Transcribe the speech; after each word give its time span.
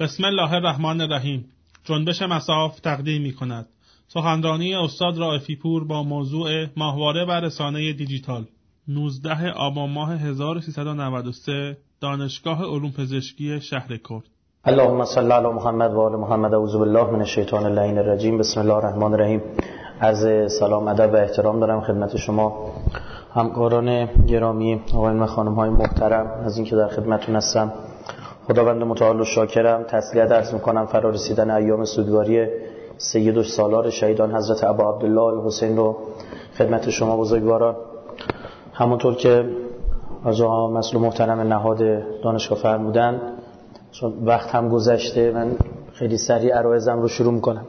بسم 0.00 0.24
الله 0.24 0.52
الرحمن 0.52 1.00
الرحیم 1.00 1.44
جنبش 1.84 2.22
مساف 2.22 2.80
تقدیم 2.80 3.22
می 3.22 3.32
کند 3.32 3.66
سخنرانی 4.08 4.74
استاد 4.74 5.18
رائفی 5.18 5.56
پور 5.56 5.84
با 5.84 6.02
موضوع 6.02 6.66
ماهواره 6.76 7.24
و 7.24 7.30
رسانه 7.30 7.92
دیجیتال. 7.92 8.44
19 8.88 9.50
آبان 9.50 9.90
ماه 9.90 10.12
1393 10.12 11.76
دانشگاه 12.00 12.64
علوم 12.64 12.90
پزشکی 12.90 13.60
شهر 13.60 13.96
کرد. 13.96 14.22
اللهم 14.64 15.04
صل 15.04 15.32
علی 15.32 15.48
محمد 15.48 15.94
و 15.94 16.00
آل 16.00 16.16
محمد. 16.16 16.54
اعوذ 16.54 16.76
بالله 16.76 17.10
من 17.10 17.20
الشیطان 17.20 17.64
اللعین 17.64 17.98
الرجیم. 17.98 18.38
بسم 18.38 18.60
الله 18.60 18.74
الرحمن 18.74 19.12
الرحیم. 19.14 19.42
عرض 20.00 20.52
سلام 20.60 20.88
ادب 20.88 21.12
و 21.12 21.16
احترام 21.16 21.60
دارم 21.60 21.80
خدمت 21.80 22.16
شما. 22.16 22.72
همکاران 23.34 24.06
گرامی 24.26 24.80
آقایان 24.94 25.22
و 25.22 25.26
خانم 25.26 25.54
های 25.54 25.70
محترم 25.70 26.26
از 26.44 26.56
اینکه 26.56 26.76
در 26.76 26.88
خدمتتون 26.88 27.36
هستم. 27.36 27.72
خداوند 28.48 28.82
متعال 28.82 29.20
و 29.20 29.24
شاکرم 29.24 29.82
تسلیت 29.82 30.32
عرض 30.32 30.54
می‌کنم 30.54 30.86
فرا 30.86 31.10
رسیدن 31.10 31.50
ایام 31.50 31.84
سوگواری 31.84 32.46
سید 32.96 33.36
و 33.36 33.42
سالار 33.42 33.90
شهیدان 33.90 34.34
حضرت 34.34 34.64
ابا 34.64 34.90
عبدالله 34.90 35.20
الحسین 35.22 35.76
رو 35.76 35.96
خدمت 36.58 36.90
شما 36.90 37.16
بزرگواران. 37.16 37.76
همونطور 38.72 39.14
که 39.14 39.44
از 40.24 40.40
آقا 40.40 40.70
مسئول 40.70 41.02
محترم 41.02 41.40
نهاد 41.40 41.78
دانشگاه 42.22 42.58
فرمودن 42.58 43.20
چون 43.92 44.12
وقت 44.24 44.54
هم 44.54 44.68
گذشته 44.68 45.32
من 45.32 45.56
خیلی 45.92 46.18
سریع 46.18 46.54
عرایزم 46.54 47.00
رو 47.00 47.08
شروع 47.08 47.32
می‌کنم. 47.32 47.66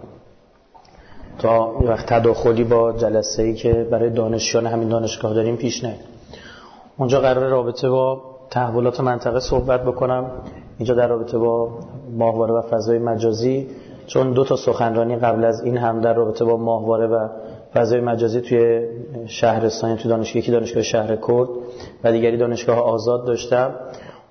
تا 1.39 1.75
وقت 1.81 2.13
تداخلی 2.13 2.63
با 2.63 2.91
جلسه 2.91 3.43
ای 3.43 3.53
که 3.53 3.87
برای 3.91 4.09
دانشیان 4.09 4.65
همین 4.65 4.89
دانشگاه 4.89 5.33
داریم 5.33 5.55
پیش 5.55 5.83
نه 5.83 5.95
اونجا 6.97 7.19
قرار 7.19 7.49
رابطه 7.49 7.89
با 7.89 8.21
تحولات 8.51 8.99
منطقه 8.99 9.39
صحبت 9.39 9.83
بکنم. 9.83 10.31
اینجا 10.77 10.93
در 10.93 11.07
رابطه 11.07 11.37
با 11.37 11.79
ماهواره 12.17 12.53
و 12.53 12.61
فضای 12.61 12.99
مجازی. 12.99 13.67
چون 14.07 14.31
دو 14.31 14.43
تا 14.43 14.55
سخنرانی 14.55 15.15
قبل 15.15 15.45
از 15.45 15.61
این 15.61 15.77
هم 15.77 16.01
در 16.01 16.13
رابطه 16.13 16.45
با 16.45 16.57
ماهواره 16.57 17.07
و 17.07 17.27
فضای 17.73 18.01
مجازی 18.01 18.41
توی 18.41 18.87
شهرستان 19.27 19.95
توی 19.95 20.09
دانشگاه 20.09 20.37
یکی 20.37 20.51
دانشگاه 20.51 20.83
شهر 20.83 21.15
کرد 21.15 21.49
و 22.03 22.11
دیگری 22.11 22.37
دانشگاه 22.37 22.79
آزاد 22.79 23.25
داشتم. 23.25 23.71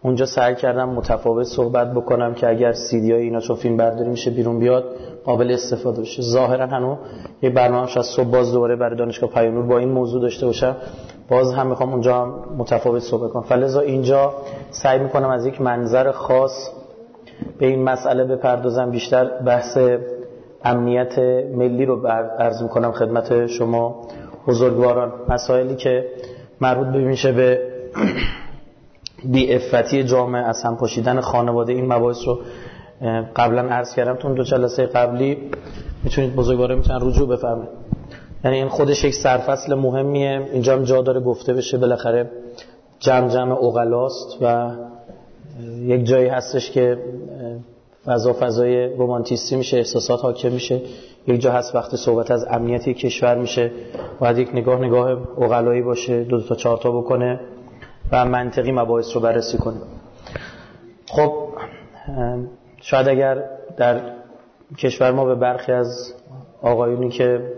اونجا 0.02 0.26
سعی 0.26 0.54
کردم 0.54 0.88
متفاوت 0.88 1.46
صحبت 1.46 1.94
بکنم 1.94 2.34
که 2.34 2.48
اگر 2.48 2.72
سیدی 2.72 3.12
های 3.12 3.22
اینا 3.22 3.40
چون 3.40 3.56
فیلم 3.56 3.76
برداری 3.76 4.10
میشه 4.10 4.30
بیرون 4.30 4.58
بیاد 4.58 4.84
قابل 5.24 5.50
استفاده 5.50 6.00
بشه. 6.00 6.22
ظاهرا 6.22 6.66
هنو 6.66 6.96
یه 7.42 7.50
برنامه 7.50 7.98
از 7.98 8.06
صبح 8.06 8.30
باز 8.30 8.52
دوباره 8.52 8.76
برای 8.76 8.96
دانشگاه 8.96 9.30
پیانور 9.30 9.62
با 9.62 9.78
این 9.78 9.88
موضوع 9.88 10.22
داشته 10.22 10.46
باشم. 10.46 10.76
باز 11.28 11.52
هم 11.54 11.66
می‌خوام 11.66 11.92
اونجا 11.92 12.22
هم 12.22 12.34
متفاوت 12.58 13.02
صحبت 13.02 13.30
کنم. 13.30 13.42
فلزا 13.42 13.80
اینجا 13.80 14.34
سعی 14.70 14.98
می‌کنم 14.98 15.30
از 15.30 15.46
یک 15.46 15.60
منظر 15.60 16.12
خاص 16.12 16.70
به 17.58 17.66
این 17.66 17.82
مسئله 17.82 18.24
بپردازم. 18.24 18.90
بیشتر 18.90 19.24
بحث 19.24 19.78
امنیت 20.64 21.18
ملی 21.54 21.84
رو 21.84 22.06
عرض 22.38 22.62
می‌کنم 22.62 22.92
خدمت 22.92 23.46
شما 23.46 24.06
بزرگواران. 24.46 25.12
مسائلی 25.28 25.76
که 25.76 26.08
مربوط 26.60 26.86
میشه 26.86 27.32
به 27.32 27.60
بی 29.32 29.54
افتی 29.54 30.04
جامعه 30.04 30.42
از 30.42 30.62
هم 30.62 30.76
پاشیدن 30.76 31.20
خانواده. 31.20 31.72
این 31.72 31.92
مباحث 31.92 32.18
رو 32.26 32.38
قبلا 33.36 33.62
عرض 33.62 33.94
کردم. 33.94 34.14
تو 34.14 34.34
دو 34.34 34.42
جلسه 34.42 34.86
قبلی 34.86 35.50
می‌تونید 36.04 36.36
بزرگواره 36.36 36.74
می‌تونن 36.74 36.98
رجوع 37.02 37.28
بفهمید 37.28 37.68
یعنی 38.44 38.56
این 38.56 38.68
خودش 38.68 39.04
یک 39.04 39.14
سرفصل 39.14 39.74
مهمیه. 39.74 40.48
اینجا 40.52 40.72
هم 40.72 40.82
جا 40.82 41.02
داره 41.02 41.20
گفته 41.20 41.52
بشه 41.52 41.78
بالاخره 41.78 42.30
جمع 42.98 43.28
جمع 43.28 43.64
اغلاست 43.64 44.38
و 44.42 44.70
یک 45.80 46.04
جایی 46.04 46.28
هستش 46.28 46.70
که 46.70 46.98
فضا 48.06 48.32
فضای 48.32 48.86
رومانتیستی 48.86 49.56
میشه 49.56 49.76
احساسات 49.76 50.20
حاکم 50.20 50.52
میشه. 50.52 50.80
یک 51.26 51.40
جا 51.40 51.52
هست 51.52 51.74
وقت 51.74 51.96
صحبت 51.96 52.30
از 52.30 52.46
امنیتی 52.50 52.94
کشور 52.94 53.38
میشه. 53.38 53.70
باید 54.20 54.38
یک 54.38 54.50
نگاه 54.54 54.80
نگاه 54.80 55.10
اغلایی 55.38 55.82
باشه 55.82 56.24
دو, 56.24 56.40
دو 56.40 56.48
تا 56.48 56.54
چهار 56.54 56.76
تا 56.78 56.90
بکنه 56.90 57.40
و 58.12 58.24
منطقی 58.24 58.72
مباحث 58.72 59.14
رو 59.14 59.20
بررسی 59.20 59.58
کنه. 59.58 59.76
خب 61.06 61.32
شاید 62.80 63.08
اگر 63.08 63.44
در 63.76 64.00
کشور 64.78 65.10
ما 65.10 65.24
به 65.24 65.34
برخی 65.34 65.72
از 65.72 66.14
آقایونی 66.62 67.08
که 67.08 67.52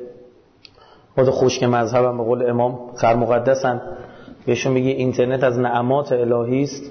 خود 1.20 1.31
خوشک 1.31 1.62
مذهبم 1.62 2.16
به 2.19 2.25
قول 2.25 2.50
امام 2.50 2.78
خر 2.97 3.14
مقدسن. 3.16 3.81
بهشون 4.47 4.75
بگی 4.75 4.91
اینترنت 4.91 5.44
از 5.44 5.58
نعمات 5.58 6.12
الهی 6.12 6.62
است. 6.62 6.82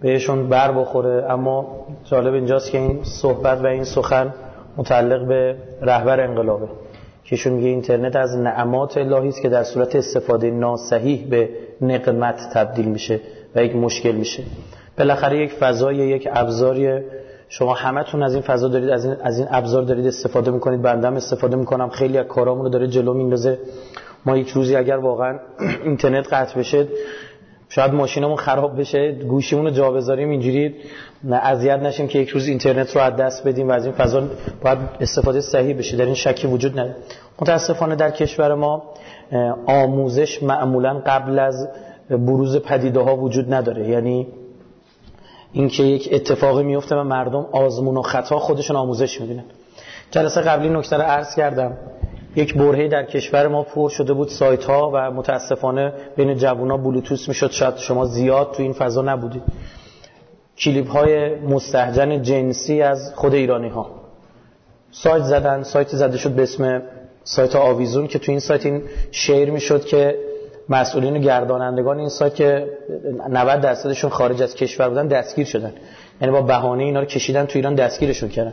بهشون 0.00 0.48
بر 0.48 0.72
بخوره. 0.72 1.32
اما 1.32 1.86
جالب 2.04 2.34
اینجاست 2.34 2.70
که 2.70 2.78
این 2.78 3.00
صحبت 3.02 3.60
و 3.60 3.66
این 3.66 3.84
سخن 3.84 4.34
متعلق 4.76 5.28
به 5.28 5.56
رهبر 5.82 6.20
انقلابه. 6.20 6.68
که 7.24 7.50
میگه 7.50 7.68
اینترنت 7.68 8.16
از 8.16 8.36
نعمات 8.36 8.96
الهی 8.96 9.28
است 9.28 9.42
که 9.42 9.48
در 9.48 9.64
صورت 9.64 9.96
استفاده 9.96 10.50
ناصحیح 10.50 11.26
به 11.30 11.48
نقمت 11.80 12.40
تبدیل 12.54 12.86
میشه 12.86 13.20
و 13.54 13.64
یک 13.64 13.76
مشکل 13.76 14.12
میشه. 14.12 14.42
بالاخره 14.98 15.38
یک 15.38 15.52
فضای 15.52 15.96
یک 15.96 16.28
ابزاری 16.32 17.00
شما 17.52 17.74
همتون 17.74 18.22
از 18.22 18.34
این 18.34 18.42
فضا 18.42 18.68
دارید 18.68 18.88
از 18.88 19.04
این 19.04 19.16
از 19.22 19.38
این 19.38 19.48
ابزار 19.50 19.82
دارید 19.82 20.06
استفاده 20.06 20.50
می‌کنید 20.50 20.82
بندم 20.82 21.16
استفاده 21.16 21.56
می‌کنم. 21.56 21.88
خیلی 21.88 22.18
از 22.18 22.26
کارامون 22.26 22.64
رو 22.64 22.70
داره 22.70 22.86
جلو 22.86 23.14
میندازه. 23.14 23.58
ما 24.26 24.36
یک 24.36 24.48
روزی 24.48 24.76
اگر 24.76 24.96
واقعا 24.96 25.38
اینترنت 25.84 26.32
قطع 26.32 26.58
بشه 26.58 26.88
شاید 27.68 27.94
ماشینمون 27.94 28.36
خراب 28.36 28.80
بشه 28.80 29.12
گوشیمون 29.12 29.64
رو 29.64 29.70
جا 29.70 29.90
بذاریم 29.90 30.30
اینجوری 30.30 30.74
اذیت 31.32 31.78
نشیم 31.78 32.08
که 32.08 32.18
یک 32.18 32.28
روز 32.28 32.48
اینترنت 32.48 32.96
رو 32.96 33.02
از 33.02 33.16
دست 33.16 33.48
بدیم 33.48 33.68
و 33.68 33.72
از 33.72 33.84
این 33.84 33.94
فضا 33.94 34.22
باید 34.62 34.78
استفاده 35.00 35.40
صحیح 35.40 35.78
بشه. 35.78 35.96
در 35.96 36.04
این 36.04 36.14
شکی 36.14 36.46
وجود 36.46 36.72
نداره. 36.72 36.96
متاسفانه 37.40 37.96
در 37.96 38.10
کشور 38.10 38.54
ما 38.54 38.82
آموزش 39.66 40.42
معمولا 40.42 41.02
قبل 41.06 41.38
از 41.38 41.68
بروز 42.10 42.56
پدیده 42.56 43.00
ها 43.00 43.16
وجود 43.16 43.54
نداره. 43.54 43.88
یعنی 43.88 44.26
اینکه 45.52 45.82
یک 45.82 46.08
اتفاقی 46.12 46.62
میفته 46.62 46.96
و 46.96 47.04
مردم 47.04 47.46
آزمون 47.52 47.96
و 47.96 48.02
خطا 48.02 48.38
خودشون 48.38 48.76
آموزش 48.76 49.20
می‌بینن 49.20 49.44
جلسه 50.10 50.40
قبلی 50.40 50.68
نکته 50.68 50.96
رو 50.96 51.02
عرض 51.02 51.34
کردم. 51.34 51.76
یک 52.36 52.54
برهه 52.54 52.88
در 52.88 53.04
کشور 53.04 53.48
ما 53.48 53.62
پر 53.62 53.88
شده 53.88 54.12
بود 54.12 54.28
سایت 54.28 54.64
ها 54.64 54.90
و 54.94 55.10
متاسفانه 55.10 55.92
بین 56.16 56.34
جوونا 56.34 56.76
بلوتوس 56.76 57.28
می‌شد. 57.28 57.50
شاید 57.50 57.76
شما 57.76 58.06
زیاد 58.06 58.52
تو 58.52 58.62
این 58.62 58.72
فضا 58.72 59.02
نبودید. 59.02 59.42
کلیپ 60.58 60.90
های 60.90 61.34
مستهجن 61.34 62.22
جنسی 62.22 62.82
از 62.82 63.12
خود 63.14 63.34
ایرانی 63.34 63.68
ها 63.68 63.90
سایت 64.90 65.24
زدن 65.24 65.62
سایت 65.62 65.88
زده 65.88 66.16
شد 66.16 66.30
به 66.30 66.42
اسم 66.42 66.82
سایت 67.24 67.56
آویزون 67.56 68.06
که 68.06 68.18
تو 68.18 68.32
این 68.32 68.40
سایت 68.40 68.66
این 68.66 68.82
شیر 69.10 69.50
می‌شد 69.50 69.84
که 69.84 70.18
مسئولین 70.70 71.16
و 71.16 71.18
گردانندگان 71.18 71.98
این 71.98 72.08
سایت 72.08 72.34
که 72.34 72.66
90 73.28 73.60
درصدشون 73.60 74.10
خارج 74.10 74.42
از 74.42 74.54
کشور 74.54 74.88
بودن 74.88 75.06
دستگیر 75.06 75.46
شدن. 75.46 75.72
یعنی 76.20 76.32
با 76.32 76.42
بهانه 76.42 76.84
اینا 76.84 77.00
رو 77.00 77.06
کشیدن 77.06 77.44
تو 77.44 77.58
ایران 77.58 77.74
دستگیرشون 77.74 78.28
کردن. 78.28 78.52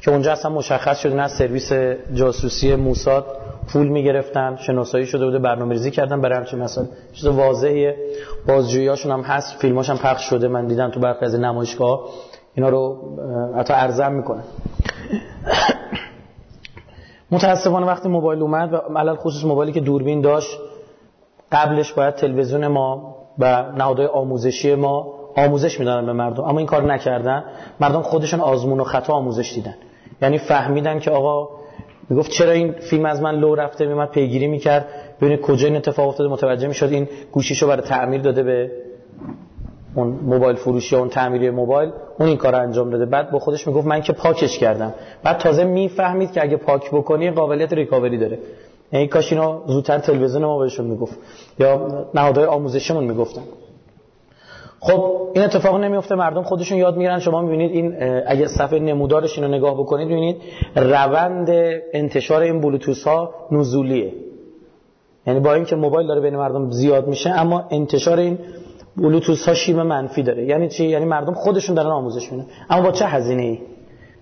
که 0.00 0.10
اونجا 0.10 0.32
اصلا 0.32 0.50
مشخص 0.50 0.98
شده 0.98 1.14
نه 1.14 1.28
سرویس 1.28 1.72
جاسوسی 2.14 2.74
موساد 2.74 3.26
پول 3.72 3.88
می‌گرفتن 3.88 4.56
شناسایی 4.56 5.06
شده 5.06 5.24
بوده 5.24 5.38
برنامه‌ریزی 5.38 5.90
کردن 5.90 6.20
برای 6.20 6.38
همچین 6.38 6.58
مثلا 6.58 6.86
چیز 7.12 7.26
واضحه. 7.26 7.96
بازجوییاشون 8.46 9.12
هم 9.12 9.20
هست 9.20 9.56
فیلماش 9.58 9.90
هم 9.90 9.98
پخش 9.98 10.30
شده. 10.30 10.48
من 10.48 10.66
دیدم 10.66 10.90
تو 10.90 11.00
برخی 11.00 11.24
از 11.24 11.34
نمایشگاه 11.34 12.00
اینا 12.54 12.68
رو 12.68 12.98
حتی 13.56 13.72
ارزم 13.72 14.12
می‌کنه 14.12 14.42
متاسفانه 17.30 17.86
وقتی 17.86 18.08
موبایل 18.08 18.42
اومد 18.42 18.72
و 18.72 18.76
علل 18.76 19.16
خصوص 19.16 19.44
موبایلی 19.44 19.72
که 19.72 19.80
دوربین 19.80 20.20
داشت 20.20 20.58
قبلش 21.52 21.92
باید 21.92 22.14
تلویزیون 22.14 22.66
ما 22.66 23.16
و 23.38 23.72
نهادهای 23.76 24.06
آموزشی 24.06 24.74
ما 24.74 25.14
آموزش 25.36 25.80
می‌دادن 25.80 26.06
به 26.06 26.12
مردم. 26.12 26.44
اما 26.44 26.58
این 26.58 26.66
کار 26.66 26.92
نکردن. 26.92 27.44
مردم 27.80 28.02
خودشون 28.02 28.40
آزمون 28.40 28.80
و 28.80 28.84
خطا 28.84 29.12
آموزش 29.12 29.52
دیدن. 29.54 29.74
یعنی 30.22 30.38
فهمیدن 30.38 30.98
که 30.98 31.10
آقا 31.10 31.48
می‌گفت 32.08 32.30
چرا 32.30 32.50
این 32.50 32.72
فیلم 32.72 33.04
از 33.04 33.22
من 33.22 33.34
لو 33.34 33.54
رفته 33.54 33.86
میمد 33.86 34.10
پیگیری 34.10 34.46
می‌کرد؟ 34.46 34.86
ببینید 35.20 35.40
کجا 35.40 35.66
این 35.66 35.76
اتفاق 35.76 36.08
افتاده. 36.08 36.30
متوجه 36.30 36.68
می‌شد 36.68 36.92
این 36.92 37.08
گوشیشو 37.32 37.68
برای 37.68 37.82
تعمیر 37.82 38.20
داده 38.20 38.42
به 38.42 38.70
اون 39.94 40.08
موبایل 40.08 40.56
فروشی 40.56 40.96
اون 40.96 41.08
تعمیری 41.08 41.50
موبایل. 41.50 41.90
اون 42.18 42.28
این 42.28 42.36
کار 42.36 42.54
انجام 42.54 42.90
داده. 42.90 43.06
بعد 43.06 43.30
با 43.30 43.38
خودش 43.38 43.66
می‌گفت 43.66 43.86
من 43.86 44.00
که 44.00 44.12
پاکش 44.12 44.58
کردم. 44.58 44.94
بعد 45.22 45.38
تازه 45.38 45.64
می‌فهمید 45.64 46.32
که 46.32 46.42
اگه 46.42 46.56
پاک 46.56 46.90
بکنی 46.90 47.30
قابلیت 47.30 47.72
ریکاوری 47.72 48.18
داره. 48.18 48.38
یعنی 48.92 49.06
کاش 49.06 49.32
اینو 49.32 49.60
زودتر 49.66 49.98
تلویزیون 49.98 50.44
ما 50.44 50.58
بهشون 50.58 50.86
می‌گفت. 50.86 51.18
یا 51.58 52.06
نهادهای 52.14 52.46
آموزشیمون 52.46 53.04
می‌گفتن. 53.04 53.42
خب 54.80 55.28
این 55.34 55.44
اتفاق 55.44 55.76
نمیفته 55.76 56.14
مردم 56.14 56.42
خودشون 56.42 56.78
یاد 56.78 56.96
می‌گیرن. 56.96 57.18
شما 57.18 57.42
می‌بینید 57.42 57.72
این 57.72 57.94
اگه 58.26 58.46
صفحه 58.46 58.78
نمودارش 58.78 59.38
اینو 59.38 59.56
نگاه 59.56 59.74
بکنید 59.74 60.08
می‌بینید 60.08 60.36
روند 60.76 61.48
انتشار 61.92 62.42
این 62.42 62.60
بلوتوس 62.60 63.04
ها 63.04 63.34
نزولیه. 63.50 64.12
یعنی 65.26 65.40
با 65.40 65.54
اینکه 65.54 65.76
موبایل 65.76 66.06
داره 66.06 66.20
بین 66.20 66.36
مردم 66.36 66.70
زیاد 66.70 67.06
میشه 67.06 67.30
اما 67.30 67.64
انتشار 67.70 68.18
این 68.18 68.38
بلوتوث 68.96 69.48
ها 69.48 69.54
شیم 69.54 69.82
منفی 69.82 70.22
داره. 70.22 70.44
یعنی 70.44 70.68
چی؟ 70.68 70.86
یعنی 70.88 71.04
مردم 71.04 71.34
خودشون 71.34 71.74
دارن 71.74 71.90
آموزش 71.90 72.32
میدن. 72.32 72.46
اما 72.70 72.82
با 72.82 72.90
چه 72.90 73.06
هزینه 73.06 73.42
ای 73.42 73.58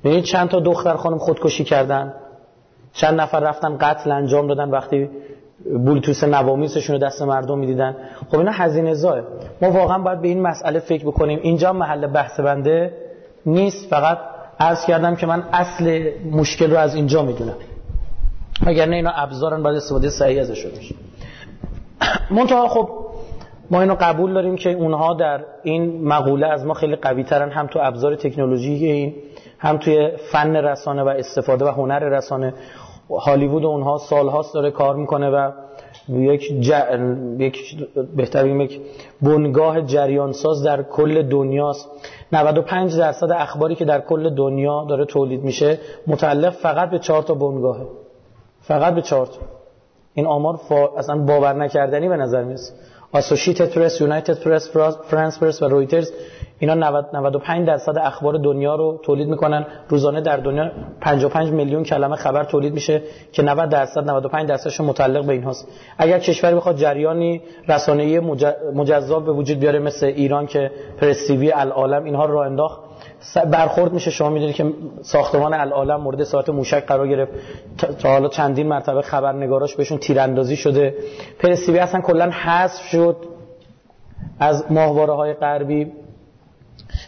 یعنی 0.05 0.23
چند 0.23 0.49
تا 0.49 0.61
دختر 0.61 0.95
خانم 0.95 1.19
خودکشی 1.19 1.65
کردن. 1.65 2.15
چند 2.97 3.21
نفر 3.21 3.41
رفتن 3.41 3.77
قتل 3.81 4.11
انجام 4.11 4.47
دادن 4.47 4.71
وقتی 4.71 5.11
بلوتوث 5.65 6.25
نوامیسشون 6.25 6.97
رو 6.97 7.07
دست 7.07 7.23
مردم 7.23 7.59
می‌دیدن. 7.59 7.97
خب 8.31 8.39
اینا 8.39 8.51
هزینه 8.51 8.95
زاه 8.95 9.21
ما 9.63 9.71
واقعا 9.71 9.99
باید 9.99 10.21
به 10.21 10.29
این 10.29 10.43
مسئله 10.43 10.79
فکر 10.81 11.05
بکنیم. 11.05 11.39
اینجا 11.43 11.73
محل 11.73 12.07
بحث 12.07 12.41
بنده 12.41 12.93
نیست. 13.47 13.91
فقط 13.91 14.19
عرض 14.61 14.87
کردم 14.87 15.17
که 15.17 15.27
من 15.27 15.43
اصل 15.53 16.11
مشکل 16.31 16.71
رو 16.71 16.77
از 16.77 16.95
اینجا 16.95 17.23
می‌دونم. 17.23 17.57
اگر 18.67 18.87
نه 18.87 18.97
اینا 18.97 19.11
ابزارن 19.11 19.63
باید 19.63 19.77
استفاده 19.77 20.11
صحیح 20.11 20.41
ازشون 20.41 20.71
بشه. 20.71 20.95
منتها 22.31 22.69
خب 22.69 22.89
ما 23.71 23.81
اینو 23.81 23.97
قبول 24.01 24.35
داریم 24.35 24.57
که 24.57 24.73
اونها 24.73 25.15
در 25.15 25.45
این 25.63 26.09
مقوله 26.09 26.47
از 26.47 26.67
ما 26.67 26.75
خیلی 26.75 26.97
قوی 26.97 27.25
ترن 27.25 27.51
هم 27.51 27.67
تو 27.67 27.79
ابزار 27.83 28.17
تکنولوژی 28.17 28.75
این 28.75 29.15
هم 29.59 29.77
توی 29.77 30.11
فن 30.33 30.57
رسانه 30.57 31.03
و 31.03 31.09
استفاده 31.09 31.65
و 31.65 31.69
هنر 31.69 31.99
رسانه. 31.99 32.55
هالیوود 33.11 33.65
اونها 33.65 33.99
سالهاست 33.99 34.55
داره 34.55 34.71
کار 34.71 34.97
می‌کنه 34.97 35.31
و 35.31 35.51
یک, 36.09 36.61
ج... 36.61 36.73
یک 37.39 37.87
بهتر 38.17 38.47
یک 38.47 38.81
بنگاه 39.23 39.83
جریان 39.83 40.33
ساز 40.33 40.63
در 40.63 40.83
کل 40.83 41.23
دنیاست. 41.23 41.89
95 42.33 42.99
درصد 42.99 43.31
اخباری 43.31 43.75
که 43.75 43.85
در 43.85 44.01
کل 44.01 44.35
دنیا 44.35 44.85
داره 44.89 45.05
تولید 45.05 45.43
میشه 45.43 45.79
متعلق 46.07 46.53
فقط 46.53 46.91
به 46.91 46.99
چهار 46.99 47.23
تا 47.23 47.35
بنگاهه. 47.35 47.87
فقط 48.61 48.95
به 48.95 49.03
چهار 49.03 49.27
تا. 49.27 49.41
این 50.15 50.27
آمار 50.27 50.57
فا... 50.57 50.89
اصلا 50.97 51.19
باور 51.19 51.53
نکردنی 51.53 52.09
به 52.09 52.17
نظر 52.17 52.45
میاد 52.45 52.59
اسوسییتد 53.17 53.71
پرس 53.71 54.01
یونایتد 54.01 54.41
پرس 54.41 54.71
فرانس 55.11 55.39
پرس 55.39 55.63
و 55.63 55.69
رویترز 55.69 56.13
اینا 56.59 56.75
95 56.75 57.67
درصد 57.67 57.99
اخبار 57.99 58.35
دنیا 58.35 58.75
رو 58.75 59.01
تولید 59.05 59.29
می‌کنن. 59.29 59.67
روزانه 59.89 60.21
در 60.21 60.37
دنیا 60.37 60.71
55 61.01 61.51
میلیون 61.51 61.83
کلمه 61.83 62.17
خبر 62.17 62.45
تولید 62.45 62.75
میشه 62.75 63.03
که 63.33 63.43
90 63.43 63.69
درصد 63.69 64.11
95 64.11 64.49
درصدش 64.49 64.81
متعلق 64.81 65.27
به 65.27 65.33
اینهاست. 65.33 65.69
اگر 65.99 66.19
کشوری 66.19 66.55
بخواد 66.55 66.77
جریانی 66.77 67.43
رسانه‌ای 67.69 68.21
مجزا 68.75 69.21
به 69.21 69.33
وجود 69.33 69.59
بیاره 69.59 69.79
مثل 69.79 70.07
ایران 70.07 70.47
که 70.47 70.71
پرس 71.01 71.31
العالم 71.55 72.05
اینها 72.05 72.25
رو 72.25 72.39
انداخت 72.39 72.86
برخورد 73.35 73.93
میشه. 73.93 74.11
شما 74.11 74.31
می‌دونید 74.31 74.55
که 74.55 74.73
ساختمان 75.03 75.55
العالم 75.55 76.01
مورد 76.01 76.25
ساعت 76.25 76.49
موشک 76.49 76.87
قرار 76.87 77.09
گرفت. 77.09 77.33
تا 77.99 78.09
حالا 78.09 78.29
چندین 78.29 78.69
مرتبه 78.69 79.03
خبرنگاراش 79.03 79.77
بهشون 79.77 79.99
تیراندازی 79.99 80.57
شده. 80.57 80.95
پرسیوی 81.39 81.79
اصلا 81.79 82.01
کلا 82.01 82.31
حذف 82.31 82.83
شد 82.83 83.17
از 84.41 84.65
ماهواره 84.71 85.13
های 85.13 85.35
غربی. 85.35 85.93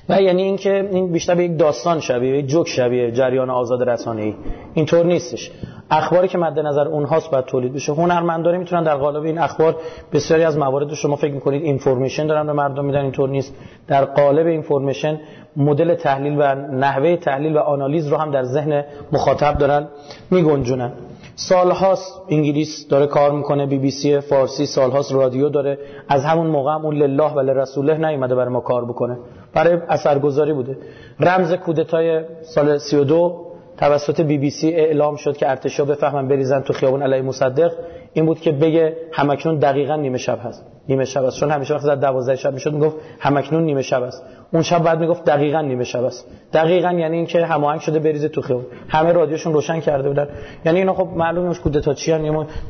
و 0.09 0.23
یعنی 0.23 0.43
اینکه 0.43 0.89
این 0.93 1.13
بیشتر 1.13 1.35
به 1.35 1.45
یک 1.45 1.59
داستان 1.59 2.01
شبیه 2.01 2.39
یک 2.39 2.47
جوک 2.47 2.69
شبیه 2.69 3.11
جریان 3.11 3.51
آزاد 3.51 3.89
رسانه 3.89 4.23
ای 4.23 4.35
اینطور 4.75 5.07
نیستش. 5.07 5.51
اخباری 5.91 6.29
که 6.29 6.39
مد 6.39 6.59
نظر 6.59 6.89
اونهاست 6.89 7.31
باید 7.31 7.45
تولید 7.45 7.73
بشه. 7.73 7.93
هنرمندانی 7.93 8.59
می‌تونن 8.59 8.83
در 8.83 8.97
قالب 8.97 9.23
این 9.23 9.39
اخبار 9.39 9.77
بسیاری 10.13 10.45
از 10.45 10.59
موارد 10.59 10.95
شما 10.95 11.17
فکر 11.17 11.33
می‌کنید 11.33 11.63
اینفورمیشن 11.63 12.27
دارن 12.27 12.47
به 12.47 12.53
مردم 12.53 12.85
میدن 12.85 13.01
اینطور 13.01 13.29
نیست. 13.29 13.55
در 13.87 14.05
قالب 14.05 14.47
information 14.47 15.21
model 15.57 15.95
تحلیل 15.95 16.37
و 16.39 16.55
نحوه 16.55 17.17
تحلیل 17.17 17.57
و 17.57 17.59
آنالیز 17.59 18.09
رو 18.09 18.17
هم 18.17 18.31
در 18.31 18.45
ذهن 18.45 18.85
مخاطب 19.13 19.59
دارن 19.59 19.89
میگنجونن. 20.31 20.93
سالهاست 21.35 22.23
انگلیس 22.29 22.89
داره 22.89 23.07
کار 23.07 23.31
می‌کنه 23.31 23.67
بی 23.67 23.79
بی 23.79 23.91
سی 23.91 24.21
فارسی 24.21 24.67
سالهاست 24.67 25.13
رادیو 25.13 25.49
داره. 25.49 25.79
از 26.09 26.25
همون 26.25 26.47
موقع 26.47 26.73
هم 26.75 26.85
اون 26.85 26.97
لله 26.97 27.35
و 27.35 27.41
لرسوله 27.41 28.09
نیومده 28.09 28.35
برای 28.35 28.53
ما 28.53 28.61
کار 28.61 28.85
بکنه. 28.85 29.19
برای 29.55 29.79
اثرگذاری 29.89 30.53
بوده. 30.53 30.79
رمز 31.21 31.53
کودتای 31.53 32.25
سال 32.43 32.79
32 32.79 33.45
توسط 33.79 34.21
بی 34.21 34.39
بی 34.39 34.51
سی 34.51 34.69
اعلام 34.69 35.17
شد 35.17 35.37
که 35.37 35.51
ارتشا 35.51 35.85
بفهمن 35.85 36.29
بریزن 36.29 36.61
تو 36.61 36.73
خیابون 36.73 37.03
علیه 37.03 37.21
مصدق. 37.21 37.73
این 38.13 38.27
بود 38.27 38.41
که 38.41 38.53
بگه 38.53 38.97
همکنون 39.13 39.57
دقیقا 39.57 39.97
نیمه 39.97 40.19
شب 40.19 40.39
هست. 40.45 40.67
نیمه 40.89 41.05
شب 41.05 41.25
است 41.25 41.41
چون 41.41 41.51
همیشه 41.51 41.75
وقتی 41.75 41.87
زد 41.87 42.01
12 42.01 42.37
شب 42.37 42.53
می‌شد 42.53 42.73
می‌گفت 42.73 42.97
همکنون 43.19 43.63
نیمه 43.63 43.83
شب 43.83 44.03
است 44.03 44.23
اون 44.53 44.63
شب 44.63 44.83
بعد 44.83 45.01
می‌گفت 45.01 45.25
دقیقا 45.25 45.61
نیمه 45.61 45.85
شب 45.85 46.05
است 46.05 46.27
دقیقا 46.53 46.93
یعنی 46.93 47.17
اینکه 47.17 47.47
هماهنگ 47.47 47.81
شده 47.81 47.99
بریزه 47.99 48.29
تو 48.29 48.43
خیابون. 48.43 48.67
همه 48.89 49.13
رادیوشون 49.13 49.53
روشن 49.53 49.81
کرده 49.81 50.09
بودن. 50.09 50.29
یعنی 50.65 50.79
اینا 50.79 50.95
خب 50.95 51.09
معلومه 51.17 51.55
کودتا 51.55 51.95
چی 51.95 52.13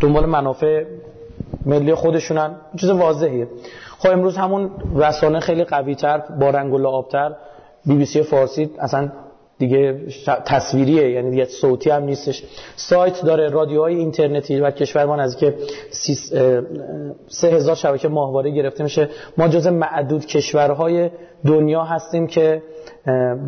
دنبال 0.00 0.26
منافع 0.26 0.84
ملی 1.66 1.94
خودشونن. 1.94 2.56
چیز 2.80 2.90
واضحیه. 2.90 3.48
خب 3.98 4.10
امروز 4.10 4.36
همون 4.36 4.70
رسانه 4.94 5.40
خیلی 5.40 5.64
قوی 5.64 5.94
تر 5.94 6.18
با 6.18 6.50
رنگ 6.50 6.72
و 6.72 6.78
لعابتر 6.78 7.34
بی 7.86 7.96
بی 7.96 8.04
سی 8.04 8.22
فارسی 8.22 8.70
اصلا 8.80 9.12
دیگه 9.58 10.00
تصویریه 10.44 11.10
یعنی 11.10 11.30
دیگه 11.30 11.44
صوتی 11.44 11.90
هم 11.90 12.02
نیستش. 12.02 12.44
سایت 12.76 13.24
داره 13.24 13.48
رادیوهای 13.48 13.94
اینترنتی 13.94 14.60
و 14.60 14.70
کشور 14.70 15.04
ما 15.04 15.16
نزدیک 15.16 15.54
سه 17.28 17.48
هزار 17.48 17.74
شبکه 17.74 18.08
ماهواره 18.08 18.50
گرفته 18.50 18.84
میشه. 18.84 19.08
ما 19.38 19.48
جز 19.48 19.66
معدود 19.66 20.26
کشورهای 20.26 21.10
دنیا 21.46 21.84
هستیم 21.84 22.26
که 22.26 22.62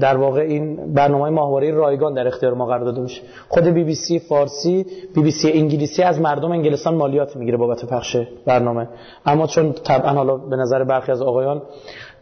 در 0.00 0.16
واقع 0.16 0.40
این 0.40 0.94
برنامه 0.94 1.30
ماهواره 1.30 1.70
رایگان 1.70 2.14
در 2.14 2.26
اختیار 2.26 2.54
ما 2.54 2.66
قرار 2.66 2.84
داده 2.84 3.00
میشه. 3.00 3.22
خود 3.48 3.64
بی 3.64 3.84
بی 3.84 3.94
سی 3.94 4.18
فارسی 4.18 4.86
بی 5.14 5.22
بی 5.22 5.30
سی 5.30 5.52
انگلیسی 5.52 6.02
از 6.02 6.20
مردم 6.20 6.52
انگلستان 6.52 6.94
مالیات 6.94 7.36
می‌گیره 7.36 7.56
بابت 7.56 7.84
پخش 7.84 8.16
برنامه. 8.46 8.88
اما 9.26 9.46
چون 9.46 9.72
طبعا 9.72 10.12
حالا 10.12 10.36
به 10.36 10.56
نظر 10.56 10.84
برخی 10.84 11.12
از 11.12 11.22
آقایان 11.22 11.62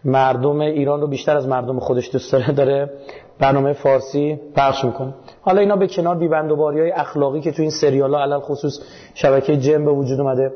مردم 0.05 0.61
ایران 0.61 1.01
رو 1.01 1.07
بیشتر 1.07 1.37
از 1.37 1.49
مردم 1.49 1.81
خودش 1.81 2.11
دوست 2.13 2.37
داره 2.57 2.91
برنامه 3.41 3.73
فارسی 3.73 4.41
پخش 4.57 4.85
می‌کنه. 4.85 5.15
حالا 5.41 5.61
اینا 5.61 5.77
به 5.77 5.87
کنار 5.87 6.15
بیبندوباری 6.15 6.81
های 6.81 6.91
اخلاقی 6.91 7.41
که 7.41 7.53
تو 7.53 7.63
این 7.63 7.71
سریال 7.71 8.15
ها 8.15 8.23
علل 8.23 8.39
خصوص 8.39 8.81
شبکه 9.15 9.57
جم 9.57 9.85
به 9.85 9.91
وجود 9.91 10.21
اومده 10.21 10.53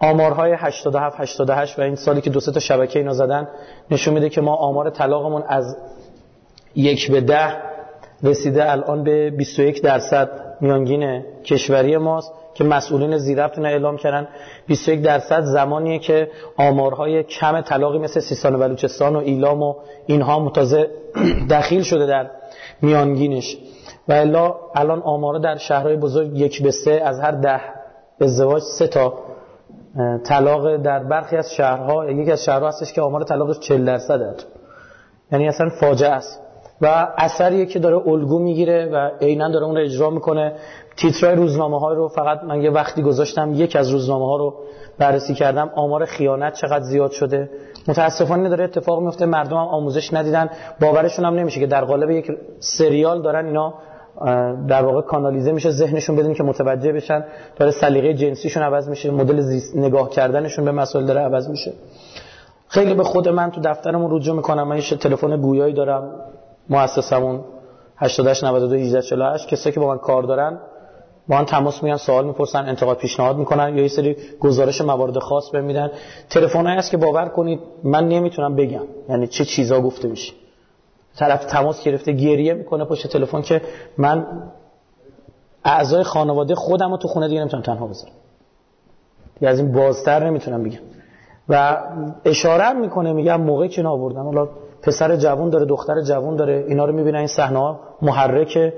آمارهای 0.00 0.52
87 0.52 1.20
88 1.20 1.78
و 1.78 1.82
این 1.82 1.94
سالی 1.94 2.20
که 2.20 2.30
دو 2.30 2.40
تا 2.40 2.60
شبکه 2.60 2.98
اینا 2.98 3.12
زدن 3.12 3.48
نشون 3.90 4.14
میده 4.14 4.28
که 4.28 4.40
ما 4.40 4.54
آمار 4.54 4.90
طلاقمون 4.90 5.42
از 5.48 5.76
یک 6.74 7.10
به 7.10 7.20
ده 7.20 7.56
رسیده 8.22 8.70
الان 8.70 9.04
به 9.04 9.30
21 9.30 9.82
درصد. 9.82 10.51
میانگین 10.62 11.22
کشوری 11.44 11.96
ماست 11.96 12.32
که 12.54 12.64
مسئولین 12.64 13.18
زیرفت 13.18 13.58
اعلام 13.58 13.96
کردن. 13.96 14.28
21 14.66 15.02
درصد 15.02 15.42
زمانیه 15.42 15.98
که 15.98 16.30
آمارهای 16.56 17.22
کم 17.22 17.60
طلاقی 17.60 17.98
مثل 17.98 18.20
سیستان 18.20 18.54
و 18.54 18.58
بلوچستان 18.58 19.16
و 19.16 19.18
ایلام 19.18 19.62
و 19.62 19.74
اینها 20.06 20.38
متازه 20.38 20.90
دخیل 21.50 21.82
شده 21.82 22.06
در 22.06 22.30
میانگینش. 22.82 23.58
و 24.08 24.12
الا 24.12 24.54
الان 24.74 25.02
آمارها 25.02 25.38
در 25.38 25.56
شهرهای 25.56 25.96
بزرگ 25.96 26.38
یک 26.38 26.62
به 26.62 26.70
سه 26.70 27.02
از 27.04 27.20
هر 27.20 27.30
ده 27.30 27.60
ازدواج 28.20 28.62
سه 28.62 28.86
تا 28.86 29.14
طلاق 30.24 30.76
در 30.76 30.98
برخی 30.98 31.36
از 31.36 31.54
شهرها 31.54 32.10
یکی 32.10 32.32
از 32.32 32.44
شهرها 32.44 32.68
هستش 32.68 32.92
که 32.92 33.00
آمار 33.00 33.24
طلاقش 33.24 33.58
40 33.58 33.84
درصده 33.84 34.34
یعنی 35.32 35.48
اصلا 35.48 35.68
فاجعه 35.68 36.10
است. 36.10 36.41
و 36.82 37.08
اثریه 37.16 37.66
که 37.66 37.78
داره 37.78 38.08
الگو 38.08 38.38
می‌گیره 38.38 38.90
و 38.92 39.10
عینا 39.20 39.48
داره 39.48 39.64
اون 39.66 39.76
رو 39.76 39.82
اجرا 39.82 40.10
می‌کنه. 40.10 40.52
تیترای 40.96 41.34
روزنامه 41.36 41.80
ها 41.80 41.92
رو 41.92 42.08
فقط 42.08 42.44
من 42.44 42.62
یه 42.62 42.70
وقتی 42.70 43.02
گذاشتم 43.02 43.52
یک 43.54 43.76
از 43.76 43.90
روزنامه 43.90 44.26
ها 44.26 44.36
رو 44.36 44.54
بررسی 44.98 45.34
کردم 45.34 45.70
آمار 45.74 46.04
خیانت 46.04 46.54
چقدر 46.54 46.84
زیاد 46.84 47.10
شده. 47.10 47.50
متاسفانه 47.88 48.48
داره 48.48 48.64
اتفاق 48.64 49.02
میفته 49.02 49.26
مردم 49.26 49.56
هم 49.56 49.62
آموزش 49.62 50.14
ندیدن. 50.14 50.50
باورشون 50.80 51.24
هم 51.24 51.34
نمیشه 51.34 51.60
که 51.60 51.66
در 51.66 51.84
قالب 51.84 52.10
یک 52.10 52.26
سریال 52.58 53.22
دارن 53.22 53.46
اینا 53.46 53.74
در 54.68 54.82
واقع 54.82 55.00
کانالیزه 55.00 55.52
میشه 55.52 55.70
ذهنشون 55.70 56.16
بدون 56.16 56.34
که 56.34 56.42
متوجه 56.42 56.92
بشن. 56.92 57.24
داره 57.56 57.70
سلیقه 57.70 58.14
جنسیشون 58.14 58.62
عوض 58.62 58.88
میشه 58.88 59.10
مدل 59.10 59.60
نگاه 59.74 60.10
کردنشون 60.10 60.64
به 60.64 60.72
مسائل 60.72 61.04
داره 61.04 61.20
عوض 61.20 61.48
میشه. 61.48 61.72
خیلی 62.68 62.94
به 62.94 63.02
خود 63.04 63.28
من 63.28 63.50
تو 63.50 63.60
دفترمون 63.60 64.16
رجوع 64.16 64.36
می‌کنم. 64.36 64.68
من 64.68 64.76
یه 64.76 64.82
تلفن 64.82 65.40
گویایی 65.40 65.74
دارم. 65.74 66.10
مؤسسمون 66.68 67.44
88 67.96 68.44
92 68.44 68.74
18 68.74 69.02
48 69.02 69.48
کسایی 69.48 69.74
که 69.74 69.80
با 69.80 69.86
من 69.86 69.98
کار 69.98 70.22
دارن 70.22 70.58
با 71.28 71.36
من 71.36 71.44
تماس 71.44 71.82
میگن 71.82 71.96
سوال 71.96 72.26
می‌پرسن 72.26 72.68
انتقاد 72.68 72.96
پیشنهاد 72.96 73.36
می‌کنن 73.36 73.76
یا 73.76 73.82
یه 73.82 73.88
سری 73.88 74.16
گزارش 74.40 74.80
موارد 74.80 75.18
خاص 75.18 75.50
بهم 75.50 75.64
میدن. 75.64 75.90
تلفن 76.30 76.66
هست 76.66 76.90
که 76.90 76.96
باور 76.96 77.28
کنید 77.28 77.60
من 77.84 78.08
نمی‌تونم 78.08 78.56
بگم 78.56 78.82
یعنی 79.08 79.26
چه 79.26 79.44
چیزا 79.44 79.80
گفته 79.80 80.08
میشه. 80.08 80.32
طرف 81.16 81.44
تماس 81.44 81.84
گرفته 81.84 82.12
گریه 82.12 82.54
می‌کنه 82.54 82.84
پشت 82.84 83.06
تلفن 83.06 83.42
که 83.42 83.62
من 83.98 84.26
اعضای 85.64 86.02
خانواده 86.02 86.54
خودم 86.54 86.90
رو 86.90 86.96
تو 86.96 87.08
خونه 87.08 87.28
دیگه 87.28 87.40
نمی‌تونم 87.40 87.62
تنها 87.62 87.86
بذارم. 87.86 88.12
دیگه 89.34 89.48
از 89.48 89.58
این 89.58 89.72
بازتر 89.72 90.26
نمی‌تونم 90.26 90.62
بگم. 90.62 90.80
و 91.48 91.78
اشاره 92.24 92.72
می‌کنه 92.72 93.12
میگم 93.12 93.40
موقعی 93.40 93.68
که 93.68 93.82
آوردم 93.82 94.24
حالا 94.24 94.48
پسر 94.82 95.16
جوون 95.16 95.50
داره 95.50 95.64
دختر 95.64 96.00
جوون 96.00 96.36
داره 96.36 96.64
اینا 96.68 96.84
رو 96.84 96.92
می‌بینن 96.92 97.18
این 97.18 97.26
صحنه 97.26 97.58
ها 97.58 97.80
محرکه. 98.02 98.72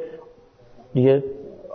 دیگه 0.95 1.25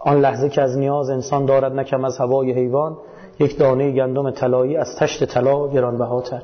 آن 0.01 0.21
لحظه 0.21 0.49
که 0.49 0.61
از 0.61 0.77
نیاز 0.77 1.09
انسان 1.09 1.45
دارد 1.45 1.73
نکم 1.73 2.05
از 2.05 2.17
هوای 2.17 2.51
حیوان 2.51 2.97
یک 3.39 3.57
دانه 3.57 3.91
گندم 3.91 4.31
طلایی 4.31 4.77
از 4.77 4.95
تشت 4.95 5.23
طلا 5.23 5.67
گرانبهاتر. 5.67 6.41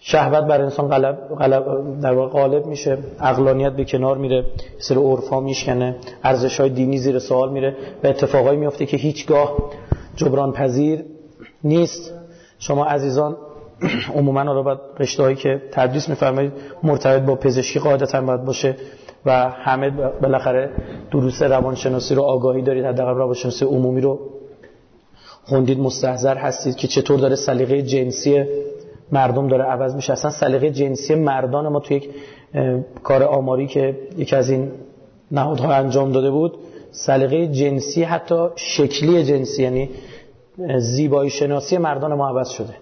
شهوت 0.00 0.44
بر 0.44 0.60
انسان 0.60 0.88
غلب, 0.88 1.28
غلب 1.38 2.00
در 2.00 2.12
واقع 2.12 2.28
غالب 2.28 2.66
میشه. 2.66 2.98
عقلانیت 3.20 3.72
به 3.72 3.84
کنار 3.84 4.18
میره 4.18 4.44
سر 4.78 4.94
عرفا 4.94 5.40
میشکنه 5.40 5.96
ارزش 6.24 6.60
های 6.60 6.70
دینی 6.70 6.98
زیر 6.98 7.18
سوال 7.18 7.50
میره 7.50 7.76
و 8.04 8.06
اتفاقایی 8.06 8.58
میفته 8.58 8.86
که 8.86 8.96
هیچگاه 8.96 9.56
جبران 10.16 10.52
پذیر 10.52 11.04
نیست. 11.64 12.14
شما 12.58 12.84
عزیزان 12.84 13.36
عموما 14.16 14.42
رو 14.42 14.62
باید 14.62 14.78
رشته 14.98 15.34
که 15.34 15.62
تدریس 15.72 16.08
میفرمایید 16.08 16.52
مرتبط 16.82 17.22
با 17.22 17.34
پزشکی 17.34 17.78
قاعدتا 17.78 18.20
باید 18.20 18.44
باشه 18.44 18.76
و 19.26 19.48
همه 19.48 19.90
بالاخره 20.22 20.70
دروس 21.10 21.42
روانشناسی 21.42 22.14
رو 22.14 22.22
آگاهی 22.22 22.62
دارید 22.62 22.84
حداقل 22.84 23.14
روانشناسی 23.14 23.64
عمومی 23.64 24.00
رو 24.00 24.18
خوندید 25.44 25.80
مستحضر 25.80 26.36
هستید 26.36 26.76
که 26.76 26.88
چطور 26.88 27.20
داره 27.20 27.36
سلیقه 27.36 27.82
جنسی 27.82 28.44
مردم 29.12 29.48
داره 29.48 29.64
عوض 29.64 29.94
میشه. 29.94 30.12
اصلا 30.12 30.30
سلیقه 30.30 30.70
جنسی 30.70 31.14
مردان 31.14 31.68
ما 31.68 31.80
تو 31.80 31.94
یک 31.94 32.10
کار 33.02 33.22
آماری 33.22 33.66
که 33.66 33.98
یکی 34.16 34.36
از 34.36 34.50
این 34.50 34.72
نهادها 35.30 35.74
انجام 35.74 36.12
داده 36.12 36.30
بود 36.30 36.58
سلیقه 36.90 37.46
جنسی 37.46 38.02
حتی 38.02 38.46
شکلی 38.56 39.24
جنسی 39.24 39.62
یعنی 39.62 39.90
زیبایی 40.78 41.30
شناسی 41.30 41.78
مردان 41.78 42.14
ما 42.14 42.28
عوض 42.28 42.48
شده. 42.48 42.74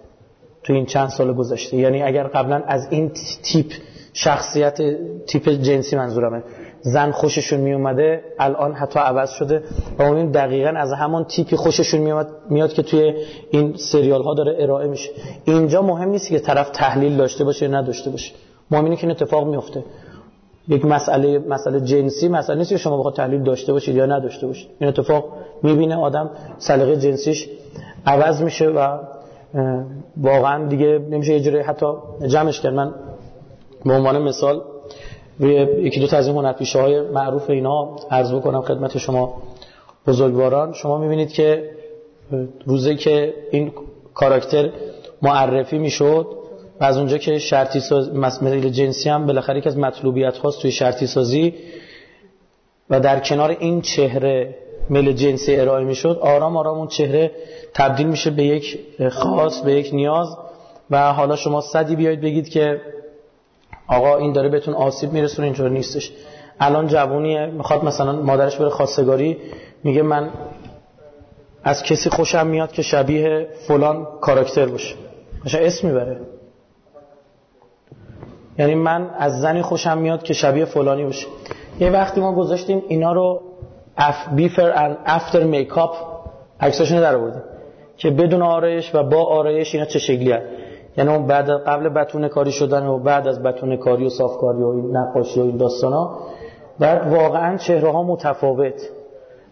تو 0.63 0.73
این 0.73 0.85
چند 0.85 1.09
سال 1.09 1.33
گذشته. 1.33 1.77
یعنی 1.77 2.03
اگر 2.03 2.23
قبلا 2.23 2.63
از 2.67 2.87
این 2.89 3.11
تیپ 3.43 3.71
شخصیت 4.13 4.77
تیپ 5.25 5.49
جنسی 5.49 5.95
منظورمه. 5.95 6.43
زن 6.81 7.11
خوششون 7.11 7.59
می 7.59 7.73
اومده 7.73 8.23
الان 8.39 8.73
حتی 8.73 8.99
عوض 8.99 9.31
شده 9.31 9.63
و 9.99 10.01
اون 10.01 10.31
دقیقا 10.31 10.69
از 10.69 10.93
همون 10.93 11.23
تیپی 11.23 11.55
خوششون 11.55 12.01
میاد 12.01 12.27
میاد 12.49 12.73
که 12.73 12.83
توی 12.83 13.13
این 13.51 13.75
سریال 13.77 14.23
ها 14.23 14.33
داره 14.33 14.55
ارائه 14.59 14.87
میشه. 14.87 15.09
اینجا 15.45 15.81
مهم 15.81 16.09
نیست 16.09 16.29
که 16.29 16.39
طرف 16.39 16.69
تحلیل 16.69 17.17
داشته 17.17 17.43
باشه 17.43 17.65
یا 17.65 17.71
نداشته 17.71 18.09
باشه. 18.09 18.33
مهم 18.71 18.83
اینه 18.83 18.95
که 18.95 19.03
این 19.03 19.11
اتفاق 19.11 19.47
میفته. 19.47 19.83
یک 20.67 20.85
مسئله 20.85 21.39
مسئله 21.39 21.81
جنسی 21.81 22.27
مسئله 22.27 22.57
نیست 22.57 22.69
که 22.69 22.77
شما 22.77 22.97
بخواد 22.97 23.15
تحلیل 23.15 23.43
داشته 23.43 23.73
باشید 23.73 23.95
یا 23.95 24.05
نداشته 24.05 24.47
باشید. 24.47 24.69
این 24.79 24.89
اتفاق 24.89 25.25
می‌بینه 25.63 25.95
آدم 25.95 26.29
سلیقه 26.57 26.97
جنسیش 26.97 27.49
عوض 28.05 28.41
میشه 28.41 28.67
و 28.67 28.97
واقعا 30.17 30.67
دیگه 30.67 30.99
نمیشه 31.09 31.33
یه 31.33 31.39
جوری 31.39 31.59
حتی 31.59 31.85
جمعش 32.27 32.61
کرد. 32.61 32.73
من 32.73 32.93
به 33.85 33.93
عنوان 33.93 34.21
مثال 34.21 34.61
روی 35.39 35.53
یکی 35.53 35.99
دو 35.99 36.07
تا 36.07 36.17
از 36.17 36.27
این 36.27 36.35
هنرپیشه 36.35 37.01
معروف 37.01 37.49
اینا 37.49 37.95
عرض 38.11 38.33
بکنم 38.33 38.61
خدمت 38.61 38.97
شما 38.97 39.41
بزرگواران. 40.07 40.73
شما 40.73 40.97
می‌بینید 40.97 41.31
که 41.31 41.69
روزی 42.65 42.95
که 42.95 43.33
این 43.51 43.71
کاراکتر 44.13 44.69
معرفی 45.21 45.77
می‌شد 45.77 46.27
و 46.81 46.83
از 46.83 46.97
اونجا 46.97 47.17
که 47.17 47.37
شرطی 47.37 47.79
ساز 47.79 48.15
مسئله 48.15 48.69
جنسی 48.69 49.09
هم 49.09 49.25
بالاخره 49.25 49.57
یکی 49.57 49.69
از 49.69 49.77
مطلوبیت 49.77 50.37
هاست 50.37 50.61
توی 50.61 50.71
شرطی 50.71 51.07
سازی 51.07 51.53
و 52.89 52.99
در 52.99 53.19
کنار 53.19 53.49
این 53.59 53.81
چهره 53.81 54.55
مل 54.89 55.11
جنسی 55.11 55.55
ارائه 55.55 55.85
می‌شد. 55.85 56.19
آرام 56.21 56.57
آرام 56.57 56.77
اون 56.77 56.87
چهره 56.87 57.31
تبدیل 57.73 58.07
میشه 58.07 58.29
به 58.29 58.43
یک 58.43 58.79
خاص 59.11 59.61
به 59.61 59.73
یک 59.73 59.89
نیاز. 59.93 60.37
و 60.91 61.13
حالا 61.13 61.35
شما 61.35 61.61
صدی 61.61 61.95
بیاید 61.95 62.21
بگید 62.21 62.49
که 62.49 62.81
آقا 63.87 64.17
این 64.17 64.33
داره 64.33 64.49
بهتون 64.49 64.73
آسیب 64.73 65.13
میرسونه 65.13 65.45
اینجور 65.45 65.69
نیستش. 65.69 66.11
الان 66.59 66.87
جوونیه 66.87 67.45
می‌خواد 67.45 67.85
مثلا 67.85 68.11
مادرش 68.11 68.57
بره 68.57 68.69
خواستگاری. 68.69 69.37
میگه 69.83 70.01
من 70.01 70.29
از 71.63 71.83
کسی 71.83 72.09
خوشم 72.09 72.47
میاد 72.47 72.71
که 72.71 72.81
شبیه 72.81 73.47
فلان 73.67 74.07
کاراکتر 74.21 74.65
باشه. 74.65 74.95
مثلا 75.45 75.61
اسم 75.61 75.87
می‌بره. 75.87 76.21
یعنی 78.59 78.75
من 78.75 79.09
از 79.17 79.41
زنی 79.41 79.61
خوشم 79.61 79.97
میاد 79.97 80.23
که 80.23 80.33
شبیه 80.33 80.65
فلانی 80.65 81.03
باشه. 81.03 81.27
یه 81.79 81.89
وقتی 81.89 82.21
ما 82.21 82.35
گذاشتیم 82.35 82.83
اینا 82.87 83.13
رو 83.13 83.41
اف 83.99 84.29
بیفر 84.35 84.71
and 84.71 84.97
افتر 85.05 85.43
میکاپ 85.43 85.95
عکساشون 86.59 86.99
در 87.01 87.15
آوردیم 87.15 87.41
که 87.97 88.09
بدون 88.09 88.41
آرایش 88.41 88.95
و 88.95 89.03
با 89.03 89.25
آرایش 89.25 89.75
اینا 89.75 89.85
چه 89.85 89.99
شکلی 89.99 90.31
هست 90.31 90.45
یعنی 90.97 91.09
اون 91.09 91.27
بعد 91.27 91.49
قبل 91.49 91.89
بتونه 91.89 92.29
کاری 92.29 92.51
شدن 92.51 92.85
و 92.85 92.99
بعد 92.99 93.27
از 93.27 93.43
بتونه 93.43 93.77
کاری 93.77 94.05
و 94.05 94.09
صافکاری 94.09 94.63
و 94.63 94.67
این 94.67 94.97
نقاشی 94.97 95.39
و 95.39 95.43
این 95.43 95.61
ها. 95.83 96.19
بعد 96.79 97.13
واقعا 97.13 97.57
چهره 97.57 97.91
ها 97.91 98.03
متفاوت. 98.03 98.89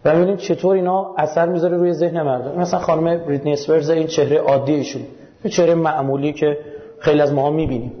و 0.04 0.14
ببینیم 0.14 0.36
چطور 0.36 0.76
اینا 0.76 1.14
اثر 1.16 1.48
می‌ذاره 1.48 1.76
روی 1.76 1.92
ذهن 1.92 2.22
مردم. 2.22 2.60
مثلا 2.60 2.80
خانم 2.80 3.24
بریتنی 3.24 3.52
اسپرز 3.52 3.90
این 3.90 4.06
چهره 4.06 4.38
عادی 4.38 4.74
ایشون. 4.74 5.02
چهره 5.50 5.74
معمولی 5.74 6.32
که 6.32 6.58
خیلی 6.98 7.20
از 7.20 7.32
ماها 7.32 7.50
می‌بینیم. 7.50 7.92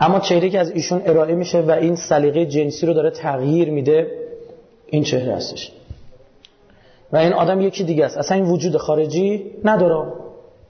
اما 0.00 0.20
چهره 0.20 0.50
که 0.50 0.58
از 0.58 0.70
ایشون 0.70 1.02
ارائه 1.06 1.34
میشه 1.34 1.60
و 1.60 1.70
این 1.70 1.96
سلیقه 1.96 2.46
جنسی 2.46 2.86
رو 2.86 2.92
داره 2.92 3.10
تغییر 3.10 3.70
میده 3.70 4.06
این 4.86 5.02
چهره 5.02 5.34
هستش. 5.34 5.72
و 7.12 7.16
این 7.16 7.32
آدم 7.32 7.60
یکی 7.60 7.84
دیگه 7.84 8.04
است. 8.04 8.18
اصلا 8.18 8.36
این 8.36 8.46
وجود 8.46 8.76
خارجی 8.76 9.44
نداره. 9.64 10.12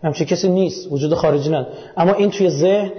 همچه 0.03 0.25
کسی 0.25 0.49
نیست. 0.49 0.93
وجود 0.93 1.15
خارجی 1.15 1.49
نداره 1.49 1.69
اما 1.97 2.13
این 2.13 2.31
توی 2.31 2.51
ذهن 2.51 2.93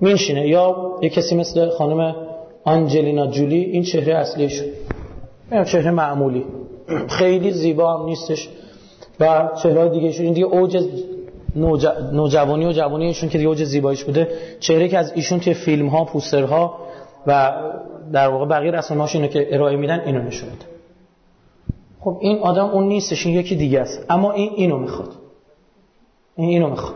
میشینه 0.00 0.48
یا 0.48 0.98
یه 1.02 1.08
کسی 1.08 1.36
مثل 1.36 1.68
خانم 1.68 2.16
آنجلینا 2.64 3.26
جولی 3.26 3.60
این 3.64 3.82
چهره 3.82 4.14
اصلیشون 4.14 4.66
این 5.52 5.64
چهره 5.64 5.90
معمولی. 5.90 6.44
خیلی 7.08 7.50
زیبا 7.50 7.94
هم 7.94 8.04
نیستش. 8.04 8.48
و 9.20 9.48
چهره 9.62 9.88
دیگه 9.88 10.22
این 10.22 10.32
دیگه 10.32 10.46
اوج 10.46 10.84
نوجوانی 12.12 12.66
و 12.66 12.72
جوانی 12.72 13.06
ایشون 13.06 13.28
که 13.28 13.38
دیگه 13.38 13.48
اوج 13.48 13.64
زیباییش 13.64 14.04
بوده 14.04 14.28
چهره 14.60 14.88
که 14.88 14.98
از 14.98 15.12
ایشون 15.14 15.40
توی 15.40 15.54
فیلم 15.54 15.88
ها 15.88 16.04
پوستر 16.04 16.42
ها 16.42 16.78
و 17.26 17.52
در 18.12 18.28
واقع 18.28 18.46
بقیه 18.46 18.70
رسانه‌هاش 18.70 19.16
که 19.16 19.54
ارائه 19.54 19.76
میدن 19.76 20.00
اینو 20.00 20.22
نشون 20.22 20.48
خب 22.00 22.16
این 22.20 22.38
آدم 22.38 22.64
اون 22.64 22.84
نیستش 22.88 23.26
این 23.26 23.34
یکی 23.34 23.56
دیگه 23.56 23.80
است. 23.80 24.06
اما 24.10 24.32
این 24.32 24.52
اینو 24.54 24.78
می‌خواد. 24.78 25.08
این 26.36 26.48
اینو 26.48 26.70
می‌خواد. 26.70 26.94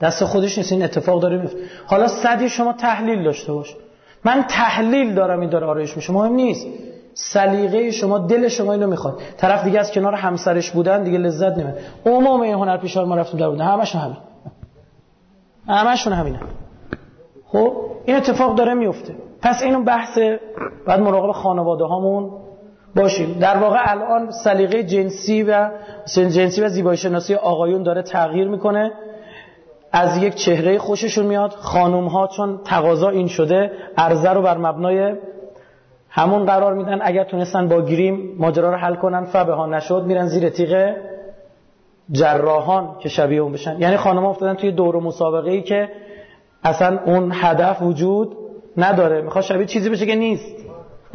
دست 0.00 0.24
خودش 0.24 0.58
نیست 0.58 0.72
این 0.72 0.82
اتفاق 0.82 1.20
داره 1.22 1.38
میفته 1.38 1.58
حالا 1.86 2.08
صدی 2.08 2.48
شما 2.48 2.72
تحلیل 2.72 3.24
داشته 3.24 3.52
باش. 3.52 3.76
من 4.24 4.44
تحلیل 4.48 5.14
دارم 5.14 5.40
این 5.40 5.50
داره 5.50 5.66
آرایش 5.66 5.96
میشه. 5.96 6.12
مهم 6.12 6.32
نیست. 6.32 6.66
سلیقه 7.14 7.90
شما 7.90 8.18
دل 8.18 8.48
شما 8.48 8.72
اینو 8.72 8.86
می‌خواد. 8.86 9.20
طرف 9.36 9.64
دیگه 9.64 9.78
از 9.78 9.92
کنار 9.92 10.14
همسرش 10.14 10.70
بودن 10.70 11.02
دیگه 11.02 11.18
لذت 11.18 11.58
نمی‌بره. 11.58 11.78
عموم 12.06 12.40
این 12.40 12.54
هنر 12.54 12.76
پیشار 12.76 13.04
ما 13.04 13.16
رفتیم 13.16 13.40
در 13.40 13.48
بودن. 13.48 13.64
همشون 13.64 14.00
همین. 14.00 14.16
همشون 15.68 16.12
همینه. 16.12 16.40
خب 17.46 17.72
این 18.04 18.16
اتفاق 18.16 18.54
داره 18.54 18.74
میفته 18.74 19.14
پس 19.42 19.62
اینو 19.62 19.82
بحث 19.82 20.18
بعد 20.86 21.00
مراقب 21.00 21.32
خانواده 21.32 21.84
هامون 21.84 22.30
باشیم. 22.96 23.38
در 23.40 23.56
واقع 23.56 23.78
الان 23.80 24.30
سلیقه 24.30 24.82
جنسی 24.82 25.42
و 25.42 25.70
جنسی 26.14 26.62
و 26.62 26.68
زیبایی 26.68 26.96
شناسی 26.96 27.34
آقایون 27.34 27.82
داره 27.82 28.02
تغییر 28.02 28.48
می‌کنه. 28.48 28.92
از 29.92 30.22
یک 30.22 30.34
چهره 30.34 30.78
خوششون 30.78 31.26
میاد. 31.26 31.50
خانم 31.50 32.06
ها 32.06 32.26
چون 32.26 32.60
تقاضا 32.64 33.08
این 33.08 33.26
شده 33.26 33.70
عرضه 33.96 34.30
رو 34.30 34.42
بر 34.42 34.56
مبنای 34.58 35.14
همون 36.10 36.46
قرار 36.46 36.74
میدن. 36.74 36.98
اگر 37.02 37.24
تونستن 37.24 37.68
با 37.68 37.80
گریم 37.82 38.36
ماجرا 38.38 38.70
رو 38.70 38.76
حل 38.76 38.94
کنن 38.94 39.24
فبه 39.24 39.52
ها 39.52 39.66
نشد 39.66 40.04
میرن 40.06 40.26
زیر 40.26 40.48
تیغ 40.48 40.94
جراحان 42.12 42.96
که 43.00 43.08
شبیه 43.08 43.40
اون 43.40 43.52
بشن. 43.52 43.80
یعنی 43.80 43.96
خانم 43.96 44.22
ها 44.22 44.30
افتادن 44.30 44.54
توی 44.54 44.72
دور 44.72 44.96
مسابقه 44.96 45.50
ای 45.50 45.62
که 45.62 45.88
اصلا 46.64 46.98
اون 47.06 47.32
هدف 47.34 47.82
وجود 47.82 48.36
نداره. 48.76 49.22
می‌خواد 49.22 49.44
شبیه 49.44 49.66
چیزی 49.66 49.90
بشه 49.90 50.06
که 50.06 50.14
نیست. 50.14 50.56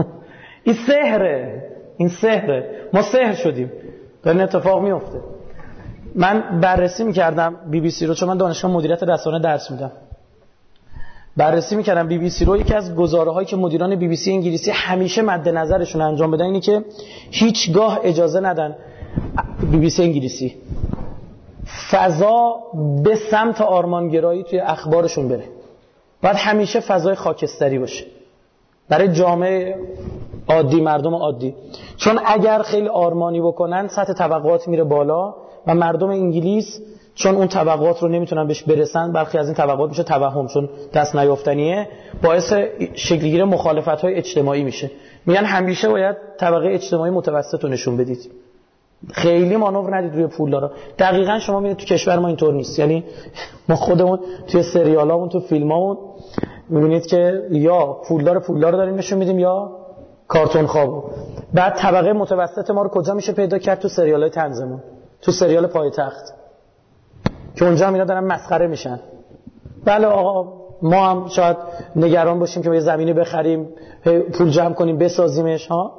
این 0.63 0.75
سهره 0.87 1.60
این 2.01 2.09
سهره 2.09 2.59
ما 2.93 3.01
سهر 3.01 3.33
شدیم. 3.33 3.71
داره 4.23 4.43
اتفاق 4.43 4.81
میفته 4.83 5.19
من 6.15 6.59
بررسی 6.61 7.03
می‌کردم 7.03 7.55
بی 7.71 7.79
بی 7.81 7.91
سی 7.91 8.05
رو 8.05 8.13
چون 8.13 8.29
من 8.29 8.37
دانشگاه 8.37 8.71
مدیریت 8.71 9.03
رسانه 9.03 9.39
درس 9.39 9.71
میدم. 9.71 9.91
بررسی 11.37 11.75
می‌کردم 11.75 12.07
بی 12.07 12.17
بی 12.17 12.29
سی 12.29 12.45
رو. 12.45 12.57
یکی 12.57 12.73
از 12.73 12.95
گزاره 12.95 13.31
هایی 13.31 13.47
که 13.47 13.55
مدیران 13.55 13.95
بی 13.95 14.07
بی 14.07 14.15
سی 14.15 14.31
انگلیسی 14.31 14.71
همیشه 14.71 15.21
مد 15.21 15.49
نظرشون 15.49 16.01
انجام 16.01 16.31
بدن 16.31 16.45
اینه 16.45 16.59
که 16.59 16.85
هیچگاه 17.31 17.99
اجازه 18.03 18.39
ندن 18.39 18.75
بی 19.71 19.77
بی 19.77 19.89
سی 19.89 20.03
انگلیسی. 20.03 20.55
فضا 21.91 22.55
به 23.03 23.15
سمت 23.15 23.61
آرمانگرایی 23.61 24.43
توی 24.43 24.59
اخبارشون 24.59 25.27
بره. 25.27 25.43
باید 26.23 26.35
همیشه 26.35 26.79
فضای 26.79 27.15
خاکستری 27.15 27.79
باشه. 27.79 28.05
برای 28.89 29.07
جامعه 29.07 29.75
عادی 30.51 30.81
مردم 30.81 31.15
عادی. 31.15 31.55
چون 31.97 32.19
اگر 32.25 32.61
خیلی 32.61 32.87
آرمانی 32.87 33.41
بکنن 33.41 33.87
سطح 33.87 34.13
طبقات 34.13 34.67
میره 34.67 34.83
بالا 34.83 35.35
و 35.67 35.75
مردم 35.75 36.09
انگلیس 36.09 36.81
چون 37.15 37.35
اون 37.35 37.47
طبقات 37.47 37.99
رو 37.99 38.07
نمی‌تونن 38.07 38.47
بهش 38.47 38.63
برسن 38.63 39.11
برخی 39.11 39.37
از 39.37 39.45
این 39.45 39.55
طبقات 39.55 39.89
میشه 39.89 40.03
توهم 40.03 40.47
چون 40.47 40.69
دست 40.93 41.15
نیافتنیه 41.15 41.87
باعث 42.23 42.53
شکلگیری 42.93 43.43
مخالفت 43.43 44.01
های 44.01 44.13
اجتماعی 44.15 44.63
میشه. 44.63 44.91
میگن 45.25 45.43
همیشه 45.45 45.89
باید 45.89 46.15
طبقه 46.37 46.67
اجتماعی 46.73 47.11
متوسط 47.11 47.63
رو 47.63 47.69
نشون 47.69 47.97
بدید. 47.97 48.31
خیلی 49.11 49.57
مانور 49.57 49.97
ندید 49.97 50.13
روی 50.15 50.27
پول 50.27 50.51
داره 50.51 50.69
دقیقا 50.99 51.39
شما 51.39 51.59
می‌بینید 51.59 51.77
تو 51.77 51.85
کشور 51.85 52.19
ما 52.19 52.27
اینطور 52.27 52.53
نیست. 52.53 52.79
یعنی 52.79 53.03
ما 53.69 53.75
خودمون 53.75 54.19
توی 54.47 54.63
سریالامون 54.63 55.29
تو 55.29 55.39
فیلمامون 55.39 55.97
می‌بینید 56.69 57.05
که 57.05 57.47
یا 57.51 57.97
پولدار 58.07 58.39
پولدار 58.39 58.71
داریم 58.71 58.95
نشون 58.95 59.19
میدیم 59.19 59.39
یا 59.39 59.71
کارتون 60.31 60.67
خوابو 60.67 61.03
بعد 61.53 61.75
طبقه 61.75 62.13
متوسط 62.13 62.69
ما 62.71 62.81
رو 62.81 62.89
کجا 62.89 63.13
میشه 63.13 63.33
پیدا 63.33 63.57
کرد؟ 63.57 63.79
تو 63.79 63.87
سریال 63.87 64.21
های 64.21 64.29
تنزمون 64.29 64.79
تو 65.21 65.31
سریال 65.31 65.67
پایتخت. 65.67 66.33
که 67.55 67.65
اونجا 67.65 67.87
هم 67.87 67.93
اینا 67.93 68.05
دارن 68.05 68.23
مسخره 68.23 68.67
میشن. 68.67 68.99
بله 69.85 70.07
آقا 70.07 70.53
ما 70.81 71.09
هم 71.09 71.27
شاید 71.27 71.57
نگران 71.95 72.39
باشیم 72.39 72.63
که 72.63 72.73
یه 72.73 72.79
زمینی 72.79 73.13
بخریم 73.13 73.69
پول 74.33 74.49
جمع 74.49 74.73
کنیم 74.73 74.97
بسازیمش 74.97 75.67
ها؟ 75.67 75.91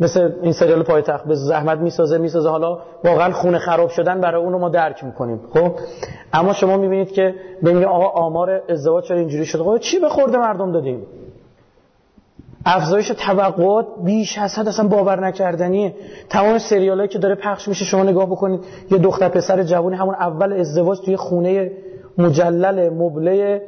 مثل 0.00 0.32
این 0.42 0.52
سریال 0.52 0.82
پایتخت 0.82 1.24
به 1.24 1.34
زحمت 1.34 1.78
می‌سازه 1.78 2.18
می‌سازه. 2.18 2.48
حالا 2.48 2.78
واقعا 3.04 3.32
خونه 3.32 3.58
خراب 3.58 3.88
شدن 3.88 4.20
برای 4.20 4.42
اونو 4.42 4.58
ما 4.58 4.68
درک 4.68 5.04
می‌کنیم 5.04 5.40
خب؟ 5.54 5.72
اما 6.32 6.52
شما 6.52 6.76
می‌بینید 6.76 7.12
که 7.12 7.34
ببینید 7.64 7.84
آقا 7.84 8.06
آمار 8.06 8.62
ازدواج 8.68 9.04
چرا 9.04 9.18
اینجوری 9.18 9.44
شده؟ 9.44 9.62
خب 9.62 9.78
چی 9.78 9.98
به 9.98 10.08
خورده 10.08 10.38
مردم 10.38 10.72
دادیم؟ 10.72 11.06
افزایش 12.66 13.08
توقعات 13.08 13.86
بیش 14.04 14.38
از 14.38 14.58
حد 14.58 14.68
اصلا 14.68 14.88
باور 14.88 15.26
نکردنیه 15.26 15.94
تمام 16.30 16.58
سریالایی 16.58 17.08
که 17.08 17.18
داره 17.18 17.34
پخش 17.34 17.68
میشه 17.68 17.84
شما 17.84 18.02
نگاه 18.02 18.26
بکنید 18.26 18.60
یه 18.90 18.98
دختر 18.98 19.28
پسر 19.28 19.62
جوانی 19.62 19.96
همون 19.96 20.14
اول 20.14 20.52
ازدواج 20.52 20.98
توی 21.00 21.16
خونه 21.16 21.70
مجلل 22.18 22.88
مبله 22.88 23.62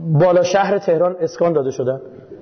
بالا 0.00 0.42
شهر 0.42 0.78
تهران 0.78 1.16
اسکان 1.20 1.52
داده 1.52 1.70
شدن 1.70 2.00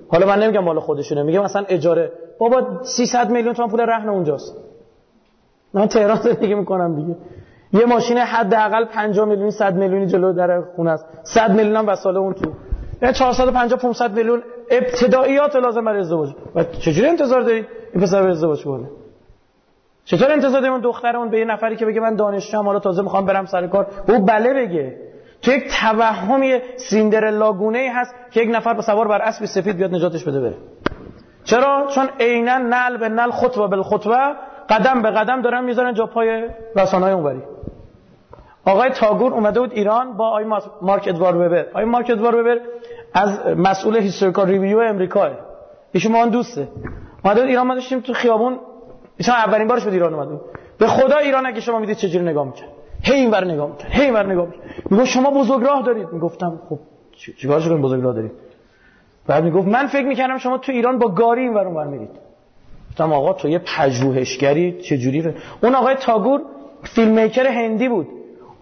حالا 0.08 0.26
من 0.26 0.42
نمیگم 0.42 0.64
مال 0.64 0.80
خودشونه 0.80 1.22
میگم 1.22 1.42
مثلا 1.42 1.64
اجاره. 1.68 2.12
بابا 2.38 2.62
300 2.82 3.30
میلیون 3.30 3.54
تومان 3.54 3.70
پول 3.70 3.80
رهن 3.80 4.08
اونجاست. 4.08 4.56
من 5.74 5.86
تهران 5.86 6.16
زندگی 6.16 6.54
می‌کنم 6.54 6.96
دیگه. 6.96 7.16
یه 7.72 7.86
ماشین 7.86 8.18
حداقل 8.18 8.84
50 8.84 9.28
میلیون 9.28 9.50
100 9.50 9.74
میلیونی 9.74 10.06
جلو 10.06 10.32
در 10.32 10.60
خونه 10.76 10.90
است. 10.90 11.04
100 11.22 11.50
میلیون 11.50 11.76
هم 11.76 11.88
وساله 11.88 12.18
اون 12.18 12.32
تو. 12.32 12.50
یعنی 13.02 13.14
450 13.14 13.78
500 13.78 14.16
میلیون 14.16 14.42
ابتداییات 14.70 15.56
لازم 15.56 15.84
برای 15.84 16.00
ازدواج. 16.00 16.30
و 16.54 16.64
چجوری 16.64 17.08
انتظار 17.08 17.40
دارید 17.40 17.66
این 17.94 18.02
پسر 18.02 18.28
ازدواج 18.28 18.64
کنه؟ 18.64 18.88
چطور 20.04 20.32
انتظار 20.32 20.60
داریم 20.60 20.80
دخترمون 20.80 21.30
به 21.30 21.38
یه 21.38 21.44
نفری 21.44 21.76
که 21.76 21.86
بگه 21.86 22.00
من 22.00 22.16
دانشجوام 22.16 22.66
حالا 22.66 22.78
تازه 22.78 23.02
می‌خوام 23.02 23.26
برم 23.26 23.44
سر 23.44 23.66
کار؟ 23.66 23.86
او 24.08 24.24
بله 24.24 24.54
بگه. 24.54 24.96
تو 25.42 25.50
یک 25.50 25.64
توهمی 25.80 26.60
سیندرلا 26.76 27.52
گونه 27.52 27.92
هست 27.94 28.14
که 28.30 28.40
یک 28.40 28.50
نفر 28.52 28.74
با 28.74 28.82
سوار 28.82 29.08
بر 29.08 29.22
اسب 29.22 29.44
سفید 29.44 29.76
بیاد 29.76 29.94
نجاتش 29.94 30.24
بده 30.24 30.40
بره. 30.40 30.54
چرا؟ 31.44 31.86
چون 31.94 32.08
عینا 32.20 32.58
نل 32.58 32.96
به 32.96 33.08
نل 33.08 33.30
خطبه 33.30 33.66
بالخطبه 33.66 34.34
قدم 34.70 35.02
به 35.02 35.10
قدم 35.10 35.42
دارن 35.42 35.64
می‌ذارن 35.64 35.94
جا 35.94 36.06
پای 36.06 36.48
رسانه‌های 36.76 37.12
اونوری. 37.12 37.42
آقای 38.64 38.90
تاگور 38.90 39.32
اومده 39.32 39.60
بود 39.60 39.72
ایران 39.72 40.16
با 40.16 40.28
آقای 40.28 40.44
مارک 40.82 41.08
ادوار 41.08 41.36
وبر. 41.36 41.66
آقای 41.70 41.84
مارک 41.84 42.10
ادوار 42.10 42.34
وبر 42.34 42.60
از 43.14 43.46
مسئول 43.56 43.96
Historical 43.96 44.48
Review 44.48 44.78
امریکا 44.78 45.30
ایشون 45.92 46.12
ما 46.12 46.26
دوسته. 46.26 46.68
اومده 47.24 47.42
ایران 47.42 47.66
ما 47.66 47.74
داشتیم 47.74 48.00
تو 48.00 48.12
خیابون 48.12 48.58
ایشون 49.16 49.34
اولین 49.34 49.68
بارش 49.68 49.84
به 49.84 49.92
ایران 49.92 50.14
اومده 50.14 50.40
به 50.78 50.86
خدا 50.86 51.16
ایران 51.16 51.46
اگه 51.46 51.60
شما 51.60 51.78
می‌دید 51.78 51.96
چجوری 51.96 52.24
نگاه 52.24 52.46
می‌کنه 52.46 52.68
هی 53.02 53.14
اینور 53.14 53.44
نگاه 53.44 53.70
می‌کنه 53.70 53.90
هی 53.90 54.04
اینور 54.04 54.26
نگاه 54.32 54.46
می‌کنه 54.46 54.62
میگه 54.90 55.04
شما 55.04 55.30
بزرگ 55.30 55.62
راه 55.64 55.82
دارید. 55.82 56.08
می‌گفتم 56.12 56.60
خب 56.68 56.78
چیکارش 57.36 57.68
کنیم 57.68 57.82
بزرگ 57.82 58.02
راه 58.02 58.14
دارید؟ 58.14 58.32
بعد 59.26 59.44
می‌گفت 59.44 59.68
من 59.68 59.86
فکر 59.86 60.06
می‌کردم 60.06 60.38
شما 60.38 60.58
تو 60.58 60.72
ایران 60.72 60.98
با 60.98 61.08
گاری 61.08 61.40
اینور 61.40 61.66
اونور 61.66 61.86
میرید. 61.86 62.10
گفتم 62.90 63.12
آقا 63.12 63.32
تو 63.32 63.48
یه 63.48 63.58
پژوهشگری 63.58 64.82
چجوری؟ 64.82 65.34
اون 65.62 65.74
آقای 65.74 65.94
تاگور 65.94 66.40
filmmaker 66.82 67.46
هندی 67.46 67.88
بود. 67.88 68.08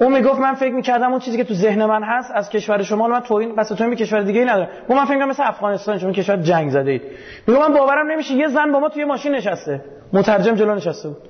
اون 0.00 0.12
می‌گفت 0.12 0.40
من 0.40 0.54
فکر 0.54 0.74
می‌کردم 0.74 1.10
اون 1.10 1.20
چیزی 1.20 1.36
که 1.36 1.44
تو 1.44 1.54
ذهن 1.54 1.84
من 1.84 2.02
هست 2.02 2.30
از 2.34 2.50
کشور 2.50 2.82
شما 2.82 3.08
من 3.08 3.20
تو 3.20 3.34
این 3.34 3.54
بس 3.54 3.68
تو 3.68 3.84
این 3.84 3.94
کشور 3.94 4.22
دیگه 4.22 4.40
ای 4.40 4.46
ندارم. 4.46 4.68
اون 4.88 4.98
من 4.98 5.04
فکر 5.04 5.24
مثل 5.24 5.42
افغانستان 5.46 5.98
شما 5.98 6.12
کشور 6.12 6.36
جنگ 6.36 6.70
زده 6.70 6.90
اید. 6.90 7.02
میگم 7.46 7.60
من 7.60 7.74
باورم 7.74 8.10
نمیشه 8.10 8.34
یه 8.34 8.48
زن 8.48 8.72
با 8.72 8.80
ما 8.80 8.88
توی 8.88 9.04
ماشین 9.04 9.34
نشسته. 9.34 9.84
مترجم 10.12 10.54
جلو 10.54 10.74
نشسته 10.74 11.08
بود. 11.08 11.28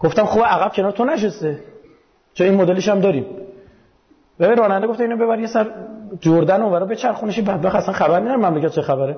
گفتم 0.00 0.24
خوب 0.24 0.42
عقب 0.42 0.72
کنار 0.72 0.90
تو 0.90 1.04
نشسته. 1.04 1.58
چون 2.34 2.46
این 2.46 2.56
مدلش 2.56 2.88
هم 2.88 3.00
داریم. 3.00 3.26
ببین 4.40 4.56
راننده 4.56 4.86
گفت 4.86 5.00
اینو 5.00 5.16
ببر 5.16 5.38
یه 5.38 5.46
سر 5.46 5.66
جردن 6.20 6.62
اونورا 6.62 6.86
به 6.86 6.96
بعد 7.42 7.66
اصلا 7.66 7.94
خبر 7.94 8.20
نداره 8.20 8.36
مملکت 8.36 8.72
چه 8.72 8.82
خبره. 8.82 9.16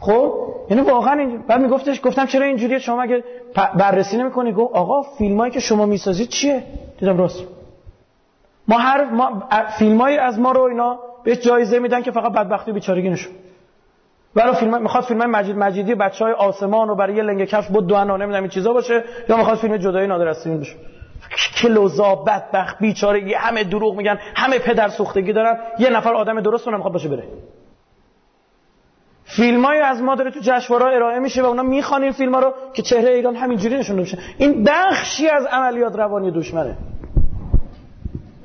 خب 0.00 0.32
یعنی 0.70 0.82
واقعا 0.82 1.20
این 1.20 1.42
بعد 1.48 1.60
میگفتش 1.60 2.00
گفتم 2.04 2.26
چرا 2.26 2.46
اینجوریه؟ 2.46 2.78
شما 2.78 3.02
مگه 3.02 3.24
بررسی 3.78 4.16
نمی‌کنی؟ 4.16 4.52
گفت 4.52 4.74
آقا 4.74 5.02
فیلمایی 5.02 5.52
که 5.52 5.60
شما 5.60 5.86
می‌سازید 5.86 6.28
چیه؟ 6.28 6.62
دیدم 6.98 7.18
راست. 7.18 7.44
ما 8.68 8.78
هر 8.78 9.04
ما 9.04 9.48
فیلمایی 9.78 10.18
از 10.18 10.38
ما 10.38 10.52
رو 10.52 10.62
اینا 10.62 10.98
به 11.24 11.36
جایزه 11.36 11.78
میدن 11.78 12.02
که 12.02 12.10
فقط 12.10 12.32
بدبختی 12.32 12.70
و 12.70 12.74
بیچارگی 12.74 13.10
نشون 13.10 13.32
برای 14.34 14.54
فیلم 14.54 14.82
می‌خواد 14.82 15.04
فیلم 15.04 15.30
مجید 15.30 15.56
مجیدی 15.56 15.94
بچهای 15.94 16.32
آسمان 16.32 16.88
رو 16.88 16.96
برای 16.96 17.14
یه 17.14 17.22
لنگ 17.22 17.44
کفش 17.44 17.68
بود 17.68 17.86
دو 17.86 18.04
نمی‌دونم 18.04 18.42
این 18.42 18.48
چیزا 18.48 18.72
باشه؟ 18.72 19.04
یا 19.28 19.36
می‌خواد 19.36 19.58
فیلم 19.58 19.76
جدایی 19.76 20.06
نادر 20.06 20.28
از 20.28 20.46
بشه؟ 20.46 20.76
کلوزا 21.62 22.14
بدبخت 22.14 22.78
بیچارگی 22.78 23.34
همه 23.34 23.64
دروغ 23.64 23.96
میگن 23.96 24.18
همه 24.36 24.58
پدر 24.58 24.88
سوختگی 24.88 25.32
دارن 25.32 25.58
یه 25.78 25.90
نفر 25.90 26.14
آدم 26.14 26.40
درست 26.40 26.66
رو 26.66 26.72
نمی‌خواد 26.72 26.92
باشه 26.92 27.08
بره. 27.08 27.24
فیلمایی 29.24 29.80
از 29.80 30.02
ما 30.02 30.14
داره 30.14 30.30
تو 30.30 30.40
جشنواره 30.42 30.96
ارائه 30.96 31.18
میشه 31.18 31.42
و 31.42 31.46
اونا 31.46 31.62
می‌خوان 31.62 32.02
این 32.02 32.12
فیلم 32.12 32.36
رو 32.36 32.54
که 32.72 32.82
چهره 32.82 33.10
ایران 33.10 33.36
همینجوری 33.36 33.78
نشون 33.78 33.96
بشه. 33.96 34.18
این 34.38 34.64
بخشی 34.64 35.28
از 35.28 35.46
عملیات 35.46 35.96
روانی 35.96 36.30
دشمنه. 36.30 36.76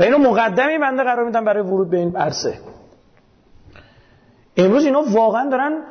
و 0.02 0.04
اینو 0.04 0.18
مقدمی 0.18 0.78
بنده 0.78 1.04
قرار 1.04 1.26
میدم 1.26 1.46
برای 1.46 1.64
ورود 1.64 1.90
به 1.90 1.98
این 1.98 2.16
عرصه. 2.16 2.54
امروز 4.58 4.86
اینا 4.86 5.04
واقعا 5.08 5.50
دارن 5.50 5.82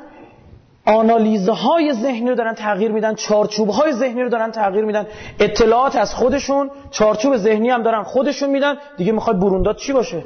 آنالیزهای 0.86 1.92
ذهنی 1.92 2.28
رو 2.28 2.34
دارن 2.34 2.54
تغییر 2.54 2.92
میدن 2.92 3.14
چارچوبهای 3.14 3.92
ذهنی 3.92 4.22
رو 4.22 4.28
دارن 4.28 4.50
تغییر 4.50 4.84
میدن. 4.84 5.06
اطلاعات 5.40 5.96
از 5.96 6.14
خودشون 6.14 6.70
چارچوب 6.90 7.36
ذهنی 7.36 7.70
هم 7.70 7.82
دارن 7.82 8.02
خودشون 8.02 8.50
میدن. 8.50 8.76
دیگه 8.96 9.12
می‌خواد 9.12 9.40
برونداد 9.40 9.76
چی 9.76 9.92
باشه؟ 9.92 10.22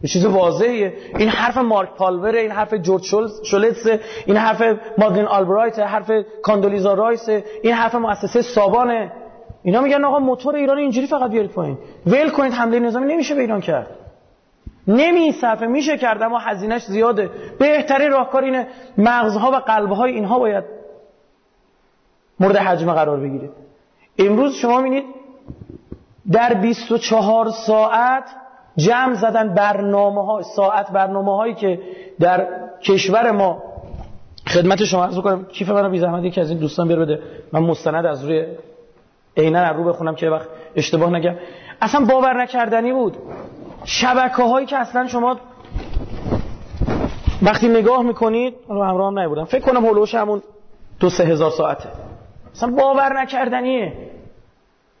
یه 0.00 0.08
چیز 0.08 0.24
واضحیه. 0.24 0.92
این 1.18 1.28
حرف 1.28 1.56
مارک 1.56 1.94
پالور 1.94 2.34
این 2.34 2.50
حرف 2.50 2.74
جورج 2.74 3.04
شولتس 3.44 3.86
این 4.26 4.36
حرف 4.36 4.62
مادلین 4.98 5.26
آلبرایت 5.26 5.78
حرف 5.78 6.10
کاندولیزا 6.42 6.94
رایس 6.94 7.28
این 7.62 7.72
حرف 7.72 7.94
مؤسسه 7.94 8.42
سابانه. 8.42 9.12
اینا 9.66 9.80
میگن 9.80 10.04
آقا 10.04 10.18
موتور 10.18 10.54
ایران 10.54 10.78
اینجوری 10.78 11.06
فقط 11.06 11.30
بیارید 11.30 11.50
پایین. 11.50 11.78
ول 12.06 12.30
کنید 12.30 12.52
حمله 12.52 12.78
نظامی 12.78 13.12
نمیشه 13.12 13.34
به 13.34 13.40
ایران 13.40 13.60
کرد. 13.60 13.86
نمیصفه 14.88 15.66
میشه 15.66 15.98
کرد 15.98 16.22
اما 16.22 16.38
هزینهش 16.38 16.84
زیاده. 16.84 17.30
بهترین 17.58 18.10
راهکار 18.10 18.44
اینه 18.44 18.66
مغزها 18.98 19.50
و 19.50 19.54
قلبهای 19.54 20.12
اینها 20.12 20.38
باید 20.38 20.64
مورد 22.40 22.56
حجم 22.56 22.92
قرار 22.92 23.20
بگیره. 23.20 23.50
امروز 24.18 24.54
شما 24.54 24.80
می‌بینید 24.80 25.04
در 26.32 26.54
24 26.54 27.50
ساعت 27.50 28.24
جمع 28.76 29.14
زدن 29.14 29.54
برنامه 29.54 30.24
ها 30.24 30.42
ساعت 30.42 30.90
برنامه 30.90 31.36
هایی 31.36 31.54
که 31.54 31.80
در 32.20 32.46
کشور 32.82 33.30
ما. 33.30 33.62
خدمت 34.48 34.84
شما 34.84 35.04
عرض 35.04 35.18
کنم 35.18 35.44
کیف 35.44 35.68
منو 35.68 35.90
بی 35.90 35.98
زحمت 35.98 36.24
یکی 36.24 36.40
از 36.40 36.50
این 36.50 36.58
دوستان 36.58 36.88
بیار 36.88 37.00
بده. 37.00 37.22
من 37.52 37.60
مستند 37.60 38.06
از 38.06 38.24
روی 38.24 38.46
عینا 39.36 39.70
رو 39.70 39.84
بخونم 39.84 40.14
که 40.14 40.30
وقت 40.30 40.48
اشتباه 40.76 41.10
نگم. 41.10 41.34
اصلا 41.82 42.04
باور 42.04 42.42
نکردنی 42.42 42.92
بود. 42.92 43.16
شبکه 43.84 44.42
هایی 44.42 44.66
که 44.66 44.76
اصلا 44.76 45.06
شما 45.06 45.36
وقتی 47.42 47.68
نگاه 47.68 48.02
می‌کنید 48.02 48.54
رو 48.68 48.82
همراه 48.82 49.06
هم 49.06 49.18
نبودم. 49.18 49.44
فکر 49.44 49.60
کنم 49.60 49.86
هلوش 49.86 50.14
همون 50.14 50.42
دو 51.00 51.10
سه 51.10 51.24
هزار 51.24 51.50
ساعته. 51.50 51.88
اصلا 52.54 52.70
باور 52.70 53.20
نکردنیه. 53.20 53.92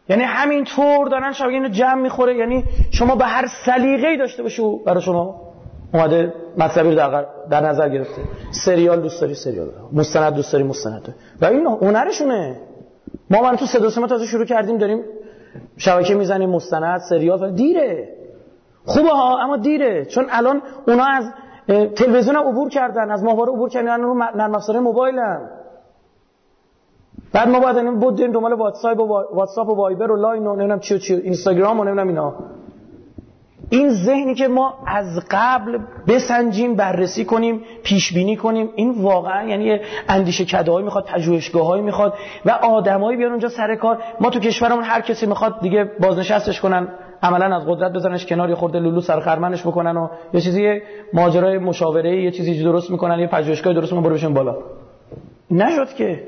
یعنی 0.08 0.22
همین 0.22 0.64
طور 0.64 1.08
دارن 1.08 1.32
شبکه 1.32 1.52
اینو 1.52 1.68
جمع 1.68 2.02
می‌خوره. 2.02 2.36
یعنی 2.36 2.64
شما 2.90 3.16
به 3.16 3.24
هر 3.24 3.46
سلیقه‌ای 3.64 4.16
داشته 4.16 4.42
باشی 4.42 4.62
برای 4.86 5.02
شما 5.02 5.40
اومده 5.94 6.34
مطلبی 6.58 6.88
رو 6.88 6.94
در, 6.94 7.26
در 7.50 7.60
نظر 7.60 7.88
گرفته. 7.88 8.22
سریال 8.64 9.00
دوست 9.00 9.20
داری 9.20 9.34
سریال. 9.34 9.68
مستند 9.92 10.34
دوست 10.34 10.52
داری 10.52 10.64
مستند 10.64 11.14
و 11.40 11.44
این 11.44 11.66
هنرشونه. 11.66 12.56
ما 13.30 13.42
من 13.42 13.56
تو 13.56 13.66
صدا 13.66 13.90
سیما 13.90 14.06
تازه 14.06 14.26
شروع 14.26 14.44
کردیم 14.44 14.78
داریم 14.78 15.04
شبکه 15.76 16.14
می‌زنیم 16.14 16.50
مستند 16.50 17.00
سریال 17.00 17.54
دیره. 17.54 18.08
خوبه 18.84 19.10
ها 19.10 19.38
اما 19.38 19.56
دیره. 19.56 20.04
چون 20.04 20.26
الان 20.30 20.62
اونا 20.88 21.04
از 21.04 21.24
تلویزیون 21.96 22.36
عبور 22.36 22.68
کردن 22.68 23.10
از 23.10 23.24
ماهواره 23.24 23.52
عبور 23.52 23.68
کردن 23.68 24.00
رو 24.00 24.14
نرم 24.14 24.54
افزار 24.54 24.78
موبایلن. 24.78 25.50
بعد 27.32 27.48
ما 27.48 27.60
باید 27.60 28.00
بود 28.00 28.16
دنبال 28.16 28.52
واتساپ 28.52 29.00
و 29.00 29.06
واتساپ 29.34 29.68
و 29.68 29.74
وایبر 29.74 30.10
و 30.10 30.16
لاین 30.16 30.46
و 30.46 30.52
نمی‌دونم 30.52 30.80
چی 30.80 30.94
و 30.94 30.98
چی 30.98 31.14
اینستاگرام 31.14 31.80
و 31.80 31.84
نمی‌دونم 31.84 32.08
اینا. 32.08 32.34
این 33.70 33.90
ذهنی 33.90 34.34
که 34.34 34.48
ما 34.48 34.74
از 34.86 35.24
قبل 35.30 35.78
بسنجیم 36.08 36.74
بررسی 36.74 37.24
کنیم 37.24 37.64
پیش 37.82 38.12
بینی 38.12 38.36
کنیم 38.36 38.68
این 38.76 39.02
واقعا 39.02 39.48
یعنی 39.48 39.78
اندیشکده‌هایی 40.08 40.84
می‌خواد 40.84 41.04
پژوهشگاهایی 41.04 41.82
می‌خواد 41.82 42.14
و 42.44 42.50
آدمایی 42.50 43.16
بیان 43.16 43.30
اونجا 43.30 43.48
سر 43.48 43.74
کار. 43.74 43.98
ما 44.20 44.30
تو 44.30 44.40
کشورمون 44.40 44.84
هر 44.84 45.00
کسی 45.00 45.26
می‌خواد 45.26 45.60
دیگه 45.60 45.84
بازنشستش 46.00 46.60
کنن 46.60 46.88
عملا 47.22 47.56
از 47.56 47.66
قدرت 47.66 47.92
بزنش 47.92 48.26
کنار 48.26 48.48
یه 48.48 48.54
خورده 48.54 48.78
لولو 48.78 49.00
سر 49.00 49.20
خرمنش 49.20 49.62
بکنن 49.62 49.96
و 49.96 50.08
یه 50.32 50.40
چیزی 50.40 50.80
ماجرای 51.12 51.58
مشاوره 51.58 52.22
یه 52.22 52.30
چیزی 52.30 52.64
درست 52.64 52.90
می‌کنن 52.90 53.18
یه 53.18 53.26
پژوهشگاه 53.26 53.74
درست 53.74 53.92
می‌کنن 53.92 54.18
برو 54.18 54.30
بالا. 54.30 54.56
نشد 55.50 55.94
که. 55.94 56.22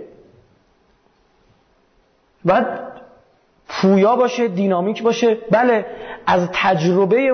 بعد 2.44 2.87
پویا 3.80 4.16
باشه 4.16 4.48
دینامیک 4.48 5.02
باشه. 5.02 5.38
بله 5.50 5.86
از 6.26 6.48
تجربه 6.52 7.32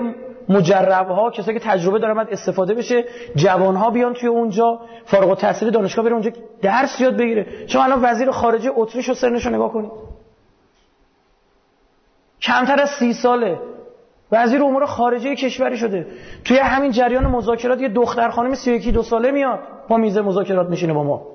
مجرب 0.49 1.07
ها 1.07 1.31
کسایی 1.31 1.59
که 1.59 1.65
تجربه 1.65 1.99
دارن 1.99 2.13
باید 2.13 2.27
استفاده 2.31 2.73
بشه 2.73 3.05
جوان 3.35 3.75
ها 3.75 3.89
بیان 3.89 4.13
توی 4.13 4.29
اونجا 4.29 4.79
فارغ 5.05 5.29
التحصیل 5.29 5.69
دانشگاه 5.69 6.05
بره 6.05 6.13
اونجا 6.13 6.31
درس 6.61 7.01
یاد 7.01 7.17
بگیره. 7.17 7.47
شما 7.67 7.83
الان 7.83 7.99
وزیر 8.03 8.31
خارجه 8.31 8.71
اتریش 8.75 9.09
و 9.09 9.13
سرنشو 9.13 9.49
نگاه 9.49 9.73
کنید. 9.73 9.91
کمتر 12.41 12.81
از 12.81 12.89
سی 12.89 13.13
ساله. 13.13 13.59
وزیر 14.31 14.63
امور 14.63 14.85
خارجه 14.85 15.35
کشوری 15.35 15.77
شده. 15.77 16.07
توی 16.45 16.57
همین 16.57 16.91
جریان 16.91 17.27
مذاکرات 17.27 17.81
یه 17.81 17.89
دختر 17.89 18.29
خانم 18.29 18.55
31 18.55 18.93
دو 18.93 19.03
ساله 19.03 19.31
میاد. 19.31 19.59
با 19.87 19.97
میز 19.97 20.17
مذاکرات 20.17 20.69
میشینه 20.69 20.93
با 20.93 21.03
ما. 21.03 21.34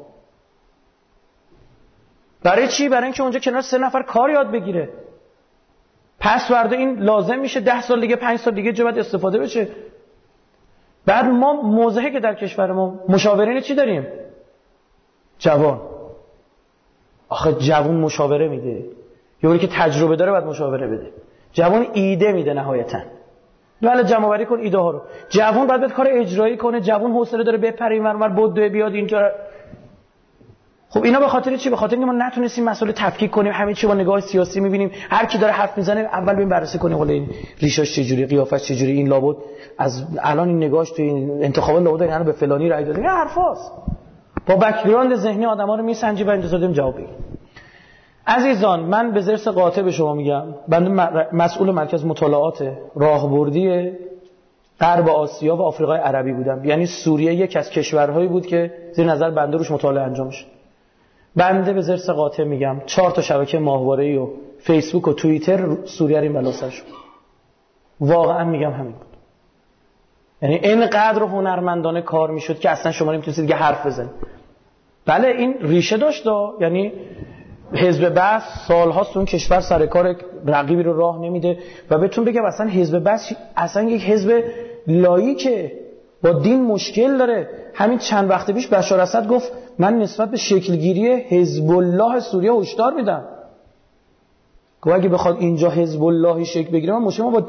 برای 2.43 2.69
چی؟ 2.69 2.89
برای 2.89 3.05
اینکه 3.05 3.23
اونجا 3.23 3.39
کنار 3.39 3.61
سه 3.61 3.79
نفر 3.79 4.03
کار 4.03 4.31
یاد 4.31 4.51
بگیره. 4.51 4.89
پس 6.21 6.49
فردا 6.49 6.77
این 6.77 6.99
لازم 6.99 7.39
میشه 7.39 7.61
ده 7.61 7.81
سال 7.81 8.01
دیگه 8.01 8.17
پنج 8.17 8.39
سال 8.39 8.55
دیگه 8.55 8.73
جبت 8.73 8.99
استفاده 8.99 9.39
بشه. 9.39 9.69
بعد 11.07 11.25
ما 11.25 11.63
موضعی 11.63 12.11
که 12.11 12.21
در 12.21 12.35
کشور 12.35 12.73
ما 12.73 13.01
مشاورین 13.09 13.61
چی 13.61 13.75
داریم؟ 13.75 14.07
جوان. 15.39 15.81
آخه 17.29 17.53
جوان 17.53 17.95
مشاوره 17.95 18.49
میده. 18.49 18.85
یه 19.43 19.59
که 19.59 19.67
تجربه 19.67 20.17
داره 20.17 20.31
باید 20.31 20.45
مشاوره 20.45 20.87
بده. 20.87 21.13
جوان 21.53 21.87
ایده 21.93 22.33
میده 22.33 22.55
نهایتا. 22.55 22.99
بله 23.83 24.05
جمع 24.05 24.45
کن 24.45 24.59
ایده 24.59 24.79
ها 24.79 24.91
رو. 24.91 25.03
جوان 25.29 25.67
باید 25.67 25.93
کار 25.93 26.07
اجرایی 26.11 26.57
کنه. 26.57 26.81
جوان 26.81 27.13
حوصله 27.13 27.45
داره 27.45 27.59
بپره 27.59 27.95
این 27.95 28.05
ور 28.05 28.29
بده 28.29 28.69
بیاد 28.69 28.95
اینجا. 28.95 29.31
خب 30.93 31.05
اینا 31.05 31.21
به 31.21 31.29
خاطر 31.29 31.57
چی؟ 31.57 31.71
به 31.71 31.77
خاطر 31.77 31.97
اینکه 31.97 32.13
ما 32.13 32.27
نتونستیم 32.27 32.65
مسئله 32.65 32.93
تفکیک 32.93 33.31
کنیم 33.31 33.53
همین 33.53 33.75
چی 33.75 33.87
با 33.87 33.95
نگاه 33.95 34.21
سیاسی 34.21 34.61
می‌بینیم. 34.61 34.91
هر 35.11 35.27
کی 35.27 35.39
داره 35.39 35.53
حرف 35.53 35.79
می‌زنه 35.79 36.01
اول 36.01 36.35
ببین 36.35 36.49
بررسی 36.49 36.79
کنیم. 36.79 37.01
ولی 37.01 37.13
این 37.13 37.29
ریشاش 37.61 37.97
چجوری 37.97 38.27
قیافش 38.27 38.63
چجوری 38.63 38.93
این 38.93 39.09
لابد 39.09 39.37
از 39.79 40.05
الان 40.19 40.49
این 40.49 40.57
نگاهش 40.57 40.91
تو 40.91 41.03
این 41.03 41.45
انتخابات 41.45 41.83
لابد 41.83 42.03
این 42.03 42.23
به 42.23 42.33
فلانی 42.33 42.69
رای 42.69 42.85
داده. 42.85 42.99
این 42.99 43.09
حرفاست 43.09 43.73
با 44.47 44.57
بک‌گراند 44.57 45.15
ذهنی 45.17 45.47
آدما 45.47 45.75
رو 45.75 45.83
میسنجی 45.83 46.25
و 46.25 46.31
انتظار 46.31 46.61
داریم 46.61 46.75
جواب 46.75 46.95
عزیزان 48.27 48.81
من 48.81 49.13
به 49.13 49.21
زرس 49.21 49.49
قاطع 49.49 49.83
به 49.83 49.91
شما 49.91 50.15
میگم. 50.15 50.45
بنده 50.69 50.91
مسئول 51.33 51.71
مرکز 51.71 52.05
مطالعات 52.05 52.73
راهبردی 52.97 53.91
غرب 54.81 55.09
آسیا 55.09 55.57
و 55.57 55.63
آفریقای 55.63 55.99
عربی 55.99 56.33
بودم. 56.33 56.65
یعنی 56.65 56.87
سوریه 56.87 57.35
یک 57.35 57.57
از 57.57 57.71
کشورهایی 57.71 58.29
بود 58.29 58.47
که 58.47 58.73
زیر 58.93 59.07
نظر 59.07 59.31
بنده 59.31 59.57
روش 59.57 59.71
مطالعه 59.71 60.05
انجام 60.05 60.31
شد. 60.31 60.60
بنده 61.37 61.73
به 61.73 61.81
زرس 61.81 62.11
قاطع 62.11 62.45
میگم. 62.45 62.81
چهار 62.87 63.11
تا 63.11 63.23
شبکه 63.23 63.59
ماهواره 63.59 64.19
و 64.19 64.29
فیسبوک 64.59 65.09
و 65.09 65.13
توییتر 65.13 65.77
سوریه 65.85 66.21
این 66.21 66.33
بلا 66.33 66.53
شد. 66.53 66.83
واقعا 68.01 68.45
میگم 68.45 68.71
همین 68.71 68.93
بود. 68.93 69.07
یعنی 70.43 70.55
اینقدر 70.55 71.23
هنرمندانه 71.23 72.03
کار 72.03 72.31
می‌شد 72.31 72.59
که 72.59 72.71
اصلا 72.71 72.93
شما 72.93 73.13
نمی‌تونستید 73.13 73.45
دیگه 73.45 73.57
حرف 73.57 73.87
بزنید. 73.87 74.11
بله 75.07 75.29
این 75.29 75.55
ریشه 75.61 75.97
داشت 75.97 76.27
یعنی 76.61 76.93
حزب 77.73 78.15
بس 78.17 78.43
سالهاست 78.69 79.17
اون 79.17 79.27
کشور 79.27 79.61
سر 79.61 79.87
کار 79.87 80.17
رقیبی 80.47 80.83
رو 80.83 80.97
راه 80.97 81.19
نمیده 81.19 81.59
و 81.91 81.99
بهتون 81.99 82.25
بگم 82.25 82.45
اصلا 82.45 82.67
حزب 82.67 83.05
بس 83.05 83.33
اصلا 83.57 83.83
یک 83.83 84.03
حزب 84.05 84.45
لاییکه. 84.87 85.73
با 86.23 86.33
دین 86.33 86.65
مشکل 86.65 87.19
داره. 87.19 87.49
همین 87.75 87.99
چند 87.99 88.31
وقت 88.31 88.51
پیش 88.51 88.67
بشار 88.67 89.01
اسد 89.01 89.29
گفت 89.29 89.53
من 89.79 89.99
نسبت 89.99 90.31
به 90.31 90.37
شکلگیری 90.37 91.09
حزب 91.15 91.71
الله 91.71 92.21
سوریه 92.21 92.53
هشدار 92.53 92.93
میدم. 92.93 93.25
گفت 94.83 94.95
اگه 94.95 95.09
بخواد 95.09 95.37
اینجا 95.39 95.71
حزب 95.71 96.05
اللهی 96.05 96.45
شکل 96.45 96.73
بگیره 96.73 96.93
ما 96.93 96.99
مشکل 96.99 97.23
ما 97.23 97.31
با 97.31 97.47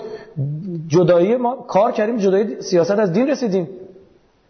جدایی 0.87 1.35
ما 1.35 1.55
کار 1.55 1.91
کردیم 1.91 2.17
جدایی 2.17 2.61
سیاست 2.61 2.99
از 2.99 3.13
دین 3.13 3.27
رسیدیم. 3.27 3.69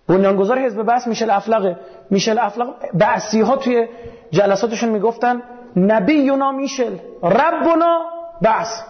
بنیانگذار 0.07 0.59
حزب 0.59 0.81
بس 0.81 1.07
میشل 1.07 1.29
افلقه 1.29 1.77
میشل 2.09 2.39
افلق 2.39 2.73
بعثی 2.93 3.41
ها 3.41 3.55
توی 3.55 3.87
جلساتشون 4.31 4.89
می‌گفتن 4.89 5.41
نبینا 5.75 6.51
میشل 6.51 6.93
ربنا 7.23 8.01
بس. 8.43 8.83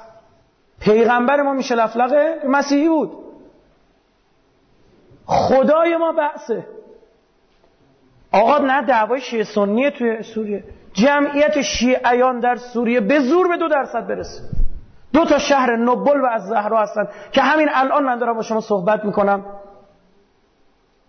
پیغمبر 0.79 1.41
ما 1.41 1.53
میشل 1.53 1.79
افلقه 1.79 2.35
مسیحی 2.47 2.89
بود. 2.89 3.11
خدای 5.31 5.97
ما 5.97 6.11
بعثه 6.11 6.65
آقا 8.31 8.57
نه 8.57 8.81
دعوای 8.81 9.21
شیعه 9.21 9.43
سنیه 9.43 9.91
توی 9.91 10.23
سوریه 10.23 10.63
جمعیت 10.93 11.61
شیعیان 11.61 12.39
در 12.39 12.55
سوریه 12.55 12.99
به 12.99 13.19
زور 13.19 13.47
به 13.47 13.57
دو 13.57 13.67
درصد 13.67 14.07
برسه. 14.07 14.41
دو 15.13 15.25
تا 15.25 15.39
شهر 15.39 15.75
نوبل 15.75 16.21
و 16.21 16.25
از 16.25 16.47
زهرا 16.47 16.81
هستن 16.81 17.07
که 17.31 17.41
همین 17.41 17.69
الان 17.73 18.03
من 18.03 18.17
دارم 18.19 18.35
با 18.35 18.41
شما 18.41 18.61
صحبت 18.61 19.05
می‌کنم. 19.05 19.45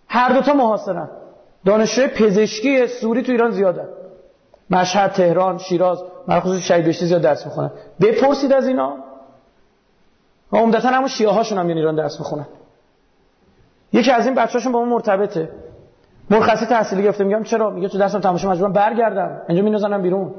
هر 0.08 0.32
دوتا 0.32 0.54
محاصرن. 0.54 1.08
دانشجوی 1.64 2.06
پزشکی 2.06 2.86
سوری 2.86 3.22
تو 3.22 3.32
ایران 3.32 3.50
زیادن. 3.50 3.88
مشهد 4.70 5.12
تهران 5.12 5.58
شیراز 5.58 6.02
من 6.28 6.40
خصوص 6.40 6.60
شهید 6.60 6.84
بهشتی 6.84 7.06
زیاد 7.06 7.22
درس 7.22 7.46
می‌خونن 7.46 7.70
بپرسید 8.00 8.52
از 8.52 8.66
اینا. 8.66 8.96
و 10.52 10.56
عمدتا 10.56 10.88
همون 10.88 11.08
شیعه 11.08 11.30
هاشون 11.30 11.58
هم 11.58 11.66
ایران 11.66 11.96
درس 11.96 12.20
می‌خونن. 12.20 12.46
یکی 13.92 14.10
از 14.10 14.26
این 14.26 14.34
بچه‌هاشون 14.34 14.72
با 14.72 14.78
اون 14.78 14.88
مرتبطه. 14.88 15.48
مرخصی 16.30 16.66
تحصیلی 16.66 17.02
گرفته. 17.02 17.24
میگم 17.24 17.42
چرا؟ 17.42 17.70
میگه 17.70 17.88
تو 17.88 17.98
درسم 17.98 18.20
تماشا 18.20 18.50
مجبورم 18.50 18.72
برگردم. 18.72 19.40
اینجا 19.48 19.64
مینازنم 19.64 20.02
بیرون. 20.02 20.34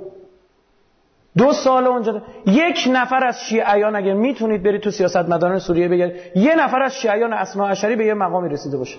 دو 1.38 1.54
سال 1.54 1.88
اونجا 1.88 2.22
یک 2.46 2.90
نفر 2.92 3.24
از 3.24 3.40
شیعیان 3.40 3.96
اگر 3.96 4.14
می‌تونید 4.14 4.64
برید 4.64 4.82
تو 4.82 4.92
سیاست 4.92 5.30
مداران 5.30 5.60
سوریه 5.60 5.88
بگیرید 5.88 6.16
یه 6.36 6.56
نفر 6.56 6.82
از 6.82 6.96
شیعیان 6.96 7.34
اسنا 7.34 7.68
اشری 7.68 7.96
به 7.96 8.06
یه 8.06 8.14
مقامی 8.14 8.50
رسیده 8.50 8.78
باشه. 8.78 8.98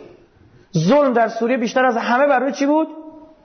ظلم 0.78 1.12
در 1.12 1.28
سوریه 1.28 1.56
بیشتر 1.56 1.84
از 1.84 1.96
همه 1.96 2.26
بر 2.26 2.50
چی 2.50 2.66
بود؟ 2.66 2.88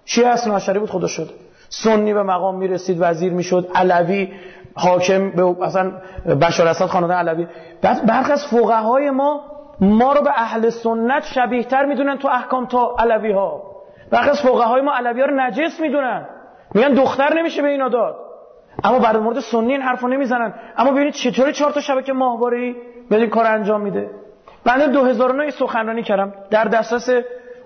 شیعه 0.05 0.27
اسنا 0.27 0.55
اشری 0.55 0.79
بود 0.79 0.89
خدا 0.89 1.07
شد. 1.07 1.29
سنی 1.69 2.13
به 2.13 2.23
مقام 2.23 2.55
می‌رسید 2.55 2.97
وزیر 2.99 3.33
می‌شد 3.33 3.69
علوی 3.75 4.33
حاکم 4.75 5.31
به 5.31 5.43
مثلا 5.43 5.91
بشار 6.41 6.67
اسد 6.67 6.85
خانواده 6.85 7.13
علوی. 7.13 7.47
بعد 7.81 8.05
برخی 8.05 8.31
از 8.31 8.45
فقهای 8.45 9.09
ما 9.09 9.41
ما 9.81 10.13
رو 10.13 10.21
به 10.21 10.31
اهل 10.35 10.69
سنت 10.69 11.23
شبیه 11.23 11.63
تر 11.63 11.85
می‌دونن 11.85 12.17
تو 12.17 12.27
احکام 12.27 12.65
تا 12.65 12.95
علوی 12.99 13.31
ها 13.31 13.63
برخی 14.11 14.29
از 14.29 14.41
فقهای 14.41 14.81
ما 14.81 14.93
علوی 14.93 15.21
ها 15.21 15.27
رو 15.27 15.35
نجس 15.35 15.79
می‌دونن. 15.79 16.25
میگن 16.75 16.93
دختر 16.93 17.33
نمیشه 17.33 17.61
به 17.61 17.67
اینا 17.67 17.89
داد. 17.89 18.15
اما 18.83 18.99
برای 18.99 19.21
مورد 19.21 19.39
سنی 19.39 19.71
این 19.71 19.81
حرفو 19.81 20.07
نمی‌زنن. 20.07 20.53
اما 20.77 20.91
ببینید 20.91 21.13
چطوری 21.13 21.53
چهار 21.53 21.71
تا 21.71 21.81
شبکه 21.81 22.13
ماهواره‌ای 22.13 22.75
به 23.09 23.27
کار 23.27 23.45
انجام 23.45 23.81
میده. 23.81 24.09
بنده 24.65 24.87
2009 24.87 25.51
سخنرانی 25.51 26.03
کردم. 26.03 26.33
در 26.49 26.63
دسترس 26.63 27.09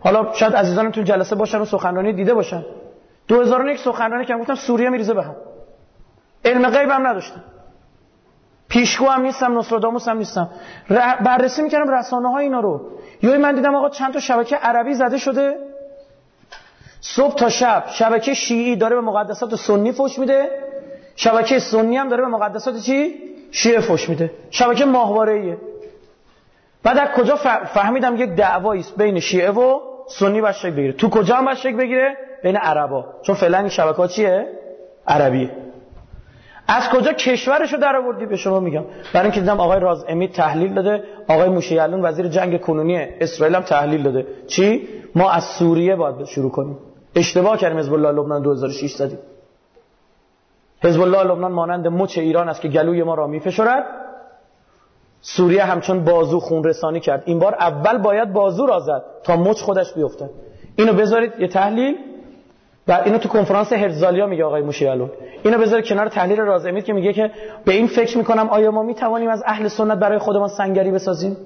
حالا 0.04 0.34
شاید 0.34 0.56
عزیزان 0.56 0.92
تو 0.92 1.02
جلسه 1.02 1.36
باشن 1.36 1.60
و 1.60 1.66
سخنرانی 1.66 2.14
دیده 2.14 2.34
باشن. 2.34 2.66
2001 3.28 3.80
سخنرانی 3.80 4.26
کردم. 4.26 4.42
گفتم 4.42 4.56
سوریه 4.56 4.90
میریزه 4.90 5.14
به 5.14 5.24
هم. 5.24 5.36
علم 6.46 6.70
غیب 6.70 6.90
هم 6.90 7.08
نداشتم. 7.08 7.44
پیشگو 8.74 9.08
هم 9.08 9.22
نیستم 9.22 9.58
نصراداموس 9.58 10.08
هم 10.08 10.18
نیستم. 10.18 10.50
بررسی 11.26 11.62
می‌کردم 11.62 11.92
رسانه 11.92 12.32
های 12.32 12.44
اینا 12.44 12.60
رو. 12.60 12.82
یوی 13.24 13.38
من 13.38 13.56
دیدم 13.56 13.76
آقا 13.76 13.90
چند 13.90 14.14
تا 14.14 14.20
شبکه 14.20 14.56
عربی 14.56 14.94
زده 14.94 15.18
شده. 15.18 15.58
صبح 17.02 17.36
تا 17.36 17.50
شب. 17.50 17.84
شبکه 17.88 18.34
شیعی 18.34 18.76
داره 18.76 18.96
به 18.96 19.02
مقدسات 19.02 19.56
سنی 19.56 19.92
فوش 19.92 20.20
میده. 20.20 20.50
شبکه 21.16 21.60
سنی 21.60 21.98
هم 21.98 22.10
داره 22.10 22.22
به 22.22 22.28
مقدسات 22.28 22.78
چی؟ 22.78 23.16
شیعه 23.52 23.80
فوش 23.80 24.10
میده. 24.10 24.32
شبکه 24.52 24.86
ماهواره 24.86 25.34
ایه 25.34 25.58
بعد 26.84 26.98
از 26.98 27.10
کجا 27.10 27.36
فهمیدم 27.74 28.16
یک 28.16 28.30
دعوایی 28.30 28.82
است 28.82 28.98
بین 28.98 29.20
شیعه 29.20 29.52
و 29.52 29.80
سنی 30.08 30.54
شکل 30.54 30.72
بگیره. 30.72 30.94
تو 30.94 31.10
کجا 31.10 31.36
هم 31.36 31.56
شکل 31.56 31.76
بگیره؟ 31.76 32.18
بین 32.44 32.58
عربا. 32.58 33.06
چون 33.22 33.36
فعلا 33.36 33.58
این 33.58 33.70
شبکه 33.70 33.98
ها 33.98 34.08
چیه؟ 34.08 34.48
عربیه. 35.08 35.63
از 36.68 36.90
کجا 36.90 37.14
کشورشو 37.14 37.78
در 37.78 37.96
آوردی 37.96 38.26
به 38.26 38.36
شما 38.36 38.60
میگم؟ 38.60 38.84
برای 39.14 39.26
اینکه 39.26 39.40
دیدم 39.40 39.60
آقای 39.60 39.80
راز 39.80 40.06
امید 40.08 40.32
تحلیل 40.32 40.74
داده 40.74 41.04
آقای 41.28 41.50
موشیالون 41.50 42.06
وزیر 42.06 42.28
جنگ 42.28 42.62
کنونی 42.62 42.98
اسرائیل 42.98 43.56
هم 43.56 43.62
تحلیل 43.62 44.04
داده. 44.04 44.28
چی؟ 44.48 44.88
ما 45.16 45.32
از 45.32 45.44
سوریه 45.44 45.96
باید 45.96 46.26
شروع 46.26 46.52
کنیم. 46.52 46.78
اشتباه 47.16 47.58
کردیم 47.58 47.78
حزب 47.78 47.94
الله 47.94 48.12
لبنان 48.12 48.42
2006 48.42 48.92
زدیم. 48.92 49.20
حزب 50.84 51.02
الله 51.02 51.24
لبنان 51.24 51.52
مانند 51.52 51.88
مچ 51.88 52.18
ایران 52.18 52.50
است 52.50 52.62
که 52.62 52.68
گلوی 52.68 53.04
ما 53.04 53.16
را 53.16 53.28
میفشرد 53.28 53.86
سوریه 55.22 55.64
همچون 55.64 56.04
بازو 56.04 56.40
خون 56.40 56.64
رسانی 56.64 57.00
کرد. 57.00 57.24
این 57.26 57.40
بار 57.40 57.56
اول 57.56 57.98
باید 57.98 58.34
بازو 58.34 58.66
را 58.66 58.80
زد 58.80 59.04
تا 59.24 59.36
مچ 59.36 59.62
خودش 59.62 59.94
بیفته 59.94 60.30
اینو 60.76 60.94
بذارید 60.94 61.32
یه 61.40 61.48
تحلیل. 61.48 61.96
و 62.88 63.02
اینو 63.06 63.18
تو 63.18 63.30
کنفرانس 63.30 63.74
هرزالیا 63.74 64.28
میگه 64.28 64.46
آقای 64.46 64.62
موشیالو. 64.62 65.08
اینو 65.44 65.58
بذارید 65.58 65.86
کنار 65.86 66.10
تحلیل 66.10 66.40
رازمید 66.40 66.84
که 66.84 66.94
میگه 66.94 67.14
که 67.14 67.32
به 67.66 67.74
این 67.74 67.88
فکر 67.88 68.18
می‌کنم 68.18 68.50
آیا 68.50 68.72
ما 68.72 68.84
می‌توانیم 68.84 69.30
از 69.30 69.44
اهل 69.46 69.68
سنت 69.68 69.98
برای 69.98 70.18
خودمان 70.18 70.50
سنگری 70.50 70.92
بسازیم؟ 70.92 71.38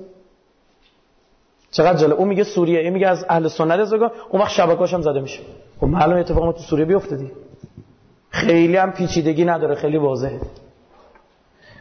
چقدر 1.71 1.97
جالب. 1.97 2.17
اون 2.17 2.27
میگه 2.27 2.43
سوریه 2.43 2.79
این 2.79 2.93
میگه 2.93 3.07
از 3.07 3.25
اهل 3.29 3.47
سنت 3.47 3.79
از 3.79 3.93
اون 3.93 4.11
وقت 4.33 4.49
شبکه‌اش 4.49 4.93
هم 4.93 5.01
زده 5.01 5.19
میشه. 5.19 5.39
خب 5.79 5.87
معلومه 5.87 6.19
اتفاق 6.19 6.43
ما 6.43 6.51
تو 6.51 6.59
سوریه 6.59 6.85
بیفته 6.85 7.31
خیلی 8.29 8.77
هم 8.77 8.91
پیچیدگی 8.91 9.45
نداره 9.45 9.75
خیلی 9.75 9.97
واضحه. 9.97 10.39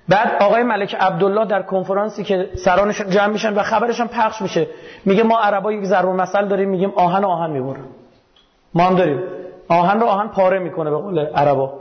بعد 0.09 0.43
آقای 0.43 0.63
ملک 0.63 0.97
عبدالله 1.01 1.47
در 1.47 1.63
کنفرانسی 1.63 2.25
که 2.25 2.51
سرانشون 2.55 3.11
جمع 3.11 3.27
میشن 3.27 3.55
و 3.55 3.63
خبرش 3.63 4.01
هم 4.01 4.09
پخش 4.09 4.43
میشه 4.43 4.67
میگه 5.05 5.23
ما 5.23 5.39
عربا 5.39 5.73
یک 5.73 5.85
ضرب 5.85 6.09
مثل 6.09 6.49
داریم 6.49 6.69
میگیم 6.69 6.93
آهن 6.97 7.25
آهن 7.25 7.51
می‌برن. 7.51 7.85
ما 8.75 8.85
هم 8.85 8.97
داریم. 8.97 9.23
آهن 9.69 10.01
رو 10.01 10.07
آهن 10.07 10.29
پاره 10.29 10.59
می‌کنه 10.59 10.91
به 10.91 10.97
قول 10.97 11.19
عربا. 11.19 11.73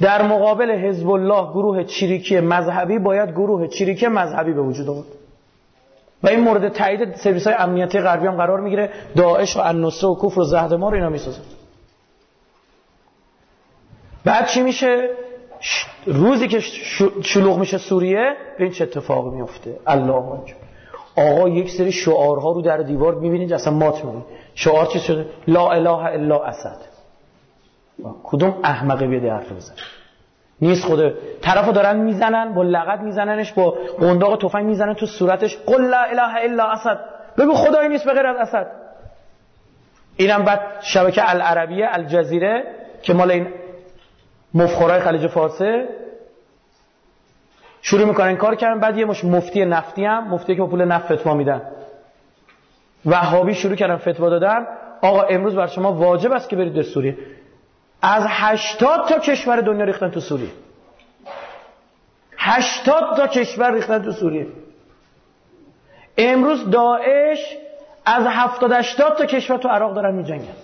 در 0.00 0.22
مقابل 0.22 0.70
حزب 0.70 1.10
الله 1.10 1.50
گروه 1.50 1.84
چریکی 1.84 2.40
مذهبی 2.40 2.98
باید 2.98 3.30
گروه 3.30 3.66
چریکی 3.68 4.06
مذهبی 4.06 4.52
به 4.52 4.62
وجود 4.62 4.88
آورد. 4.88 5.06
و 6.22 6.28
این 6.28 6.40
مورد 6.40 6.68
تایید 6.68 7.14
سرویس 7.16 7.46
های 7.46 7.56
امنیتی 7.58 8.00
غربی 8.00 8.26
هم 8.26 8.36
قرار 8.36 8.60
می‌گیره. 8.60 8.90
داعش 9.16 9.56
و 9.56 9.60
النصره 9.60 10.10
و 10.10 10.16
کفر 10.16 10.40
و 10.40 10.44
زهد 10.44 10.74
ما 10.74 10.88
رو 10.88 10.94
اینا 10.94 11.08
می‌سازن 11.08 11.42
بعد 14.24 14.46
چی 14.46 14.62
میشه؟ 14.62 15.10
روزی 16.06 16.48
که 16.48 16.60
شلوغ 17.22 17.58
میشه 17.58 17.78
سوریه 17.78 18.36
این 18.58 18.70
چه 18.70 18.84
اتفاقی 18.84 19.30
میفته 19.30 19.76
الله 19.86 20.22
آقا 21.16 21.48
یک 21.48 21.70
سری 21.70 21.92
شعارها 21.92 22.52
رو 22.52 22.62
در 22.62 22.76
دیوار 22.76 23.14
می‌بینید 23.14 23.52
اصلا 23.52 23.72
مات 23.72 24.04
می‌بینید 24.04 24.26
شعار 24.54 24.86
چی 24.86 25.00
شده؟ 25.00 25.26
لا 25.48 25.70
اله 25.70 26.04
الا 26.04 26.44
اسد. 26.44 26.76
کدوم 28.24 28.60
احمقه 28.64 29.06
بیده 29.06 29.32
حرف 29.32 29.52
بزن 29.52 29.74
نیست 30.60 30.84
خوده 30.84 31.14
طرفو 31.40 31.72
دارن 31.72 31.96
می‌زنن 31.96 32.54
با 32.54 32.62
لغت 32.62 33.00
میزننش 33.00 33.52
با 33.52 33.70
قنداق 34.00 34.38
تفنگ 34.38 34.66
می‌زنن 34.66 34.94
تو 34.94 35.06
صورتش. 35.06 35.56
قل 35.66 35.82
لا 35.82 36.02
اله 36.02 36.44
الا 36.44 36.64
اسد. 36.70 36.98
بگو 37.38 37.54
خدایی 37.54 37.88
نیست 37.88 38.04
به 38.04 38.12
غیر 38.12 38.26
از 38.26 38.36
اسد. 38.48 38.66
اینم 40.16 40.42
بعد 40.42 40.60
شبکه 40.80 41.30
العربیه 41.30 41.86
الجزیره 41.90 42.64
که 43.02 43.14
مال 43.14 43.30
این 43.30 43.48
مفخورای 44.54 45.00
خلیج 45.00 45.26
فارسه. 45.26 45.88
شروع 47.82 48.04
می‌کنن 48.04 48.36
کار 48.36 48.54
کردن 48.54 48.80
بعد 48.80 48.98
یه 48.98 49.04
مش 49.04 49.24
مفتی 49.24 49.64
نفتی 49.64 50.04
هم 50.04 50.28
مفتی 50.28 50.54
که 50.54 50.60
با 50.60 50.66
پول 50.66 50.84
نفت 50.84 51.14
فتوا 51.14 51.34
میدن. 51.34 51.62
وهابی 53.06 53.54
شروع 53.54 53.74
کردن 53.74 53.96
فتوا 53.96 54.30
دادن. 54.30 54.66
آقا 55.02 55.22
امروز 55.22 55.54
بر 55.54 55.66
شما 55.66 55.92
واجب 55.92 56.32
است 56.32 56.48
که 56.48 56.56
برید 56.56 56.74
به 56.74 56.82
سوریه. 56.82 57.16
از 58.02 58.24
هشتاد 58.28 59.08
تا 59.08 59.18
کشور 59.18 59.60
دنیا 59.60 59.84
ریختن 59.84 60.10
تو 60.10 60.20
سوریه. 60.20 60.50
هشتاد 62.38 63.16
تا 63.16 63.26
کشور 63.26 63.72
ریختن 63.72 64.02
تو 64.02 64.12
سوریه. 64.12 64.46
امروز 66.18 66.70
داعش 66.70 67.56
از 68.06 68.26
هفتاد 68.26 68.72
هشتاد 68.72 69.18
تا 69.18 69.24
کشور 69.24 69.56
تو 69.56 69.68
عراق 69.68 69.94
دارن 69.94 70.14
میجنگن. 70.14 70.54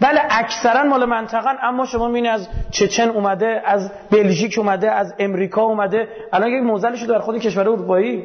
بله 0.00 0.20
اکثرا 0.30 0.82
مال 0.84 1.04
منطقه 1.04 1.64
اما 1.64 1.86
شما 1.86 2.06
می‌بینید 2.08 2.30
از 2.30 2.48
چچن 2.70 3.08
اومده 3.08 3.62
از 3.64 3.92
بلژیک 4.10 4.58
اومده 4.58 4.90
از 4.90 5.14
امریکا 5.18 5.62
اومده. 5.62 6.08
الان 6.32 6.50
یک 6.50 6.62
موزلش 6.62 7.02
در 7.02 7.18
خود 7.18 7.38
کشور 7.38 7.62
اروپایی. 7.62 8.24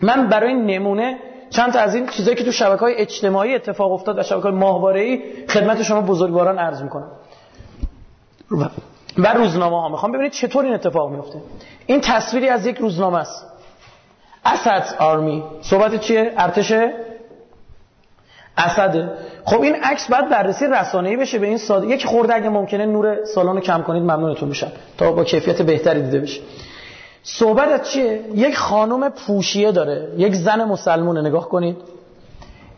من 0.00 0.26
برای 0.26 0.54
نمونه 0.54 1.18
چند 1.52 1.72
تا 1.72 1.78
از 1.78 1.94
این 1.94 2.06
چیزایی 2.06 2.36
که 2.36 2.44
تو 2.44 2.52
شبکه 2.52 2.80
های 2.80 2.94
اجتماعی 2.94 3.54
اتفاق 3.54 3.92
افتاد 3.92 4.18
و 4.18 4.22
شبکه 4.22 4.42
های 4.42 4.52
ماهواره 4.52 5.18
خدمت 5.48 5.82
شما 5.82 6.00
بزرگواران 6.00 6.58
عرض 6.58 6.82
می‌کنم. 6.82 7.10
و 9.18 9.32
روزنامه 9.34 9.80
ها. 9.80 9.88
می‌خوام 9.88 10.12
ببینید 10.12 10.32
چطور 10.32 10.64
این 10.64 10.74
اتفاق 10.74 11.10
میفته 11.10 11.38
این 11.86 12.00
تصویری 12.00 12.48
از 12.48 12.66
یک 12.66 12.76
روزنامه 12.78 13.18
است. 13.18 13.46
اسد 14.44 14.84
آرمی 14.98 15.44
صحبت 15.62 16.00
چیه؟ 16.00 16.32
ارتش؟ 16.36 16.72
اسده 18.56 19.10
خب 19.44 19.60
این 19.60 19.74
عکس 19.74 20.10
بعد 20.10 20.28
بررسی 20.28 20.66
رسانه‌ای 20.66 21.16
بشه 21.16 21.38
به 21.38 21.46
این 21.46 21.58
ساده 21.58 21.86
یک 21.86 22.06
خورده 22.06 22.34
اگه 22.34 22.48
ممکنه 22.48 22.86
نور 22.86 23.24
سالن 23.24 23.60
کم 23.60 23.82
کنید 23.82 24.02
ممنونتون 24.02 24.48
میشم. 24.48 24.72
تا 24.98 25.12
با 25.12 25.24
کیفیت 25.24 25.62
بهتری 25.62 26.02
دیده 26.02 26.20
بشه. 26.20 26.40
صحبت 27.22 27.68
از 27.68 27.90
چیه؟ 27.90 28.24
یک 28.34 28.56
خانم 28.56 29.08
پوشیه 29.08 29.72
داره 29.72 30.08
یک 30.16 30.34
زن 30.34 30.64
مسلمونه 30.64 31.20
نگاه 31.20 31.48
کنید. 31.48 31.76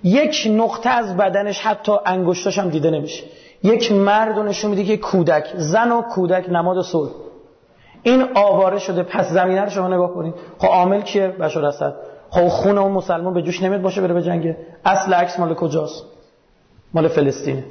یک 0.04 0.48
نقطه 0.50 0.90
از 0.90 1.16
بدنش 1.16 1.60
حتی 1.60 1.92
انگشتاش 2.06 2.58
هم 2.58 2.68
دیده 2.68 2.90
نمیشه. 2.90 3.24
یک 3.62 3.92
مرد 3.92 4.38
نشون 4.38 4.70
میده 4.70 4.84
که 4.84 4.96
کودک 4.96 5.46
زن 5.56 5.92
و 5.92 6.02
کودک 6.02 6.50
نماد 6.50 6.82
صلح. 6.84 7.10
این 8.02 8.26
آواره 8.34 8.78
شده 8.78 9.02
پس 9.02 9.28
زمینه 9.30 9.60
رو 9.60 9.70
شما 9.70 9.88
نگاه 9.88 10.14
کنید. 10.14 10.34
خب 10.58 10.66
عامل 10.68 11.00
کیه؟ 11.00 11.28
بشار 11.28 11.64
اسد. 11.64 11.94
خب 12.30 12.48
خون 12.48 12.78
اون 12.78 12.92
مسلمان 12.92 13.34
به 13.34 13.42
جوش 13.42 13.62
نمیاد 13.62 13.82
باشه 13.82 14.00
بره 14.00 14.14
به 14.14 14.22
جنگه 14.22 14.56
اصل 14.84 15.14
عکس 15.14 15.38
مال 15.38 15.54
کجاست؟ 15.54 16.04
مال 16.94 17.08
فلسطینه 17.08 17.64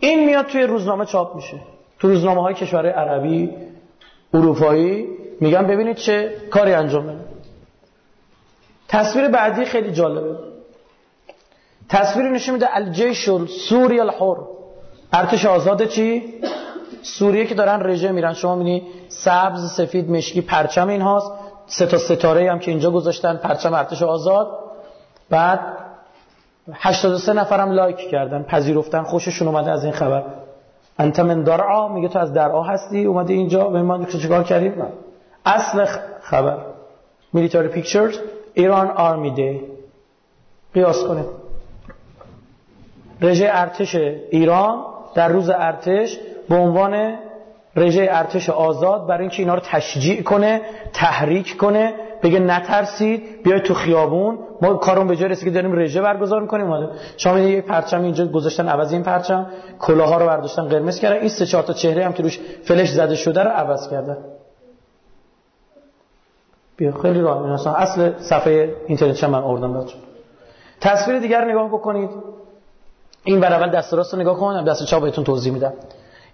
این 0.00 0.24
میاد 0.24 0.46
توی 0.46 0.62
روزنامه 0.62 1.04
چاپ 1.04 1.36
میشه. 1.36 1.56
تو 1.98 2.08
روزنامه 2.08 2.42
های 2.42 2.54
کشور 2.54 2.86
عربی 2.86 3.50
اروپایی 4.34 5.06
میگن 5.40 5.66
ببینید 5.66 5.96
چه 5.96 6.32
کاری 6.50 6.72
انجام 6.72 7.06
بده 7.06 7.24
تصویر 8.88 9.28
بعدی 9.28 9.64
خیلی 9.64 9.92
جالبه. 9.92 10.38
تصویر 11.88 12.28
نشون 12.28 12.54
میده 12.54 12.76
الجیش 12.76 13.30
سوری 13.68 14.00
الحر. 14.00 14.36
ارتش 15.12 15.46
آزاد 15.46 15.88
چی؟ 15.88 16.34
سوریه 17.02 17.46
که 17.46 17.54
دارن 17.54 17.80
رژه 17.82 18.12
میرن. 18.12 18.34
شما 18.34 18.54
می‌بینی 18.54 18.82
سبز 19.08 19.72
سفید 19.72 20.10
مشکی 20.10 20.40
پرچم 20.40 20.88
این 20.88 21.00
هاست. 21.00 21.32
سه 21.66 21.86
تا 21.86 21.98
ستاره 21.98 22.50
هم 22.52 22.58
که 22.58 22.70
اینجا 22.70 22.90
گذاشتن 22.90 23.36
پرچم 23.36 23.74
ارتش 23.74 24.02
آزاد. 24.02 24.58
بعد 25.30 25.60
83 26.72 27.32
نفرم 27.32 27.70
لایک 27.70 27.96
کردن 27.96 28.42
پذیرفتن 28.42 29.02
خوششون 29.02 29.48
اومده 29.48 29.70
از 29.70 29.84
این 29.84 29.92
خبر. 29.92 30.24
انت 30.98 31.20
من 31.20 31.42
درعا 31.42 31.88
میگه 31.88 32.08
تو 32.08 32.18
از 32.18 32.32
درعا 32.32 32.62
هستی 32.62 33.04
اومده 33.04 33.34
اینجا 33.34 33.68
به 33.68 33.82
ما 33.82 34.04
چیکار 34.04 34.44
کردیم 34.44 34.82
اصل 35.46 35.84
خبر. 36.20 36.58
میلیتاری 37.32 37.68
پیکچرز 37.68 38.18
ایران 38.54 38.90
آرمی 38.90 39.30
دی. 39.30 39.60
قیاس 40.74 41.04
کنیم. 41.04 41.24
رژه 43.20 43.48
ارتش 43.52 43.94
ایران 44.30 44.84
در 45.14 45.28
روز 45.28 45.50
ارتش 45.50 46.18
به 46.48 46.56
عنوان 46.56 47.14
رژه 47.76 48.08
ارتش 48.10 48.50
آزاد 48.50 49.06
برای 49.06 49.20
اینکه 49.20 49.42
اینا 49.42 49.54
رو 49.54 49.60
تشجیع 49.60 50.22
کنه 50.22 50.60
تحریک 50.92 51.56
کنه 51.56 51.94
بگه 52.22 52.38
نترسید 52.38 53.42
بیاید 53.42 53.62
تو 53.62 53.74
خیابون. 53.74 54.38
ما 54.62 54.74
کارون 54.74 55.06
به 55.06 55.16
جای 55.16 55.36
که 55.36 55.50
داریم 55.50 55.72
رژه 55.72 56.00
برگزار 56.00 56.40
می‌کنیم. 56.40 56.70
اومده 56.72 56.92
شما 57.16 57.38
یه 57.38 57.60
پرچم 57.60 58.02
اینجا 58.02 58.26
گذاشتن 58.26 58.68
عوض 58.68 58.92
این 58.92 59.02
پرچم. 59.02 59.46
کلاها 59.78 60.16
رو 60.18 60.26
برداشتن 60.26 60.62
قرمز 60.68 60.98
کردن. 61.00 61.16
این 61.16 61.28
سه 61.28 61.46
چهار 61.46 61.64
تا 61.64 61.72
چهره 61.72 62.04
هم 62.04 62.12
که 62.12 62.22
روش 62.22 62.40
فلش 62.64 62.90
زده 62.90 63.14
شده 63.14 63.42
رو 63.42 63.50
عوض 63.50 63.88
کردن. 63.88 64.16
بیا 66.76 66.92
خیلی 66.92 67.20
راه 67.20 67.80
اصل 67.80 68.12
صفحه 68.18 68.74
اینترنت 68.86 69.24
من 69.24 69.42
آوردم 69.42 69.72
براتون 69.72 70.00
تصویر 70.80 71.18
دیگر 71.18 71.44
نگاه 71.44 71.68
بکنید. 71.68 72.10
این 73.24 73.40
بر 73.40 73.52
اول 73.52 73.70
دست 73.70 73.94
راست 73.94 74.14
نگاه 74.14 74.36
کنم 74.36 74.64
دست 74.64 74.84
چپ 74.84 75.02
بهتون 75.02 75.24
توضیح 75.24 75.52
میدم. 75.52 75.72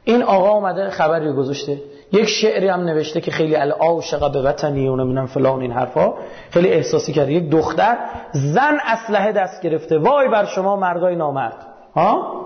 این 0.04 0.22
آقا 0.22 0.50
اومده 0.50 0.90
خبری 0.90 1.32
گذاشته. 1.32 1.82
یک 2.12 2.28
شعری 2.28 2.68
هم 2.68 2.80
نوشته 2.80 3.20
که 3.20 3.30
خیلی 3.30 3.56
العاشق 3.56 4.32
به 4.32 4.42
وطنی 4.42 4.88
و 4.88 4.96
نمی‌دونم 4.96 5.26
فلان 5.26 5.60
این 5.60 5.72
حرفا. 5.72 6.14
خیلی 6.50 6.68
احساسی 6.68 7.12
کرده. 7.12 7.32
یک 7.32 7.50
دختر 7.50 7.96
زن 8.32 8.78
اسلحه 8.86 9.32
دست 9.32 9.62
گرفته. 9.62 9.98
وای 9.98 10.28
بر 10.28 10.44
شما 10.44 10.76
مردای 10.76 11.16
نامرد. 11.16 11.66
ها؟ 11.94 12.44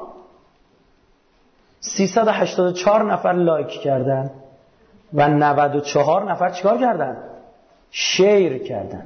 384 1.81 3.13
نفر 3.13 3.33
لایک 3.33 3.69
کردن 3.69 4.31
و 5.15 5.29
94 5.29 6.31
نفر 6.31 6.51
چیکار 6.51 6.79
کردن؟ 6.79 7.17
شیر 7.91 8.59
کردن. 8.59 9.03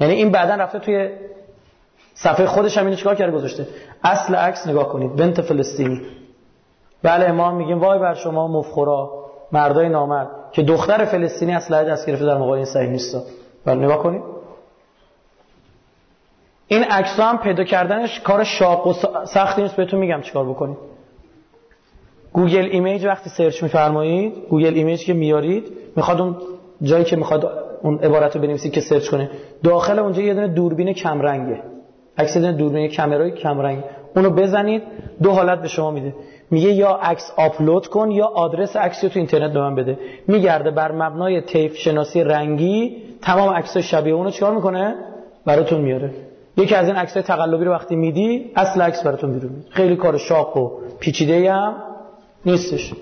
یعنی 0.00 0.14
این 0.14 0.30
بعدا 0.30 0.54
رفته 0.54 0.78
توی 0.78 1.10
صفحه 2.14 2.46
خودش 2.46 2.78
هم 2.78 2.84
اینو 2.84 2.96
چیکار 2.96 3.14
کرده؟ 3.14 3.32
گذاشته. 3.32 3.66
اصل 4.04 4.34
عکس 4.34 4.66
نگاه 4.66 4.88
کنید. 4.88 5.16
بنت 5.16 5.40
فلسطینی. 5.40 6.00
بله 7.02 7.32
ما 7.32 7.50
میگیم 7.50 7.80
وای 7.80 7.98
بر 7.98 8.14
شما 8.14 8.48
مفخورا 8.48 9.10
مردای 9.52 9.88
نامرد 9.88 10.28
که 10.52 10.62
دختر 10.62 11.04
فلسطینی 11.04 11.52
اسلحه 11.52 11.84
دست 11.84 12.06
گرفته 12.06 12.24
در 12.24 12.38
مقابل 12.38 12.56
این 12.56 12.64
صهیونیستا 12.64 13.22
بله 13.64 13.84
نگاه 13.84 13.98
کنید. 13.98 14.22
این 16.66 16.84
عکس 16.84 17.20
هم 17.20 17.38
پیدا 17.38 17.64
کردنش 17.64 18.20
کار 18.20 18.44
شاق 18.44 18.86
و 18.86 18.92
سختی 19.24 19.62
نیست 19.62 19.76
بهتون 19.76 20.00
میگم 20.00 20.20
چیکار 20.20 20.48
بکنید. 20.48 20.76
Google 22.32 22.68
Image 22.70 23.04
وقتی 23.04 23.30
سرچ 23.30 23.62
میفرمایید 23.62 24.34
Google 24.50 24.74
Image 24.74 25.04
که 25.04 25.12
میارید 25.12 25.72
می‌خواد 25.96 26.20
اون 26.20 26.36
جایی 26.82 27.04
که 27.04 27.16
می‌خواد 27.16 27.52
اون 27.82 27.98
عبارت 27.98 28.36
رو 28.36 28.42
بنویسی 28.42 28.70
که 28.70 28.80
سرچ 28.80 29.08
کنه 29.08 29.30
داخل 29.64 29.98
اونجا 29.98 30.22
یه 30.22 30.34
دونه 30.34 30.48
دوربین 30.48 30.92
کمرنگه. 30.92 31.62
عکس 32.18 32.36
دونه 32.36 32.52
دوربین 32.52 32.96
کامرای 32.96 33.30
کمرنگ. 33.30 33.84
اونو 34.16 34.30
بزنید 34.30 34.82
دو 35.22 35.30
حالت 35.30 35.62
به 35.62 35.68
شما 35.68 35.90
میده. 35.90 36.14
میگه 36.50 36.72
یا 36.72 36.90
عکس 36.90 37.32
آپلود 37.36 37.86
کن 37.86 38.10
یا 38.10 38.26
آدرس 38.26 38.76
عکسی 38.76 39.08
تو 39.08 39.18
اینترنت 39.18 39.52
به 39.52 39.60
من 39.60 39.74
بده. 39.74 39.98
میگرده 40.28 40.70
بر 40.70 40.92
مبنای 40.92 41.40
طیف 41.40 41.76
شناسی 41.76 42.24
رنگی 42.24 43.02
تمام 43.22 43.50
عکس 43.50 43.76
شبیه 43.76 44.14
اونو 44.14 44.30
چیکار 44.30 44.54
می‌کنه؟ 44.54 44.94
براتون 45.46 45.80
میاره. 45.80 46.10
یکی 46.56 46.74
از 46.74 46.86
این 46.86 46.96
عکس 46.96 47.12
تقلبی 47.12 47.64
رو 47.64 47.72
وقتی 47.72 47.96
میدی 47.96 48.50
اصل 48.56 48.82
عکس 48.82 49.02
براتون 49.02 49.32
بیرون 49.32 49.52
میاد 49.52 49.66
خیلی 49.70 49.96
کار 49.96 50.18
شاق 50.18 50.56
و 50.56 50.70
پیچیده 51.00 51.52
هم 51.52 51.74
نیستش. 52.46 52.92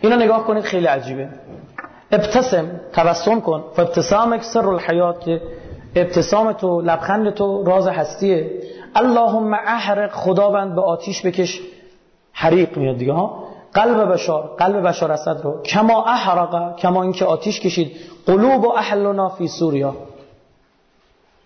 اینو 0.00 0.16
نگاه 0.16 0.46
کنید 0.46 0.62
خیلی 0.62 0.86
عجیبه. 0.86 1.28
ابتسم 2.12 2.80
تبسم 2.92 3.40
کن. 3.40 3.64
فابتسامک 3.76 4.42
سر 4.42 4.68
الحیات. 4.68 5.40
ابتسام 5.96 6.52
تو 6.52 6.80
لبخند 6.80 7.30
تو 7.30 7.64
راز 7.64 7.88
هستیه. 7.88 8.50
اللهم 8.94 9.54
احرق 9.54 10.12
خداوند 10.12 10.74
به 10.74 10.82
آتیش 10.82 11.26
بکش 11.26 11.60
حریق 12.32 12.76
میاد 12.76 12.96
دیگه 12.96 13.12
ها 13.12 13.44
قلب 13.74 14.12
بشار 14.12 14.54
قلب 14.58 14.88
بشار 14.88 15.12
اسد 15.12 15.40
رو 15.44 15.62
کما 15.62 16.04
احرق 16.04 16.76
کما 16.76 17.02
اینکه 17.02 17.24
آتیش 17.24 17.60
کشید 17.60 17.96
قلوب 18.26 18.64
و 18.64 18.72
اهلنا 18.72 19.28
فی 19.28 19.48
سوریا 19.48 19.94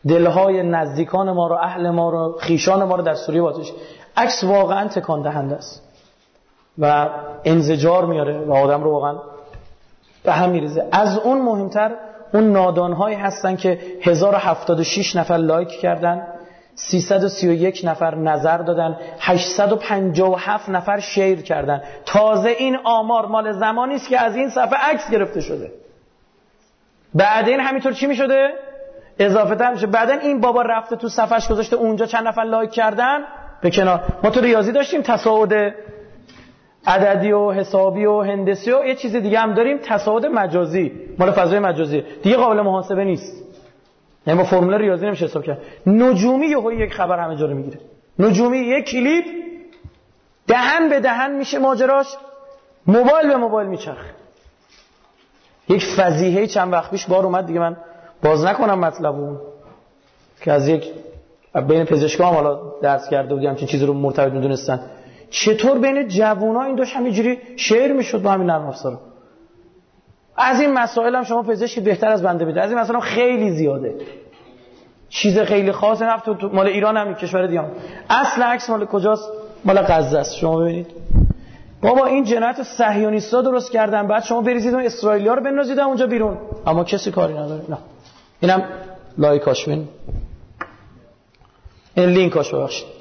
دلهای 0.09 0.63
نزدیکان 0.63 1.33
ما 1.33 1.47
رو 1.47 1.55
اهل 1.55 1.91
ما 1.91 2.11
رو 2.11 2.37
خیشان 2.41 2.85
ما 2.85 2.97
رو 2.97 3.03
در 3.03 3.15
سوریه 3.15 3.43
آتیش 3.43 3.73
عکس 4.17 4.45
واقعا 4.45 4.89
تکان 4.89 5.23
دهنده 5.23 5.57
است 5.57 5.83
و 6.79 7.09
انزجار 7.45 8.07
میاره 8.07 8.39
و 8.39 8.53
آدم 8.53 8.83
رو 8.83 8.91
واقعا 8.93 9.17
به 10.25 10.33
هم 10.33 10.51
میریزه 10.51 10.89
از 10.93 11.19
اون 11.19 11.43
مهمتر 11.43 11.95
اون 12.35 12.53
نادانهایی 12.53 13.17
هستن 13.17 13.57
که 13.57 13.81
1076 14.03 15.17
نفر 15.17 15.37
لایک 15.37 15.69
کردن 15.69 16.27
331 16.79 17.81
نفر 17.85 18.15
نظر 18.15 18.59
دادن. 18.59 18.97
857 19.21 20.69
نفر 20.69 21.01
شیر 21.01 21.43
کردن. 21.43 21.83
تازه 22.07 22.49
این 22.49 22.77
آمار 22.85 23.27
مال 23.27 23.53
زمانی 23.53 23.95
است 23.95 24.09
که 24.09 24.21
از 24.21 24.37
این 24.37 24.49
صفحه 24.49 24.91
عکس 24.91 25.11
گرفته 25.11 25.41
شده. 25.41 25.73
بعد 27.15 27.49
این 27.49 27.61
همینطور 27.61 27.93
چی 27.93 28.07
می 28.07 28.17
شده؟ 28.17 28.49
اضافه 29.19 29.55
تر 29.55 29.73
میشه. 29.73 29.87
بعدا 29.87 30.15
این 30.15 30.41
بابا 30.41 30.63
رفته 30.63 30.97
تو 30.97 31.09
صفحش 31.09 31.49
گذاشته 31.49 31.77
اونجا 31.77 32.07
چند 32.07 32.29
نفر 32.29 32.43
لایک 32.43 32.71
کردن؟ 32.71 33.19
به 33.63 33.71
کنار. 33.71 34.01
ما 34.23 34.31
تو 34.31 34.41
ریاضی 34.41 34.73
داشتیم 34.73 35.03
تصاعد 35.03 35.75
عددی 36.87 37.33
و 37.33 37.53
حسابی 37.53 38.07
و 38.07 38.21
هندسی 38.21 38.73
و 38.73 38.85
یه 38.85 38.95
چیز 38.95 39.17
دیگه 39.17 39.39
هم 39.39 39.55
داریم 39.55 39.79
تصاعد 39.79 40.27
مجازی. 40.27 40.93
مال 41.19 41.31
فضای 41.31 41.59
مجازی 41.59 42.05
دیگه 42.23 42.37
قابل 42.37 42.61
محاسبه 42.61 43.05
نیست. 43.05 43.48
یعنی 44.27 44.39
با 44.39 44.45
فرمول 44.45 44.75
ریاضی 44.75 45.07
نمیشه 45.07 45.25
حساب 45.25 45.45
کرد. 45.45 45.59
نجومی 45.87 46.47
یهو 46.47 46.73
یک 46.73 46.93
خبر 46.93 47.19
همه 47.19 47.37
جا 47.37 47.47
رو 47.47 47.55
می‌گیره. 47.55 47.79
نجومی 48.19 48.59
یک 48.59 48.85
کلیپ 48.85 49.25
دهن 50.47 50.89
به 50.89 51.01
دهن 51.01 51.33
میشه 51.33 51.59
ماجراش 51.59 52.07
موبایل 52.87 53.29
به 53.29 53.37
موبایل 53.37 53.69
میچرخ 53.69 54.05
یک 55.69 55.85
فضیحه 55.85 56.47
چند 56.47 56.73
وقت 56.73 56.91
پیش 56.91 57.07
بار 57.07 57.25
اومد 57.25 57.47
دیگه 57.47 57.61
من 57.61 57.77
باز 58.23 58.45
نکنم 58.45 58.79
مطلب 58.79 59.15
اون. 59.15 59.39
که 60.41 60.53
از 60.53 60.69
یک 60.69 60.85
بین 61.69 61.85
پزشکان 61.85 62.35
حالا 62.35 62.61
درس 62.83 63.09
کرده 63.09 63.35
بودیم 63.35 63.55
چه 63.55 63.67
چیزی 63.67 63.87
رو 63.87 63.93
مرتبط 63.93 64.33
می‌دونستن. 64.33 64.81
چطور 65.31 65.79
بین 65.79 66.09
جوونا 66.09 66.63
این 66.63 66.77
داشت 66.77 66.97
همینجوری 66.97 67.39
شعر 67.57 67.93
می‌شد 67.93 68.23
با 68.23 68.31
همین 68.31 68.47
نرم 68.47 68.67
افزار 68.67 68.99
از 70.39 70.61
این 70.61 70.73
مسائل 70.73 71.15
هم 71.15 71.25
شما 71.25 71.43
پزشکی 71.43 71.81
بهتر 71.81 72.09
از 72.09 72.23
بنده 72.23 72.45
بده 72.45 72.63
از 72.63 72.71
این 72.71 72.79
مسائل 72.79 73.01
خیلی 73.01 73.51
زیاده. 73.51 73.95
چیز 75.09 75.39
خیلی 75.39 75.73
خاص 75.73 76.03
نفت 76.03 76.25
تو 76.25 76.49
مال 76.49 76.67
ایران 76.67 76.97
هم 76.97 77.15
کشور 77.15 77.47
دیگه 77.47 77.65
اصل 78.11 78.43
عکس 78.43 78.71
مال 78.71 78.85
کجاست؟ 78.85 79.33
مال 79.65 79.79
غزه 79.79 80.19
است. 80.19 80.37
شما 80.37 80.57
ببینید. 80.57 80.87
بابا 81.83 82.07
این 82.07 82.25
جنایت 82.25 82.63
صهیونیستا 82.63 83.43
درست 83.43 83.73
کردن. 83.73 84.07
بعد 84.07 84.25
شما 84.25 84.41
بریزید 84.41 84.75
اون 84.75 84.85
اسرائیلیا 84.85 85.35
رو 85.35 85.43
بنازید 85.43 85.79
اونجا 85.79 86.07
بیرون. 86.07 86.39
اما 86.67 86.85
کسی 86.85 87.11
کاری 87.11 87.35
نداره. 87.35 87.63
نه. 87.69 87.79
اینم 88.41 88.63
لایکاش 89.19 89.65
ببین 89.65 89.89
این 91.95 92.09
لینکاش 92.09 92.55
ببخشید. 92.55 92.98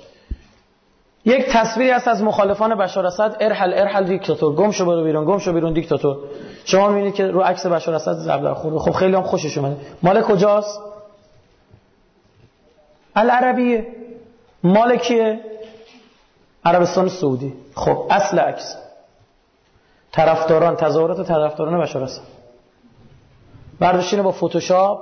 یک 1.27 1.45
تصویری 1.49 1.91
هست 1.91 2.07
از 2.07 2.23
مخالفان 2.23 2.75
بشار 2.75 3.05
اسد. 3.05 3.37
ارحل 3.39 3.73
ارحل 3.73 4.03
دیکتاتور. 4.03 4.55
گم 4.55 4.71
شو 4.71 4.85
برو 4.85 5.03
بیرون 5.03 5.25
گم 5.25 5.37
شو 5.37 5.53
بیرون 5.53 5.73
دیکتاتور. 5.73 6.17
شما 6.65 6.89
می‌بینید 6.89 7.13
که 7.13 7.27
رو 7.27 7.41
عکس 7.41 7.65
بشار 7.65 7.95
اسد 7.95 8.13
ضرب 8.13 8.53
خورده 8.53 8.79
خب 8.79 8.91
خیلی 8.91 9.15
هم 9.15 9.21
خوشش 9.21 9.57
اومده. 9.57 9.75
مال 10.03 10.21
کجاست؟ 10.21 10.79
العربیه. 13.15 13.87
مال 14.63 14.97
کیه؟ 14.97 15.39
عربستان 16.65 17.09
سعودی. 17.09 17.53
خب 17.75 18.07
اصل 18.09 18.39
عکس. 18.39 18.75
طرفداران 20.11 20.75
تظاهرات 20.75 21.27
طرفداران 21.27 21.81
بشار 21.81 22.03
اسد. 22.03 22.21
برداشتینه 23.79 24.21
با 24.21 24.31
فتوشاپ. 24.31 24.99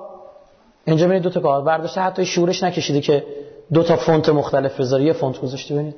اینجا 0.85 1.05
می‌بینید 1.05 1.23
دو 1.23 1.29
تا 1.29 1.39
کار. 1.39 1.61
برداشته 1.61 2.01
حتی 2.01 2.25
شورش 2.25 2.63
نکشیده 2.63 3.01
که 3.01 3.25
دو 3.73 3.83
تا 3.83 3.95
فونت 3.95 4.29
مختلف 4.29 4.79
بذاره 4.79 5.03
یه 5.03 5.13
فونت 5.13 5.41
گذاشته 5.41 5.73
ببینید. 5.73 5.95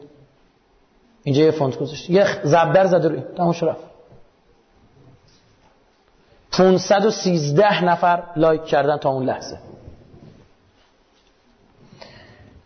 اینجا 1.28 1.44
یه 1.44 1.52
فونت 1.52 1.80
گذاشته 1.80 2.14
یه 2.14 2.26
ضربدر 2.44 2.86
زده 2.86 3.08
روی. 3.08 3.22
تمام 3.38 3.52
رفت. 3.62 3.84
513 6.52 7.86
نفر 7.86 8.24
لایک 8.36 8.66
کردن 8.66 8.98
تا 8.98 9.10
اون 9.10 9.26
لحظه. 9.26 9.58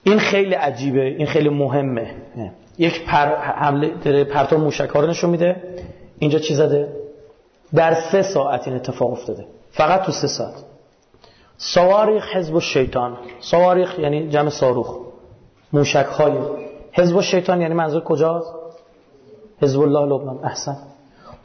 این 0.03 0.19
خیلی 0.19 0.53
عجیبه. 0.53 1.01
این 1.01 1.27
خیلی 1.27 1.49
مهمه. 1.49 2.15
یک 2.77 3.05
پر 3.05 3.35
حمله 3.35 3.89
داره 4.03 4.23
پرتو 4.23 4.57
موشک 4.57 4.95
نشون 4.95 5.29
میده. 5.29 5.55
اینجا 6.19 6.39
چی 6.39 6.55
زده؟ 6.55 6.93
در 7.73 7.93
سه 7.93 8.21
ساعت 8.21 8.67
این 8.67 8.75
اتفاق 8.75 9.11
افتاده. 9.11 9.45
فقط 9.71 10.01
تو 10.01 10.11
سه 10.11 10.27
ساعت. 10.27 10.55
سواریخ 11.57 12.35
حزب 12.35 12.55
الشیطان 12.55 13.17
سواریخ 13.39 13.99
یعنی 13.99 14.29
جمع 14.29 14.49
ساروخ 14.49 14.97
موشک 15.73 16.05
های 16.05 16.33
حزب 16.93 17.15
الشیطان 17.17 17.61
یعنی 17.61 17.73
منظور 17.73 18.03
کجاست؟ 18.03 18.53
حزب 19.61 19.81
الله 19.81 20.05
لبنان. 20.05 20.39
احسن. 20.43 20.77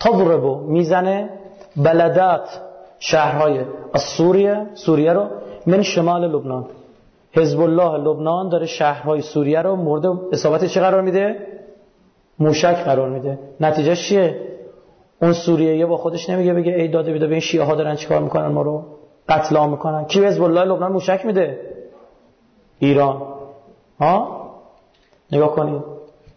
تضربو 0.01 0.57
می‌زنه 0.57 1.31
بلدات 1.77 2.61
شهرهای 2.99 3.61
سوریه 3.95 4.67
سوریه 4.75 5.13
رو 5.13 5.27
من 5.67 5.83
شمال 5.83 6.29
لبنان. 6.35 6.67
حزب 7.33 7.61
الله 7.61 7.99
لبنان 7.99 8.49
داره 8.49 8.67
شهرهای 8.67 9.21
سوریه 9.21 9.63
رو 9.63 9.77
مورد 9.77 10.07
اصابت 10.33 10.65
چه 10.65 10.81
قرار 10.81 11.03
میده؟ 11.03 11.47
موشک 12.39 12.77
قرار 12.85 13.09
میده. 13.11 13.39
نتیجه 13.61 13.97
چیه؟ 13.97 14.41
اون 15.23 15.33
سوریه 15.33 15.87
با 15.87 15.97
خودش 15.97 16.31
نمیگه 16.31 16.55
بگه 16.55 16.73
ای 16.73 16.89
داده 16.89 17.13
بیده 17.13 17.27
به 17.27 17.33
این 17.33 17.41
شیعه 17.41 17.65
ها 17.65 17.75
دارن 17.75 17.97
چیکار 17.97 18.23
می‌کنن 18.23 18.47
ما 18.47 18.63
رو؟ 18.63 18.85
قتل 19.29 19.57
عام 19.57 19.71
می‌کنن. 19.71 20.05
کی 20.05 20.25
حزب 20.25 20.43
الله 20.43 20.65
لبنان 20.65 20.93
موشک 20.93 21.27
میده؟ 21.27 21.61
ایران. 22.79 23.23
ها؟ 24.01 24.36
نگاه 25.33 25.55
کنید 25.55 25.83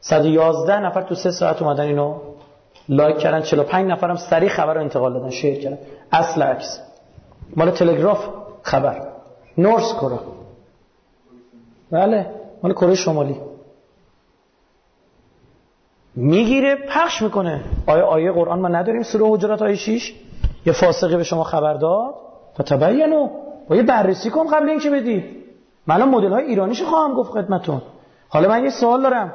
111 0.01 0.79
نفر 0.79 1.01
تو 1.01 1.15
سه 1.15 1.31
ساعت 1.31 1.61
اومدن 1.61 1.83
اینو 1.83 2.15
لایک 2.89 3.17
کردن. 3.17 3.41
45 3.41 3.91
نفرم 3.91 4.15
سریع 4.15 4.49
خبر 4.49 4.73
رو 4.73 4.81
انتقال 4.81 5.13
دادن 5.13 5.29
شیر 5.29 5.59
کردن. 5.59 5.77
اصل 6.11 6.41
عکس. 6.41 6.79
مال 7.55 7.71
تلگراف 7.71 8.27
خبر. 8.61 9.07
نورس 9.57 9.93
کره. 9.93 10.19
بله 11.91 12.25
مال 12.63 12.73
کره 12.73 12.95
شمالی. 12.95 13.35
می‌گیره 16.15 16.75
پخش 16.75 17.21
می‌کنه. 17.21 17.61
آیا 17.87 18.05
آیه 18.05 18.31
قرآن 18.31 18.59
ما 18.59 18.67
نداریم 18.67 19.03
سوره 19.03 19.25
حجرات 19.25 19.61
آیه 19.61 19.75
6 19.75 20.13
یه 20.65 20.73
فاسقه 20.73 21.17
به 21.17 21.23
شما 21.23 21.43
خبر 21.43 21.73
داد. 21.73 22.13
فتبینو 22.59 23.29
با 23.69 23.75
یه 23.75 23.83
بررسی 23.83 24.29
کن 24.29 24.47
قبل 24.47 24.69
اینکه 24.69 24.89
بدی 24.89 25.23
من 25.87 26.03
مدل 26.03 26.31
های 26.31 26.43
ایرانیش 26.43 26.81
خواهم 26.83 27.13
گفت 27.13 27.31
خدمتون. 27.31 27.81
حالا 28.29 28.49
من 28.49 28.63
یه 28.63 28.69
سوال 28.69 29.01
دارم. 29.01 29.33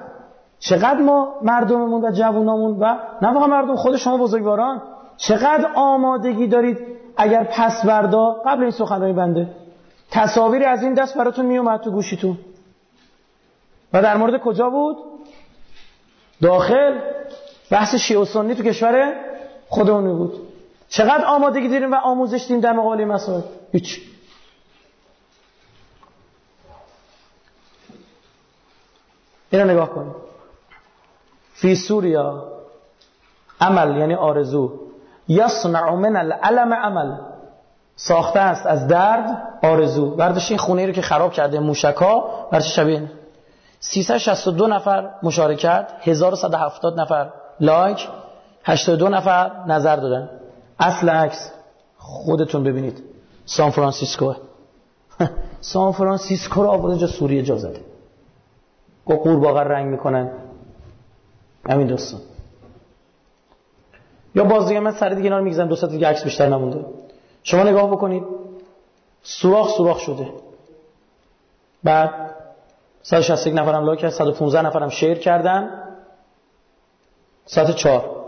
چقدر 0.59 1.01
ما 1.01 1.35
مردممون 1.43 2.05
و 2.05 2.11
جوونامون 2.11 2.79
و 2.81 2.85
نه 3.23 3.35
فقط 3.35 3.49
مردم 3.49 3.77
خود 3.77 3.97
شما 3.97 4.19
بزرگواران 4.19 4.83
چقدر 5.17 5.71
آمادگی 5.75 6.47
دارید 6.47 6.79
اگر 7.17 7.45
پس 7.45 7.87
بردا 7.87 8.33
قبل 8.47 8.63
این 8.63 8.71
سخنرانی 8.71 9.13
بنده؟ 9.13 9.49
تصاویری 10.11 10.65
از 10.65 10.83
این 10.83 10.95
دست 10.95 11.19
براتون 11.19 11.47
میومد 11.47 11.81
تو 11.81 11.91
گوشیتون. 11.91 12.39
و 13.93 14.03
در 14.03 14.17
مورد 14.17 14.41
کجا 14.41 14.71
بود؟ 14.71 14.97
داخل. 16.43 16.99
بحث 17.71 17.95
شیعه 17.95 18.21
و 18.21 18.25
سنی 18.25 18.55
تو 18.55 18.63
کشور 18.63 19.13
خودمونی 19.69 20.15
بود. 20.15 20.33
چقدر 20.89 21.25
آمادگی 21.25 21.69
داریم 21.69 21.93
و 21.93 21.95
آموزش 21.95 22.45
دیم 22.49 22.61
در 22.61 22.73
مقابل 22.73 23.05
مسائل؟ 23.05 23.41
هیچ. 23.73 24.01
اینو 29.55 29.71
نگاه 29.71 29.91
کنید 29.91 30.15
في 31.55 31.75
سوريا 31.77 32.45
أمل 33.61 33.97
یعنی 33.97 34.15
آرزو. 34.15 34.73
يصنع 35.29 35.95
من 35.95 36.17
الألم 36.17 36.75
أمل. 36.75 37.17
ساخته 37.97 38.41
است 38.41 38.67
از 38.67 38.89
درد 38.89 39.43
آرزو. 39.63 40.11
برداشت 40.11 40.51
این 40.51 40.59
خونه 40.59 40.87
رو 40.87 40.93
که 40.93 41.03
خراب 41.03 41.33
کرده 41.33 41.61
موشکا 41.61 42.21
برداشت 42.53 42.73
شبیه 42.73 43.11
362 43.81 44.67
نفر 44.67 45.11
مشارکت 45.23 45.87
1170 46.03 47.01
نفر 47.01 47.31
لایک 47.61 48.09
82 48.65 49.09
نفر 49.09 49.51
نظر 49.67 49.97
دادن. 49.97 50.31
اصل 50.79 51.09
عکس. 51.09 51.51
خودتون 51.99 52.65
ببینید. 52.65 53.03
سان 53.47 53.71
فرانسیسکو. 53.71 54.33
سان 55.61 55.93
فرانسیسکو 55.93 56.63
رو 56.63 56.69
آورده 56.69 56.99
جا 56.99 57.07
سوریه 57.07 57.43
جا 57.43 57.57
زده. 57.57 57.94
با 59.07 59.17
قورباغه 59.17 59.61
رنگ 59.61 59.87
می‌کنن. 59.87 60.31
همین 61.69 61.87
دوستان 61.87 62.21
یا 64.35 64.45
باز 64.45 64.69
دیگه 64.69 64.81
من 64.81 64.93
سر 64.93 65.09
دیگه 65.09 65.23
اینا 65.23 65.39
رو 65.39 65.45
می‌گذارم. 65.45 65.69
دو 65.69 65.87
دیگه 65.87 66.09
عکس 66.09 66.25
بیشتر 66.25 66.49
نمونده. 66.49 66.85
شما 67.43 67.63
نگاه 67.63 67.91
بکنید. 67.91 68.25
سوراخ 69.23 69.77
سوراخ 69.77 69.99
شده. 69.99 70.33
بعد 71.85 72.11
161 73.03 73.55
نفرم 73.55 73.85
لایک 73.85 74.01
کرد 74.01 74.11
115 74.11 74.63
نفرم 74.63 74.89
share 74.89 75.19
کردن. 75.19 75.81
ساعت 77.47 77.71
4 77.71 78.25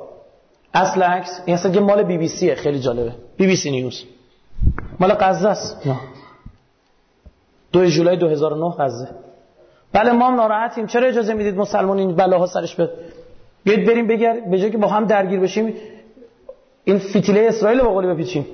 اصل 0.74 1.02
عکس 1.02 1.40
این 1.46 1.56
اصلا 1.56 1.80
مال 1.80 2.02
بی 2.02 2.18
بی 2.18 2.28
سیه 2.28 2.54
خیلی 2.54 2.80
جالبه. 2.80 3.12
BBC 3.36 3.70
News. 3.70 4.04
مال 5.00 5.12
غزه 5.12 5.48
است. 5.48 5.86
نه. 5.86 5.96
دو 7.72 7.86
جولای 7.86 8.16
2009 8.16 8.74
غزه. 8.78 9.08
بله 9.92 10.12
ما 10.12 10.30
ناراحتیم. 10.30 10.86
چرا 10.86 11.06
اجازه 11.08 11.34
می‌دید 11.34 11.56
مسلمان 11.56 11.98
این 11.98 12.16
بلاها 12.16 12.46
سرش 12.46 12.76
بیاد 12.76 12.90
بیاید 13.64 13.86
بریم 13.86 14.06
بگر 14.06 14.40
به 14.50 14.58
جای 14.58 14.70
که 14.70 14.78
با 14.78 14.88
هم 14.88 15.04
درگیر 15.04 15.40
بشیم 15.40 15.74
این 16.84 16.98
فتیله 16.98 17.40
اسرائیل 17.48 17.80
رو 17.80 17.90
قولی 17.90 18.08
بپیچیم. 18.08 18.46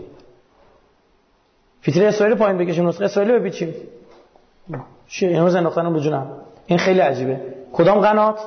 فتیله 1.83 2.07
اسرائیل 2.07 2.37
پایین 2.37 2.59
بکشیم 2.59 2.89
نسخه 2.89 3.05
اسرائیل 3.05 3.39
بپیچیم. 3.39 3.75
چیه 5.09 5.29
اینو 5.29 5.49
زنداختن 5.49 5.87
رو 5.87 6.27
این 6.67 6.79
خیلی 6.79 7.01
عجیبه. 7.01 7.41
کدام 7.73 8.01
قنات؟ 8.01 8.41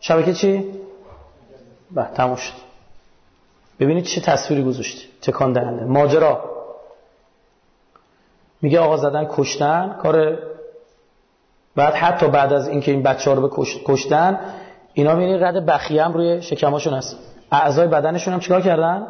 شبکه 0.00 0.32
چی؟ 0.32 0.70
به 1.90 2.06
تموم 2.14 2.36
شد. 2.36 2.52
ببینید 3.80 4.04
چه 4.04 4.20
تصویری 4.20 4.64
گذاشته 4.64 5.08
تکان 5.22 5.52
دهنده. 5.52 5.84
ماجرا. 5.84 6.44
میگه 8.62 8.80
آقا 8.80 8.96
زدن 8.96 9.26
کشتن. 9.30 9.96
کار 10.02 10.38
بعد 11.76 11.94
حتی 11.94 12.28
بعد 12.28 12.52
از 12.52 12.68
اینکه 12.68 12.92
این 12.92 13.02
بچه 13.02 13.30
ها 13.30 13.36
رو 13.36 13.48
به 13.48 13.64
کشتن 13.84 14.40
اینا 14.94 15.14
می‌بینید 15.14 15.44
رد 15.44 15.66
بخیه 15.66 16.04
هم 16.04 16.12
روی 16.12 16.42
شکماشون 16.42 16.94
هست. 16.94 17.16
اعضای 17.52 17.88
بدنشون 17.88 18.34
هم 18.34 18.40
چیکار 18.40 18.60
کردن؟ 18.60 19.06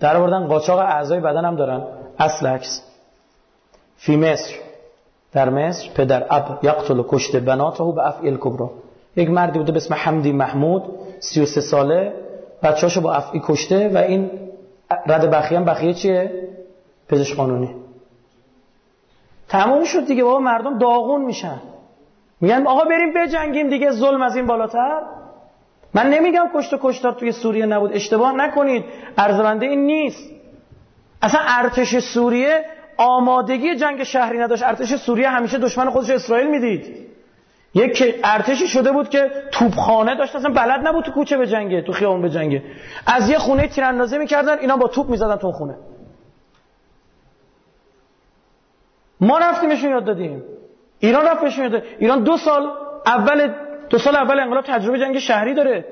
در 0.00 0.16
آوردن 0.16 0.46
قاچاق 0.46 0.78
اعضای 0.78 1.20
بدن 1.20 1.44
هم 1.44 1.56
دارن. 1.56 1.82
اصل 2.18 2.46
عکس. 2.46 2.82
فی 3.96 4.16
مصر. 4.16 4.54
در 5.32 5.48
مصر 5.48 5.88
پدر 5.94 6.26
اب 6.30 6.58
یقتل 6.62 6.98
و 6.98 7.04
کشت 7.08 7.36
بناته 7.36 7.84
به 7.84 8.06
افعیل 8.06 8.36
کبرا 8.40 8.70
یک 9.16 9.30
مردی 9.30 9.58
بوده 9.58 9.72
به 9.72 9.76
اسم 9.76 9.94
حمدی 9.94 10.32
محمود 10.32 10.82
33 11.20 11.60
ساله. 11.60 12.12
بچه‌اشو 12.62 13.00
با 13.00 13.12
افعی 13.12 13.42
کشته 13.44 13.88
و 13.88 13.96
این 13.98 14.30
رد 15.06 15.30
بخیه 15.30 15.58
هم 15.58 15.64
بخیه 15.64 15.94
چیه؟ 15.94 16.48
پزشک 17.08 17.36
قانونی 17.36 17.74
تموم 19.48 19.84
شد 19.84 20.06
دیگه. 20.06 20.24
بابا 20.24 20.38
مردم 20.38 20.78
داغون 20.78 21.24
میشن. 21.24 21.60
میگن 22.40 22.66
آقا 22.66 22.84
بریم 22.84 23.12
بجنگیم 23.14 23.68
دیگه 23.68 23.90
ظلم 23.90 24.22
از 24.22 24.36
این 24.36 24.46
بالاتر. 24.46 25.00
من 25.94 26.10
نمیگم 26.10 26.48
کشت 26.54 26.72
و 26.74 26.78
کشتار 26.82 27.12
توی 27.12 27.32
سوریه 27.32 27.66
نبود. 27.66 27.92
اشتباه 27.92 28.32
نکنید. 28.32 28.84
ارزونده 29.18 29.66
این 29.66 29.86
نیست. 29.86 30.30
اصلا 31.22 31.40
ارتش 31.44 31.98
سوریه 31.98 32.64
آمادگی 32.96 33.76
جنگ 33.76 34.02
شهری 34.02 34.38
نداشت. 34.38 34.62
ارتش 34.62 34.94
سوریه 34.94 35.28
همیشه 35.28 35.58
دشمن 35.58 35.90
خودش 35.90 36.10
اسرائیل 36.10 36.50
می‌دید. 36.50 37.08
یک 37.74 38.20
ارتشی 38.24 38.68
شده 38.68 38.92
بود 38.92 39.08
که 39.08 39.30
توپخانه 39.52 40.14
داشت. 40.14 40.36
اصلا 40.36 40.50
بلد 40.50 40.86
نبود 40.86 41.04
تو 41.04 41.12
کوچه 41.12 41.36
به 41.36 41.82
تو 41.82 41.92
خیابون 41.92 42.22
به 42.22 42.62
از 43.06 43.30
یه 43.30 43.38
خونه 43.38 43.68
تیراندازی 43.68 44.18
می‌کردن 44.18 44.58
اینا 44.58 44.76
با 44.76 44.88
توپ 44.88 45.08
می‌زدن 45.08 45.36
تو 45.36 45.52
خونه. 45.52 45.76
ما 49.20 49.38
رفتیمشون 49.38 49.90
یاد 49.90 50.04
دادیم. 50.04 50.42
ایران 51.00 51.26
رفت 51.26 51.40
بهشون 51.40 51.64
یاد 51.64 51.82
ایران 51.98 52.22
دو 52.22 52.36
سال 52.36 52.70
اول 53.06 53.52
دو 53.90 53.98
سال 53.98 54.16
اول 54.16 54.40
انقلاب 54.40 54.64
تجربه 54.64 54.98
جنگ 54.98 55.18
شهری 55.18 55.54
داره. 55.54 55.84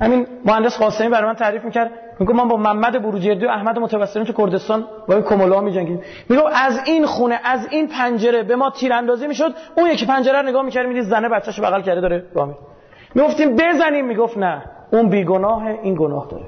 همین 0.00 0.26
مهندس 0.44 0.78
قاسمی 0.78 1.08
برای 1.08 1.26
من 1.26 1.34
تعریف 1.34 1.64
می‌کرد. 1.64 1.90
میگه 2.20 2.32
من 2.32 2.48
با 2.48 2.56
محمد 2.56 3.02
بروجردی 3.02 3.46
و 3.46 3.48
احمد 3.48 3.78
متوسلی 3.78 4.24
تو 4.24 4.32
کردستان 4.32 4.86
با 5.08 5.20
کمولا 5.20 5.60
میجنگیم. 5.60 6.02
میگه 6.28 6.42
از 6.54 6.80
این 6.86 7.06
خونه 7.06 7.40
از 7.44 7.66
این 7.70 7.88
پنجره 7.88 8.42
به 8.42 8.56
ما 8.56 8.70
تیراندازی 8.70 9.26
می‌شد. 9.26 9.54
اون 9.76 9.90
یکی 9.90 10.06
پنجره 10.06 10.42
رو 10.42 10.48
نگاه 10.48 10.62
می‌کرد 10.62 10.86
می‌دید 10.86 11.02
زنه 11.02 11.28
بچه‌شو 11.28 11.62
بغل 11.62 11.82
کرده 11.82 12.00
داره 12.00 12.24
راه 12.34 12.58
می‌گفتیم 13.14 13.56
بزنیم. 13.56 14.06
می‌گفت 14.06 14.38
نه. 14.38 14.62
اون 14.92 15.08
بیگناه 15.08 15.66
این 15.66 15.94
گناه 15.94 16.28
داره. 16.30 16.44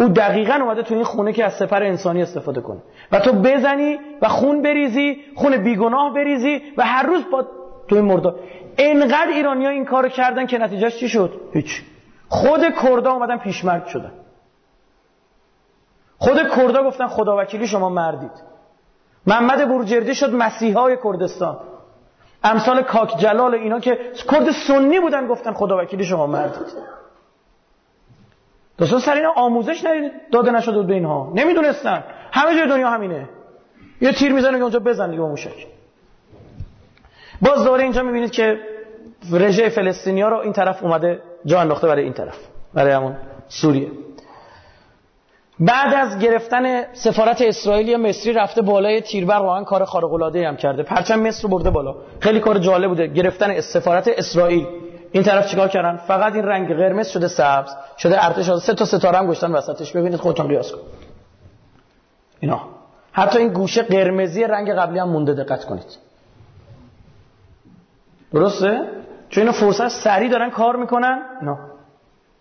او 0.00 0.08
دقیقا 0.08 0.54
اومده 0.54 0.82
تو 0.82 0.94
این 0.94 1.04
خونه 1.04 1.32
که 1.32 1.44
از 1.44 1.52
سفر 1.52 1.82
انسانی 1.82 2.22
استفاده 2.22 2.60
کنه. 2.60 2.78
و 3.12 3.20
تو 3.20 3.32
بزنی 3.32 3.98
و 4.22 4.28
خون 4.28 4.62
بریزی 4.62 5.16
خون 5.34 5.56
بیگناه 5.56 6.14
بریزی 6.14 6.62
و 6.76 6.86
هر 6.86 7.02
روز 7.06 7.22
با 7.32 7.46
تو 7.88 7.96
این 7.96 8.04
مردا. 8.04 8.34
انقدر 8.78 9.28
ایرانیا 9.28 9.70
این 9.70 9.84
کارو 9.84 10.08
کردن 10.08 10.46
که 10.46 10.58
نتیجهش 10.58 10.96
چی 10.96 11.08
شد؟ 11.08 11.40
هیچ. 11.52 11.82
خود 12.28 12.60
کردا 12.82 13.12
اومدن 13.12 13.36
پیشمرد 13.36 13.86
شدن. 13.86 14.12
خود 16.18 16.36
کردا 16.56 16.82
گفتن 16.82 17.06
خدا 17.06 17.36
وکیلی 17.36 17.66
شما 17.66 17.88
مردید. 17.88 18.30
محمد 19.26 19.68
بورجردی 19.68 20.14
شد 20.14 20.34
مسیحای 20.34 20.98
کردستان. 21.04 21.58
امثال 22.44 22.82
کاک 22.82 23.18
جلال 23.18 23.54
اینا 23.54 23.80
که 23.80 23.98
کرد 24.30 24.50
سنی 24.50 25.00
بودن 25.00 25.26
گفتن 25.26 25.52
خدا 25.52 25.78
وکیلی 25.78 26.04
شما 26.04 26.26
مردید. 26.26 26.66
دوستان 28.78 29.00
سر 29.00 29.14
اینا 29.14 29.32
آموزش 29.36 29.84
داده 30.32 30.50
نشده 30.50 30.82
به 30.82 30.94
اینها. 30.94 31.32
نمی‌دونستن. 31.34 32.04
همه 32.32 32.56
جای 32.58 32.68
دنیا 32.68 32.90
همینه. 32.90 33.28
یه 34.00 34.12
تیر 34.12 34.32
می‌زنه 34.32 34.56
که 34.56 34.62
اونجا 34.62 34.78
بزن 34.78 35.10
دیگه 35.10 35.22
موشک. 35.22 35.66
باز 37.42 37.64
دوره 37.64 37.82
اینجا 37.82 38.02
می‌بینید 38.02 38.30
که 38.30 38.58
رژه 39.32 39.68
فلسطینیا 39.68 40.28
رو 40.28 40.36
این 40.36 40.52
طرف 40.52 40.82
اومده 40.82 41.22
جا 41.44 41.60
انداخته 41.60 41.86
برای 41.86 42.04
این 42.04 42.12
طرف 42.12 42.38
برای 42.74 42.92
همون 42.92 43.16
سوریه. 43.48 43.90
بعد 45.60 45.94
از 45.94 46.18
گرفتن 46.18 46.92
سفارت 46.92 47.42
اسرائیل 47.42 47.88
یا 47.88 47.98
مصری 47.98 48.32
رفته 48.32 48.62
بالای 48.62 49.00
تیربر 49.00 49.38
واقعا 49.38 49.64
کار 49.64 49.84
خارق 49.84 50.12
العاده 50.12 50.48
هم 50.48 50.56
کرده. 50.56 50.82
پرچم 50.82 51.20
مصر 51.20 51.42
رو 51.42 51.48
برده 51.48 51.70
بالا. 51.70 51.94
خیلی 52.20 52.40
کار 52.40 52.58
جالب 52.58 52.88
بوده. 52.88 53.06
گرفتن 53.06 53.60
سفارت 53.60 54.08
اسرائیل. 54.08 54.66
این 55.16 55.24
طرف 55.24 55.46
چیکار 55.50 55.68
کردن؟ 55.68 55.96
فقط 55.96 56.34
این 56.34 56.44
رنگ 56.44 56.76
قرمز 56.76 57.08
شده 57.08 57.28
سبز 57.28 57.70
شده 57.98 58.24
ارتش 58.24 58.50
سه 58.50 58.74
تا 58.74 58.84
ستاره 58.84 59.18
هم 59.18 59.26
گشتن 59.26 59.52
وسطش. 59.52 59.92
ببینید 59.92 60.20
خودتون 60.20 60.48
قیاس 60.48 60.72
کن. 60.72 60.78
اینا. 62.40 62.60
حتی 63.12 63.38
این 63.38 63.52
گوشه 63.52 63.82
قرمزی 63.82 64.44
رنگ 64.44 64.72
قبلی 64.72 64.98
هم 64.98 65.08
مونده 65.08 65.34
دقت 65.34 65.64
کنید. 65.64 65.98
درسته؟ 68.32 68.80
چون 69.28 69.42
اینا 69.42 69.52
فرصت 69.52 69.88
سریع 69.88 70.30
دارن 70.30 70.50
کار 70.50 70.76
می‌کنن. 70.76 71.22
نه 71.42 71.58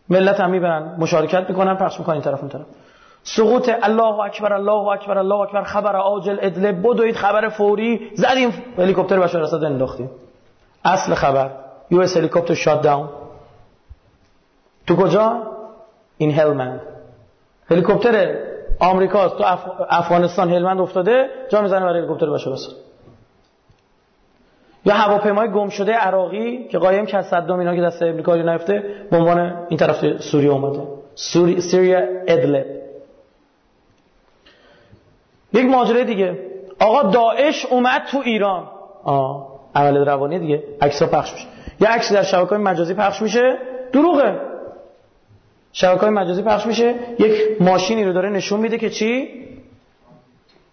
ملت 0.09 0.39
هم 0.39 0.51
می‌برن 0.51 0.95
مشارکت 0.97 1.49
می‌کنن 1.49 1.75
پخش 1.75 1.99
می‌کنن 1.99 2.13
این 2.13 2.23
طرف 2.23 2.39
اون 2.39 2.49
طرف. 2.49 2.65
سقوط 3.23 3.69
الله 3.83 4.19
اکبر 4.19 4.53
الله 4.53 4.87
اکبر 4.87 5.17
الله 5.17 5.35
اکبر 5.35 5.63
خبر 5.63 5.95
عاجل 5.95 6.37
ادله 6.41 6.71
بدوید 6.71 7.15
خبر 7.15 7.49
فوری. 7.49 8.11
زدیم 8.15 8.63
هلیکوپتر 8.77 9.19
بشار 9.19 9.43
اسد 9.43 9.63
انداختیم. 9.63 10.09
اصل 10.85 11.13
خبر. 11.13 11.64
US 11.91 12.17
helicopter 12.17 12.53
shot 12.53 12.81
down 12.81 13.09
تو 14.87 14.95
کجا 14.95 15.43
این 16.17 16.31
هلمند 16.31 16.81
هلیکوپتر 17.69 18.35
آمریکا 18.79 19.29
تو 19.29 19.43
افغانستان 19.89 20.49
هلمند 20.49 20.79
افتاده 20.79 21.29
جا 21.49 21.61
می‌زنه 21.61 21.85
برای 21.85 21.99
هلیکوپتر 21.99 22.29
بشار 22.29 22.53
اسد 22.53 22.71
یا 24.85 24.93
هواپیمای 24.93 25.51
گم 25.51 25.69
شده 25.69 25.93
عراقی 25.93 26.67
که 26.67 26.77
قایم 26.77 27.05
که 27.05 27.17
از 27.17 27.27
صدام 27.27 27.59
اینا 27.59 27.75
که 27.75 27.81
دست 27.81 28.01
امریکایی 28.01 28.43
نفته 28.43 28.83
به 29.11 29.17
عنوان 29.17 29.65
این 29.69 29.79
طرف 29.79 30.21
سوریه 30.21 30.51
اومده 30.51 30.81
سوری 31.15 31.61
سوریا 31.61 31.99
ادلب 32.27 32.65
یک 35.53 35.65
ماجرای 35.65 36.03
دیگه 36.05 36.39
آقا 36.79 37.03
داعش 37.03 37.65
اومد 37.65 38.01
تو 38.11 38.17
ایران 38.25 38.67
آه 39.03 39.47
عمل 39.75 39.97
روانی 39.97 40.39
دیگه 40.39 40.63
عکس‌ها 40.81 41.07
پخش 41.07 41.33
میشه 41.33 41.47
یه 41.81 41.87
عکس 41.87 42.13
در 42.13 42.23
شبکه‌های 42.23 42.63
مجازی 42.63 42.93
پخش 42.93 43.21
میشه. 43.21 43.57
دروغه. 43.93 44.39
شبکه‌های 45.71 46.09
مجازی 46.09 46.41
پخش 46.41 46.65
میشه. 46.65 46.95
یک 47.19 47.61
ماشینی 47.61 48.03
رو 48.03 48.13
داره 48.13 48.29
نشون 48.29 48.59
میده 48.59 48.77
که 48.77 48.89
چی؟ 48.89 49.27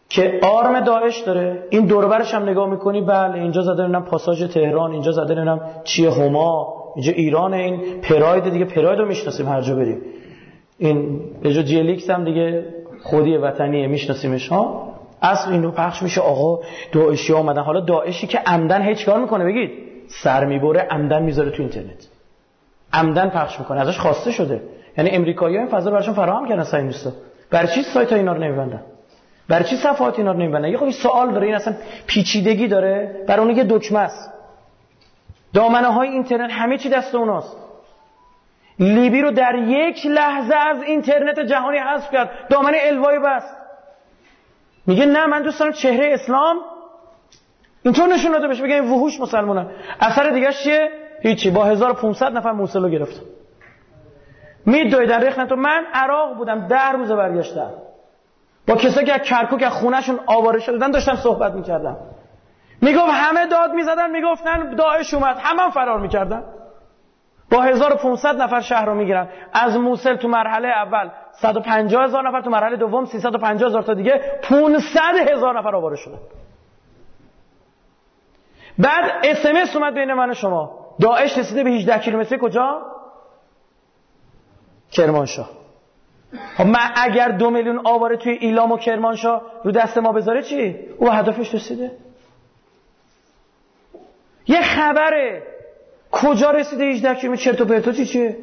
که 0.09 0.41
آرم 0.43 0.81
داعش 0.81 1.21
داره. 1.21 1.67
این 1.71 1.87
دوربرش 1.87 2.35
هم 2.35 2.49
نگاه 2.49 2.71
می‌کنی 2.71 3.01
بله 3.01 3.35
اینجا 3.35 3.63
زده 3.63 3.83
نمی‌دونم 3.83 4.05
پاساژ 4.05 4.43
تهران 4.43 4.93
اینجا 4.93 5.13
زده 5.13 5.35
نمی‌دونم 5.35 5.61
چیه 5.85 6.11
هما 6.11 6.75
اینجا 6.97 7.13
ایران 7.13 7.55
این 7.55 8.01
پراید 8.01 8.49
دیگه 8.51 8.65
پراید 8.65 8.99
رو 8.99 9.07
می‌شناسیم 9.07 9.49
هر 9.49 9.61
جا 9.61 9.75
بریم. 9.75 10.03
این 10.79 11.21
جا 11.43 11.63
جیلیکس 11.63 12.11
هم 12.11 12.25
دیگه 12.25 12.65
خودی 13.03 13.37
وطنیه 13.37 13.87
میشناسیمش 13.87 14.49
ها؟ 14.49 14.93
اصل 15.23 15.53
این 15.53 15.63
رو 15.63 15.71
پخش 15.71 16.03
میشه 16.03 16.21
آقا 16.21 16.63
داعشی 16.93 17.33
آمدن 17.33 17.63
حالا 17.63 17.81
داعشی 17.81 18.27
که 18.27 18.39
عمدن 18.47 18.83
هیچ 18.83 19.07
کار 19.07 19.21
می‌کنه 19.21 19.45
بگید. 19.45 19.71
سر 20.13 20.45
می‌بره 20.45 20.81
عمدن 20.81 21.23
می‌ذاره 21.23 21.51
تو 21.51 21.63
اینترنت. 21.63 22.07
عمدن 22.93 23.29
پخش 23.29 23.59
می‌کنه 23.59 23.81
ازش 23.81 23.99
خواسته 23.99 24.31
شده. 24.31 24.63
یعنی 24.99 25.11
امریکایی 25.11 25.59
این 25.59 25.67
فضا 25.67 25.91
براشون 25.91 26.15
فراهم 26.15 26.49
کردن 26.49 26.65
سعی 26.65 26.83
نیستا 26.83 27.13
برای 27.51 27.69
چی 27.69 27.83
سایت 27.83 28.11
ها 28.11 28.17
اینا 28.17 28.33
رو 28.33 28.39
نمیبندن؟ 28.39 28.83
برای 29.49 29.65
چی 29.65 29.77
صفحات 29.77 30.19
اینا 30.19 30.33
رو 30.33 30.39
نمیبندن؟ 30.39 30.69
یه 30.69 30.77
خودی 30.77 30.93
سوال 30.93 31.33
داره 31.33 31.47
این 31.47 31.55
اصلا 31.55 31.75
پیچیدگی 32.07 32.69
داره. 32.69 33.25
برای 33.29 33.47
اون 33.47 33.57
یه 33.57 33.65
دکمه 33.65 33.99
است. 33.99 34.33
دامنه 35.55 35.87
های 35.87 36.09
اینترنت 36.09 36.51
همه 36.51 36.79
چی 36.79 36.89
دست 36.89 37.15
اوناست. 37.15 37.57
لیبی 38.79 39.23
رو 39.23 39.31
در 39.31 39.55
یک 39.55 40.07
لحظه 40.07 40.55
از 40.55 40.83
اینترنت 40.83 41.41
جهانی 41.41 41.79
حذف 41.79 42.13
کرد. 42.13 42.31
دامنه 42.51 42.79
الوای 42.81 43.19
بست 43.19 43.57
میگه 44.87 45.07
نه 45.07 45.27
من 45.27 45.43
دوست 45.43 45.61
دارم 45.61 45.73
چهره 45.73 46.13
اسلام 46.13 46.57
اینطور 47.85 48.07
نشون 48.07 48.33
داده 48.33 48.49
بگه 48.49 48.75
این 48.75 48.91
وحوش 48.91 49.21
مسلمانن 49.21 49.67
اثر 50.01 50.31
دیگه 50.31 50.53
چیه؟ 50.53 50.91
هیچی. 51.23 51.51
با 51.51 51.65
1500 51.65 52.33
نفر 52.33 52.53
موصل 52.53 52.83
رو 52.83 52.89
گرفتم 52.89 53.23
میدوی 54.67 55.07
در 55.07 55.19
رخنه 55.19 55.47
تو. 55.47 55.57
من 55.57 55.85
عراق 55.95 56.37
بودم 56.37 56.69
ده 56.69 56.93
روز 56.93 57.13
برگشتم. 57.13 57.71
با 58.69 58.75
کسایی 58.77 59.07
که 59.07 59.13
از 59.13 59.21
کرکوک 59.21 59.63
از 59.63 59.73
خونهشون 59.73 60.21
آواره 60.27 60.61
شدن 60.61 60.91
داشتم 60.91 61.17
صحبت 61.17 61.53
می‌کردم. 61.53 61.97
می‌گفت 62.83 63.11
همه 63.11 63.47
داد 63.47 63.73
می‌زدن 63.73 64.11
می‌گفتن 64.11 64.75
داعش 64.75 65.15
اومد. 65.15 65.37
همه 65.41 65.63
هم 65.63 65.71
فرار 65.71 66.01
می‌کردن. 66.01 66.43
با 67.51 67.63
1500 67.63 68.43
نفر 68.43 68.61
شهر 68.61 68.85
رو 68.85 68.95
می‌گیرن. 68.95 69.29
از 69.53 69.77
موسل 69.77 70.17
تو 70.17 70.29
مرحله 70.29 70.69
اول 70.69 71.09
150 71.33 72.05
هزار 72.05 72.29
نفر 72.29 72.41
تو 72.41 72.51
مرحله 72.51 72.77
دوم 72.77 73.05
350 73.05 73.69
هزار 73.69 73.83
تا 73.83 73.95
دیگه 73.95 74.21
500 74.43 75.01
هزار 75.33 75.59
نفر 75.59 75.77
آواره 75.77 75.97
شدن. 75.97 76.19
بعد 78.79 79.11
اسمس 79.25 79.77
اومد 79.77 79.95
بین 79.95 80.13
من 80.13 80.31
و 80.31 80.35
شما. 80.35 80.79
داعش 81.01 81.39
رسیده 81.39 81.65
به 81.65 81.71
18 81.71 81.99
کیلومتری. 81.99 82.39
کجا؟ 82.43 82.83
کرمانشاه. 84.91 85.51
خب 86.57 86.67
من 86.67 86.91
اگر 86.95 87.29
دو 87.29 87.51
میلیون 87.51 87.87
آواره 87.87 88.17
توی 88.17 88.33
ایلام 88.33 88.73
و 88.73 88.77
کرمانشاه 88.77 89.43
رو 89.65 89.73
دست 89.73 89.99
ما 89.99 90.13
بذاره 90.13 90.43
چی؟ 90.43 90.77
او 90.99 91.11
هدفش 91.11 91.55
رسیده. 91.55 91.91
یه 94.47 94.63
خبره. 94.63 95.43
کجا 96.11 96.51
رسیده 96.51 96.85
18 96.85 97.15
کیلومتر؟ 97.15 97.43
چرت 97.43 97.61
و 97.61 97.65
پرتو 97.65 97.93
چیه؟ 97.93 98.37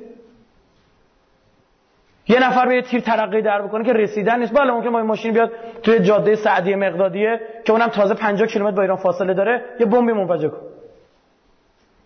یه 2.30 2.48
نفر 2.48 2.68
به 2.68 2.76
یه 2.76 2.82
تیر 2.82 3.02
ترقی 3.02 3.42
در 3.42 3.62
بکنه 3.62 3.86
که 3.86 3.94
رسیدن 3.94 4.40
نیست. 4.40 4.54
بله 4.54 4.72
ممکن 4.72 4.90
ما 4.90 5.04
ماشین 5.04 5.34
بیاد 5.34 5.52
توی 5.84 6.00
جاده 6.00 6.36
سعدی 6.36 6.76
مقدادیه 6.76 7.40
که 7.66 7.74
اونم 7.74 7.88
تازه 7.88 8.14
50 8.14 8.48
کیلومتر 8.48 8.76
با 8.76 8.82
ایران 8.82 8.98
فاصله 8.98 9.34
داره 9.34 9.66
یه 9.80 9.86
بمبی 9.86 10.14
منفجر 10.14 10.48
کن. 10.48 10.58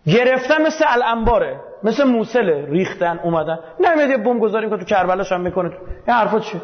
گرفتن 0.06 0.62
مثل 0.62 0.84
الانباره 0.88 1.56
مثل 1.82 2.04
موسله 2.04 2.66
ریختن 2.70 3.20
اومدن. 3.24 3.58
نمیاد 3.80 4.10
یه 4.10 4.16
بمب 4.16 4.40
گذاری 4.40 4.70
که 4.70 4.76
تو 4.76 4.84
کربلاش 4.84 5.32
هم 5.32 5.40
می‌کنه. 5.40 5.70
این 6.06 6.16
حرفا 6.16 6.38
چیه؟ 6.38 6.60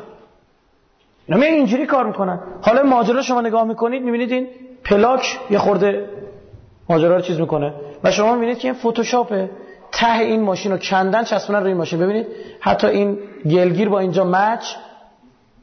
اینا 1.27 1.47
اینجوری 1.47 1.87
کار 1.87 2.07
می‌کنن. 2.07 2.41
حالا 2.63 2.83
ماجرا 2.83 3.23
شما 3.23 3.41
نگاه 3.41 3.65
می‌کنید 3.65 4.03
می‌بینید 4.03 4.33
این 4.33 4.49
پلاک 4.85 5.39
یه 5.51 5.59
خورده 5.59 6.09
ماجرا 6.89 7.17
رو 7.17 7.23
چیز 7.23 7.41
می‌کنه. 7.41 7.75
و 8.05 8.11
شما 8.11 8.35
می‌بینید 8.35 8.59
که 8.59 8.69
این 8.69 8.75
فتوشاپه. 8.75 9.51
ته 9.93 10.19
این 10.19 10.43
ماشین 10.43 10.73
رو 10.73 10.79
کندن 10.79 11.25
چسبونن 11.25 11.63
روی 11.63 11.75
ماشین. 11.75 11.99
ببینید 12.01 12.27
حتی 12.61 12.87
این 12.87 13.19
گلگیر 13.45 13.89
با 13.89 13.99
اینجا 13.99 14.25
مچ 14.25 14.65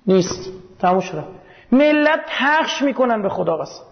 نیست. 0.08 0.52
تموم 0.80 1.00
شده. 1.00 1.24
ملت 1.72 2.20
پخش 2.40 2.82
می‌کنن 2.82 3.22
به 3.22 3.30
خدا 3.30 3.58
قسم 3.58 3.84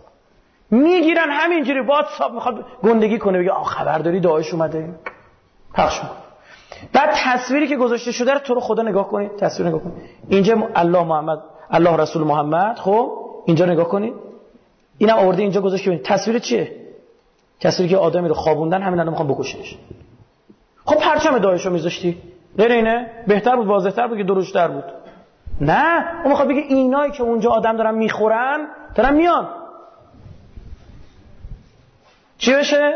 می‌گیرن 0.72 1.30
همینجوری. 1.30 1.80
واتساپ 1.80 2.32
می‌خواد 2.34 2.66
گندگی 2.84 3.18
کنه. 3.18 3.40
بگه 3.40 3.52
آخ 3.52 3.70
خبرداری 3.70 4.20
داعش 4.20 4.54
اومده. 4.54 4.90
پخش 5.74 6.04
می‌کنه. 6.04 6.20
بعد 6.94 7.10
تصویری 7.14 7.68
که 7.68 7.76
گذاشته 7.76 8.12
شده 8.12 8.34
رو 8.34 8.40
تو 8.40 8.54
رو 8.54 8.62
خدا 8.62 8.84
نگاه 8.84 9.08
کنید. 9.08 9.36
تصویر 9.36 9.70
نگاه 9.70 9.82
کنید. 9.82 9.96
اینجا 10.30 10.70
الله 10.76 11.04
محمد 11.04 11.40
الله 11.70 11.98
رسول 11.98 12.24
محمد. 12.24 12.78
خب 12.78 13.12
اینجا 13.46 13.66
نگاه 13.66 13.88
کنید. 13.88 14.14
اینم 14.98 15.18
آورده 15.18 15.42
اینجا 15.42 15.62
گذاشته. 15.62 15.98
تصویر 15.98 16.40
چیه؟ 16.40 16.72
تصویری 17.60 17.90
که 17.90 17.98
آدمی 17.98 18.28
رو 18.28 18.34
خوابوندن 18.34 18.82
همین 18.82 19.00
الان 19.00 19.10
می‌خوام 19.10 19.28
بکشنش. 19.28 19.78
خب 20.86 20.96
پرچم 20.96 21.40
داعش 21.40 21.66
رو 21.66 21.72
میذاشتی 21.72 22.18
غیر 22.58 22.72
اینه 22.72 23.12
بهتر 23.28 23.56
بود 23.56 23.68
واضحتر 23.68 24.08
بود 24.08 24.18
که 24.18 24.24
دروشتر 24.24 24.68
بود. 24.68 24.84
نه 25.62 26.06
اون 26.22 26.30
می‌خواد 26.30 26.48
بگه 26.48 26.62
اینایی 26.62 27.12
که 27.12 27.24
اونجا 27.24 27.50
آدم 27.50 27.78
دارن 27.78 27.96
می‌خورن 27.96 28.68
دارن 28.96 29.14
میان. 29.14 29.48
چی 32.38 32.54
بشه؟ 32.54 32.94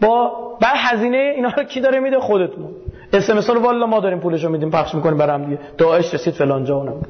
با 0.00 0.32
بعد 0.60 0.76
هزینه 0.76 1.32
اینا 1.36 1.48
رو 1.56 1.64
کی 1.64 1.80
داره 1.80 2.00
میده؟ 2.00 2.20
خودتون. 2.20 2.70
اس 3.12 3.30
ام 3.30 3.38
رو 3.38 3.60
والا 3.60 3.86
ما 3.86 4.00
داریم 4.00 4.20
پولشو 4.20 4.48
میدیم 4.48 4.70
پخش 4.70 4.94
می‌کنیم 4.94 5.18
برام 5.18 5.44
دیگه. 5.44 5.58
داعش 5.78 6.14
رسید 6.14 6.34
فلان 6.34 6.64
جا 6.64 6.76
اونم. 6.76 7.02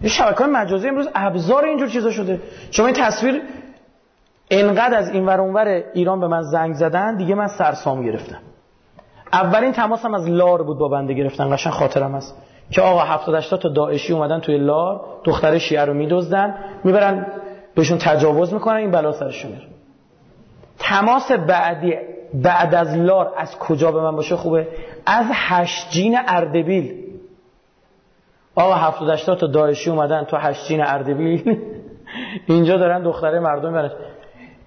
این 0.00 0.10
شبکه 0.10 0.44
مجازی 0.44 0.88
امروز 0.88 1.08
ابزار 1.14 1.64
اینجور 1.64 1.88
چیزا 1.88 2.10
شده. 2.10 2.40
شما 2.70 2.86
این 2.86 2.94
تصویر 2.94 3.42
انقدر 4.50 4.98
از 4.98 5.08
این 5.08 5.26
ور 5.26 5.84
ایران 5.94 6.20
به 6.20 6.26
من 6.26 6.42
زنگ 6.42 6.74
زدن 6.74 7.16
دیگه 7.16 7.34
من 7.34 7.48
سرسام 7.48 8.04
گرفتم. 8.04 8.38
اولین 9.32 9.72
تماسم 9.72 10.14
از 10.14 10.28
لار 10.28 10.62
بود 10.62 10.78
با 10.78 10.88
بنده 10.88 11.14
گرفتن 11.14 11.56
قشنگ 11.56 11.72
خاطرم 11.72 12.14
هست 12.14 12.36
که 12.70 12.80
آقا 12.80 13.00
70 13.00 13.34
80 13.34 13.60
تا 13.60 13.68
داعشی 13.68 14.12
اومدن 14.12 14.40
توی 14.40 14.58
لار 14.58 15.00
دختر 15.24 15.58
شیعه 15.58 15.84
رو 15.84 15.94
میدزدن 15.94 16.54
می‌برن 16.84 17.26
بهشون 17.74 17.98
تجاوز 17.98 18.54
می‌کنن 18.54 18.76
این 18.76 18.90
بلا 18.90 19.12
سرشون 19.12 19.50
میره. 19.50 19.66
تماس 20.78 21.32
بعدی 21.32 21.94
بعد 22.34 22.74
از 22.74 22.96
لار 22.96 23.32
از 23.36 23.58
کجا 23.58 23.92
به 23.92 24.00
من 24.00 24.16
باشه 24.16 24.36
خوبه؟ 24.36 24.68
از 25.06 25.26
هشتجین 25.32 26.18
اردبیل. 26.26 27.04
آقا 28.54 28.74
70 28.74 29.10
80 29.10 29.38
تا 29.38 29.46
داعشی 29.46 29.90
اومدن 29.90 30.24
تو 30.24 30.36
هشتجین 30.36 30.82
اردبیل. 30.82 31.60
اینجا 32.46 32.76
دارن 32.76 33.02
دختره 33.02 33.40
مردم 33.40 33.68
می‌برن. 33.68 33.90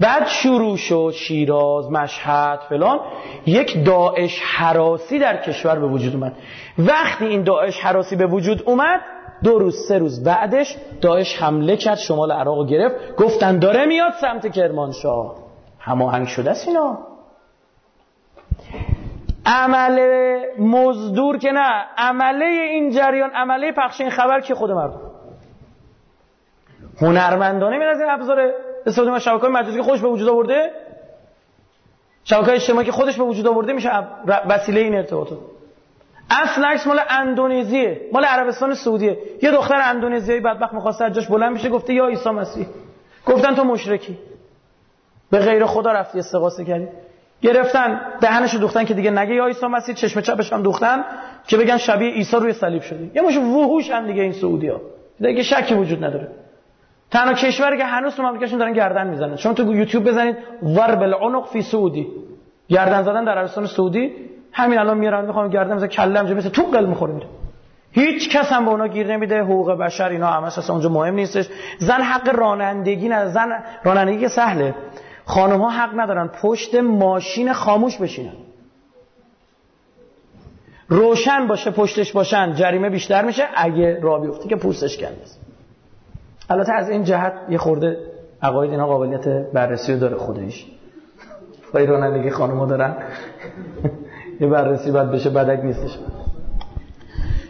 بعد 0.02 0.28
شروع 0.28 0.78
شد 0.78 1.14
شیراز 1.16 1.92
مشهد 1.92 2.60
فلان. 2.70 3.00
یک 3.46 3.86
داعش 3.86 4.42
حراسی 4.42 5.20
در 5.20 5.38
کشور 5.38 5.80
به 5.80 5.88
وجود 5.88 6.14
اومد. 6.14 6.34
وقتی 6.78 7.26
این 7.26 7.44
داعش 7.44 7.80
حراسی 7.80 8.16
به 8.16 8.26
وجود 8.26 8.64
اومد 8.66 9.02
دو 9.44 9.60
روز 9.60 9.88
سه 9.88 9.98
روز 9.98 10.24
بعدش 10.24 10.78
داعش 11.02 11.42
حمله 11.42 11.78
کرد 11.78 11.98
شمال 11.98 12.32
عراق 12.32 12.68
گرفت. 12.68 13.16
گفتن 13.16 13.60
داره 13.60 13.86
میاد 13.86 14.14
سمت 14.22 14.52
کرمانشاه. 14.52 15.36
هماهنگ 15.80 16.28
شده 16.28 16.52
است 16.52 16.68
اینا. 16.68 16.98
عمل 19.46 20.00
مزدور 20.60 21.38
که 21.38 21.52
نه 21.52 21.86
عمله 21.98 22.46
این 22.46 22.92
جریان 22.92 23.30
عمله 23.30 23.72
پخش 23.72 24.02
این 24.02 24.10
خبر 24.10 24.42
که 24.42 24.56
خود 24.56 24.72
مردم. 24.72 25.02
هنرمندانه 27.02 27.76
این 27.76 28.10
ابزار 28.10 28.52
استفاده 28.86 29.12
از 29.12 29.24
شبکه‌های 29.24 29.52
مجازی 29.52 29.78
که 29.78 29.84
خودش 29.84 30.02
به 30.02 30.08
وجود 30.08 30.30
آورده 30.30 30.72
شبکه 32.24 32.52
اجتماعی 32.52 32.86
که 32.86 32.92
خودش 32.92 33.18
به 33.18 33.24
وجود 33.24 33.48
آورده 33.48 33.74
میشه 33.74 33.90
وسیله 34.48 34.82
این 34.82 34.96
ارتباطات 34.96 35.38
اصل 36.30 36.66
عکس 36.66 36.88
مال 36.88 37.00
اندونزیه 37.10 38.02
مال 38.14 38.26
عربستان 38.26 38.74
سعودیه. 38.74 39.18
یه 39.42 39.52
دختر 39.52 39.82
اندونزیایی 39.84 40.42
بدبخت 40.42 40.74
می‌خواسته 40.74 41.06
از 41.06 41.14
جاش 41.14 41.28
بلند 41.28 41.56
بشه 41.56 41.70
گفته 41.70 41.94
یا 41.94 42.08
عیسی 42.08 42.30
مسیح. 42.30 42.68
گفتن 43.26 43.56
تو 43.56 43.64
مشرکی. 43.64 44.18
به 45.32 45.40
غیر 45.40 45.66
خدا 45.66 45.92
رفتی 45.92 46.20
استغاثه 46.20 46.66
کردی. 46.66 46.88
گرفتن 47.42 48.02
دهنشو 48.22 48.58
دوختن 48.58 48.86
که 48.86 48.94
دیگه 48.94 49.12
نگه 49.12 49.34
یا 49.34 49.46
عیسی 49.46 49.66
مسیح 49.66 49.96
چشم 49.96 50.22
چپش 50.22 50.54
هم 50.54 50.62
دوختن 50.62 51.06
که 51.48 51.58
بگن 51.58 51.78
شبیه 51.78 52.12
عیسی 52.12 52.38
روی 52.38 52.54
صلیب 52.54 52.82
شده 52.82 53.12
یه 53.16 53.22
مش 53.22 53.38
وحوش 53.38 53.92
هم 53.92 54.08
دیگه 54.08 54.22
این 54.22 54.34
سعودیا 54.34 54.82
دیگه 55.22 55.44
شکی 55.44 55.74
وجود 55.76 56.04
نداره. 56.04 56.28
تنها 57.12 57.34
کشوری 57.34 57.78
که 57.78 57.86
هنوز 57.86 58.16
تو 58.16 58.24
مملکتشون 58.24 58.60
دارن 58.60 58.74
گردن 58.74 59.08
می‌زنن. 59.08 59.36
شما 59.36 59.54
تو 59.54 59.74
یوتیوب 59.74 60.04
بزنید 60.04 60.38
ضرب 60.64 61.02
العنق 61.02 61.46
فی 61.46 61.62
سعودی 61.62 62.08
گردن 62.70 63.04
زدن 63.04 63.24
در 63.24 63.38
عربستان 63.38 63.66
سعودی 63.66 64.12
همین 64.52 64.80
الان 64.80 64.98
میارن 64.98 65.26
می‌خوام 65.26 65.50
گردن 65.50 65.74
مثلا 65.76 65.88
کلم 65.88 66.34
مثل 66.34 66.50
تو 66.50 66.62
قل 66.62 66.86
می‌خوره 66.86 67.14
میره. 67.14 67.28
هیچ 67.92 68.30
کس 68.30 68.52
هم 68.52 68.66
به 68.66 68.72
اونا 68.72 68.88
گیر 68.88 69.08
نمیده 69.08 69.42
حقوق 69.42 69.72
بشر 69.72 70.10
اینا 70.10 70.28
همش 70.28 70.58
اصلا 70.58 70.76
اونجا 70.76 70.90
مهم 70.90 71.16
نیستش. 71.16 71.50
زن 71.78 72.02
حق 72.02 72.36
رانندگی 72.36 73.10
نه 73.10 73.26
زن 73.26 73.64
رانندگی 73.84 74.20
که 74.20 74.28
سهله. 74.28 74.76
خانم 75.26 75.62
ها 75.62 75.70
حق 75.70 76.00
ندارن 76.00 76.28
پشت 76.28 76.76
ماشین 76.76 77.54
خاموش 77.54 77.98
بشینن. 77.98 78.34
روشن 80.88 81.48
باشه 81.48 81.72
پشتش 81.72 82.12
باشن 82.12 82.54
جریمه 82.54 82.90
بیشتر 82.90 83.26
میشه 83.26 83.48
اگه 83.56 84.00
راه 84.02 84.22
بیفته 84.22 84.50
که 84.50 84.56
پوستش 84.56 84.98
کنده 84.98 85.22
البته 86.52 86.74
از 86.74 86.90
این 86.90 87.04
جهت 87.04 87.34
یه 87.50 87.58
خورده 87.58 87.98
عقاید 88.42 88.72
اینا 88.72 88.88
قابلیت 88.88 89.28
بررسی 89.54 89.94
رو 89.94 90.00
داره 90.00 90.16
خودش. 90.16 90.66
پای 91.74 91.86
رانندگی 91.86 92.30
خانم‌ها 92.30 92.66
دارن. 92.66 92.96
یه 94.42 94.48
بررسی 94.48 94.92
باید 94.92 95.12
بشه 95.12 95.30
بدک 95.30 95.66
نیستش. 95.66 95.98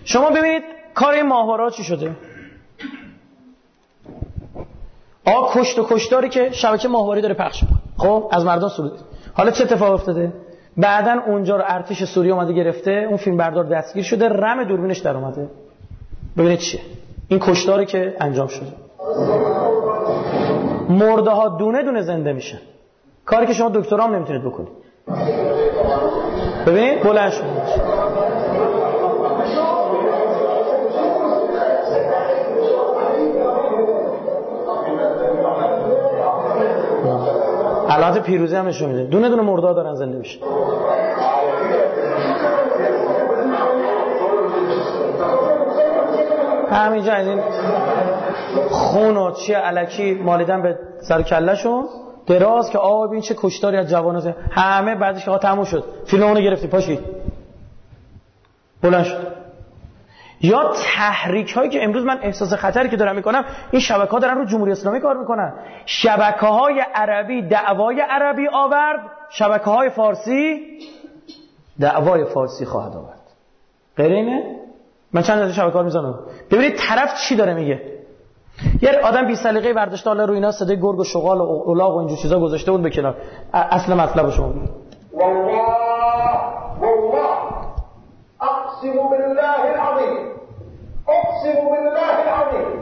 شما 0.04 0.30
ببینید 0.30 0.64
کار 0.94 1.14
این 1.14 1.28
ماهواره 1.28 1.72
چی 1.72 1.84
شده؟ 1.84 2.16
آ 5.26 5.54
کشت 5.54 5.80
و 5.80 5.86
کشتاری 5.90 6.30
که 6.30 6.50
شبکه 6.52 6.88
ماهواره 6.88 7.22
داره 7.22 7.34
پخش 7.34 7.64
می‌کنه. 7.64 7.80
خب 7.98 8.30
از 8.32 8.46
مردم 8.46 8.68
سرود 8.68 9.00
حالا 9.34 9.52
چه 9.52 9.64
اتفاق 9.64 9.94
افتاده؟ 9.94 10.34
بعدا 10.78 11.22
اونجا 11.28 11.56
رو 11.56 11.64
ارتش 11.68 12.04
سوریه 12.04 12.34
اومده 12.34 12.54
گرفته 12.54 12.92
اون 12.92 13.18
فیلم 13.18 13.38
بردار 13.38 13.64
دستگیر 13.64 14.04
شده 14.04 14.30
رم 14.30 14.64
دوربینش 14.64 15.00
در 15.00 15.18
اومده. 15.18 15.50
ببینید 16.38 16.60
چیه؟ 16.60 16.82
این 17.28 17.40
کشتاری 17.40 17.86
که 17.86 18.16
انجام 18.20 18.48
شده. 18.48 18.81
مرده 20.90 21.30
ها 21.30 21.48
دونه 21.48 21.84
دونه 21.84 22.02
زنده 22.02 22.34
میشن. 22.34 22.60
کاری 23.26 23.46
که 23.46 23.54
شما 23.54 23.70
دکترام 23.70 24.16
نمی‌تونید 24.16 24.44
بکنید. 24.44 24.70
ببینید 26.68 27.04
بلند 27.04 27.34
علامت 37.90 38.24
پیروزی 38.24 38.56
هم 38.56 38.68
نشون 38.68 38.90
میده. 38.90 39.04
دونه 39.04 39.30
دونه 39.30 39.42
مرده 39.42 39.74
دارن 39.74 39.96
زنده 39.96 40.18
میشن. 40.18 40.40
همینجا 46.72 47.16
این 47.16 47.40
خون 48.70 49.18
و 49.18 49.32
چیه 49.32 49.58
علکی 49.58 50.14
مالیدن 50.14 50.62
به 50.62 50.80
سر 51.02 51.22
کلشون 51.22 51.86
دراز 52.28 52.70
که 52.70 52.78
آب 52.78 53.12
این 53.12 53.22
چه 53.22 53.36
کشتاری 53.38 53.78
از 53.78 53.90
جوانات 53.90 54.36
همه 54.52 54.96
بعدش 54.96 55.26
که 55.26 55.38
تموم 55.38 55.64
شد. 55.64 55.84
فیلم 56.06 56.24
اونو 56.24 56.42
گرفتی 56.42 56.68
پاشید 56.68 57.00
بلند 58.82 59.04
شد. 59.04 59.28
یا 60.42 60.74
تحریک 60.96 61.54
هایی 61.54 61.70
که 61.70 61.84
امروز 61.84 62.06
من 62.06 62.20
احساس 62.22 62.54
خطری 62.54 62.90
که 62.90 62.98
دارم 62.98 63.16
می‌کنم 63.16 63.46
این 63.72 63.82
شبکه 63.82 64.12
ها 64.12 64.20
دارن 64.20 64.38
رو 64.38 64.46
جمهوری 64.46 64.72
اسلامی 64.72 65.00
کار 65.00 65.18
می‌کنن. 65.18 65.54
شبکه 65.86 66.46
های 66.46 66.86
عربی 66.96 67.42
دعوای 67.42 68.02
عربی 68.10 68.48
آورد. 68.54 69.00
شبکه 69.30 69.66
های 69.66 69.90
فارسی 69.90 70.62
دعوای 71.80 72.26
فارسی 72.26 72.66
خواهد 72.66 72.96
آورد. 72.96 73.22
غیر 73.98 74.12
اینه؟ 74.12 74.56
من 75.14 75.22
چند 75.22 75.40
از 75.40 75.56
شبکه 75.56 75.78
ها 75.78 75.84
می‌زنم. 75.84 76.20
ببینید 76.52 76.76
طرف 76.76 77.10
چی 77.28 77.36
داره 77.36 77.54
میگه؟ 77.54 77.91
یه 78.82 79.00
آدم 79.04 79.28
بی 79.28 79.36
سلیقه 79.36 79.74
برداشته 79.74 80.10
حالا 80.10 80.26
رو 80.26 80.34
اینا 80.34 80.52
صدای 80.52 80.80
گرگ 80.80 81.00
و 81.00 81.04
شغال 81.04 81.38
و 81.38 81.42
اولاغ 81.42 81.96
و 81.96 81.98
اینجور 81.98 82.18
چیزا 82.18 82.40
گذاشته 82.40 82.72
بود 82.72 82.82
به 82.82 82.90
کنار 82.90 83.16
اصل 83.54 83.94
مطلب 83.94 84.30
شما 84.30 84.54
والله 85.14 85.92
والله. 86.82 87.32
اقسم 88.42 89.10
بالله 89.10 89.60
العظیم. 89.60 90.28
اقسم 91.08 91.70
بالله 91.70 92.02
العظیم. 92.20 92.82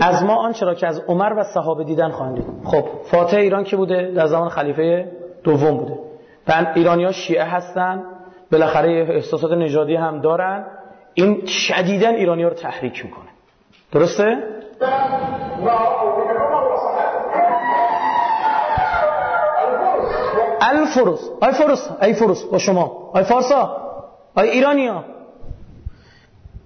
از 0.00 0.22
ما 0.24 0.34
آنچه 0.34 0.66
را 0.66 0.74
که 0.74 0.86
از 0.86 1.02
عمر 1.08 1.32
و 1.36 1.44
صحابه 1.44 1.84
دیدن 1.84 2.10
خواهیم 2.10 2.44
خب 2.64 2.84
فاتح 3.04 3.36
ایران 3.36 3.64
که 3.64 3.76
بوده؟ 3.76 4.12
در 4.16 4.26
زمان 4.26 4.48
خلیفه 4.48 5.12
دوم 5.44 5.76
بوده. 5.76 5.98
ایرانی 6.74 7.04
ها 7.04 7.12
شیعه 7.12 7.44
هستن. 7.44 8.04
بالاخره 8.52 9.06
احساسات 9.10 9.52
نژادی 9.52 9.96
هم 9.96 10.20
دارن. 10.20 10.64
این 11.14 11.46
شدیدن 11.46 12.14
ایرانی 12.14 12.42
ها 12.42 12.48
رو 12.48 12.54
تحریک 12.54 13.04
می‌کنه. 13.04 13.28
درسته؟ 13.92 14.38
الفروس 20.60 21.20
آی 21.40 21.52
فروس 21.52 21.88
ای 22.02 22.14
فروس 22.14 22.44
با 22.44 22.58
شما. 22.58 23.10
آی 23.14 23.24
فارسا. 23.24 23.76
آی 24.34 24.48
ایرانی 24.48 24.86
ها 24.86 25.04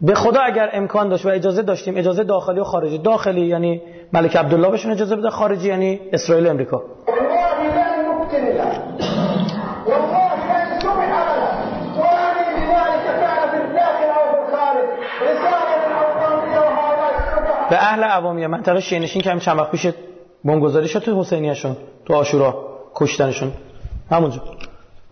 به 0.00 0.14
خدا 0.14 0.40
اگر 0.40 0.70
امکان 0.72 1.08
داشت 1.08 1.26
و 1.26 1.28
اجازه 1.28 1.62
داشتیم 1.62 1.96
اجازه 1.96 2.24
داخلی 2.24 2.60
و 2.60 2.64
خارجی. 2.64 2.98
داخلی 2.98 3.46
یعنی 3.46 3.82
ملک 4.12 4.36
عبدالله 4.36 4.70
بهشون 4.70 4.92
اجازه 4.92 5.16
بده 5.16 5.30
خارجی 5.30 5.68
یعنی 5.68 6.00
اسرائیل 6.12 6.46
و 6.46 6.50
امریکا. 6.50 6.82
به 17.70 17.76
اهل 17.76 18.04
عوامی 18.04 18.46
منطقه 18.46 18.80
شیعه 18.80 19.02
نشین 19.02 19.22
که 19.22 19.30
همین 19.30 19.40
چند 19.40 19.58
وقت 19.58 19.70
پیش 19.70 19.86
بمبگذاری 20.44 20.88
شد 20.88 20.98
تو 20.98 21.20
حسینیشون 21.20 21.76
تو 22.06 22.14
آشورا 22.14 22.54
کشتنشون. 22.94 23.52
همونجا. 24.10 24.40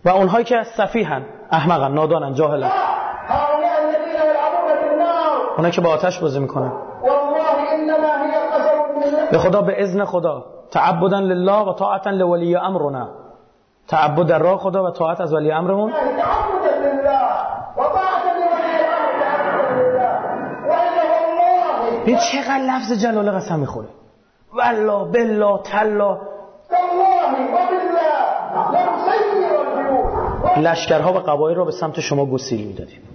و 0.05 0.09
اونهایی 0.09 0.45
که 0.45 0.63
سفیهن 0.77 1.25
احمقن 1.51 1.91
نادانن 1.91 2.33
جاهلن. 2.33 2.71
اونایی 5.57 5.73
که 5.73 5.81
با 5.81 5.89
آتش 5.89 6.19
بازی 6.19 6.39
می‌کنن. 6.39 6.71
به 9.31 9.37
خدا 9.37 9.61
به 9.61 9.83
اذن 9.83 10.05
خدا. 10.05 10.45
تعبدن 10.71 11.21
لله 11.21 11.69
و 11.69 11.73
طاعتا 11.73 12.09
لولی 12.09 12.55
امرنا. 12.55 13.09
تعبد 13.87 14.27
در 14.27 14.39
راه 14.39 14.57
خدا 14.57 14.83
و 14.83 14.91
طاعت 14.91 15.21
از 15.21 15.33
ولی 15.33 15.51
امرمون. 15.51 15.93
این 22.09 22.17
چقدر 22.17 22.57
لفظ 22.57 23.03
جلال 23.03 23.31
قسم 23.31 23.59
می‌خوره. 23.59 23.87
والله 24.53 25.11
بالله 25.11 25.63
تلا. 25.63 26.21
لشکرها 30.57 31.13
و 31.13 31.15
قبایل 31.15 31.57
را 31.57 31.65
به 31.65 31.71
سمت 31.71 31.99
شما 31.99 32.25
گسیل 32.25 32.67
می‌دادیم. 32.67 32.99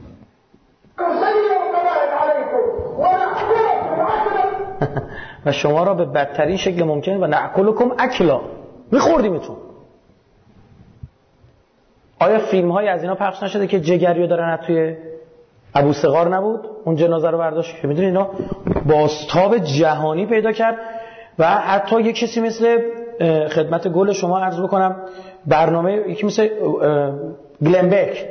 و 5.47 5.53
شما 5.53 5.85
را 5.85 5.95
به 5.95 6.05
بدترین 6.05 6.57
شکل 6.57 6.85
ممکن 6.85 7.17
و 7.17 7.27
نعکلکم 7.27 7.91
اکلا. 7.99 8.41
میخوردیمتون. 8.93 9.57
آیا 12.21 12.39
فیلم 12.39 12.71
های 12.71 12.89
از 12.89 13.03
اینا 13.03 13.15
پخش 13.15 13.43
نشده 13.43 13.67
که 13.67 13.81
جگریو 13.81 14.27
دارن 14.27 14.57
توی 14.57 14.97
ابو 15.75 15.93
صقار 15.93 16.37
نبود. 16.37 16.61
اون 16.85 16.97
جنازه 16.97 17.31
رو 17.31 17.39
برداشت. 17.39 17.81
که 17.81 17.89
می‌دونی 17.89 18.07
اینا 18.07 18.29
بازتاب 18.87 19.59
جهانی 19.59 20.27
پیدا 20.27 20.53
کرد 20.53 20.77
و 21.39 21.47
حتی 21.47 22.01
یک 22.01 22.17
کسی 22.17 22.41
مثل 22.41 22.79
خدمت 23.49 23.89
گل 23.89 24.13
شما 24.13 24.39
عرض 24.39 24.61
بکنم 24.61 24.97
برنامه 25.47 25.93
یکی 25.93 26.27
مثل 26.27 26.49
گلن 27.65 27.96
بک 27.96 28.27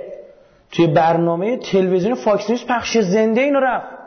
توی 0.72 0.88
برنامه 0.88 1.58
تلویزیون 1.58 2.16
فاکس 2.16 2.50
نیوز 2.50 2.66
پخش 2.68 2.98
زنده 2.98 3.42
اینو 3.42 3.60
رفت. 3.60 4.03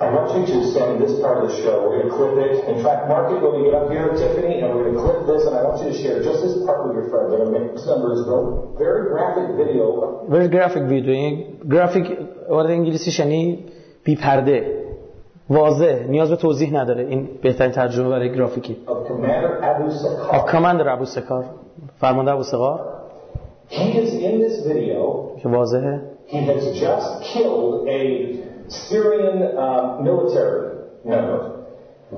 I 0.00 0.10
want 0.10 0.26
you 0.34 0.42
to 0.42 0.58
stand 0.74 0.98
this 1.00 1.14
part 1.22 1.38
of 1.44 1.50
the 1.50 1.54
show. 1.62 1.86
We're 1.86 2.02
going 2.02 2.10
to 2.10 2.16
clip 2.18 2.34
it. 2.42 2.66
In 2.66 2.82
fact, 2.82 3.06
Mark 3.06 3.30
it 3.30 3.38
when 3.38 3.62
you 3.62 3.70
get 3.70 3.78
up 3.78 3.86
here, 3.94 4.10
Tiffany, 4.10 4.58
and 4.58 4.74
we're 4.74 4.90
going 4.90 4.98
to 4.98 5.04
clip 5.06 5.20
this, 5.30 5.46
and 5.46 5.54
I 5.54 5.62
want 5.62 5.86
you 5.86 5.94
to 5.94 5.96
share 6.02 6.18
just 6.18 6.42
this 6.42 6.58
part 6.66 6.82
with 6.82 6.98
your 6.98 7.06
friends. 7.14 7.30
I'm 7.30 7.38
going 7.38 7.46
to 7.46 7.54
make 7.54 7.78
number 7.86 8.10
is 8.18 8.26
very 8.74 9.06
graphic 9.14 9.54
video. 9.54 10.26
Very 10.26 10.48
graphic 10.50 10.84
video. 10.90 11.14
این 11.14 11.58
graphic 11.68 12.06
وارد 12.48 12.70
انگلیسیش 12.70 13.18
یعنی 13.18 13.64
بی 14.04 14.16
پرده 14.16 14.84
واضح 15.50 16.06
نیاز 16.08 16.30
به 16.30 16.36
توضیح 16.36 16.74
نداره 16.74 17.04
این 17.06 17.28
بهترین 17.42 17.72
ترجمه 17.72 18.08
برای 18.08 18.32
گرافیکی 18.34 18.76
of 18.86 20.50
Commander 20.50 20.88
Abu 20.88 21.06
Sekar 21.06 21.44
فرمانده 22.00 22.32
ابو 22.32 22.42
سقار 22.42 22.80
He 23.68 23.74
is 23.74 24.12
in 24.14 24.40
this 24.40 24.66
video. 24.66 25.40
که 25.42 25.48
واضحه 25.48 26.00
He 26.26 26.36
has 26.36 26.80
just 26.80 27.22
killed 27.34 27.88
a 27.88 28.53
Syrian 28.68 29.42
uh, 29.56 30.00
military 30.02 30.78
member. 31.04 31.66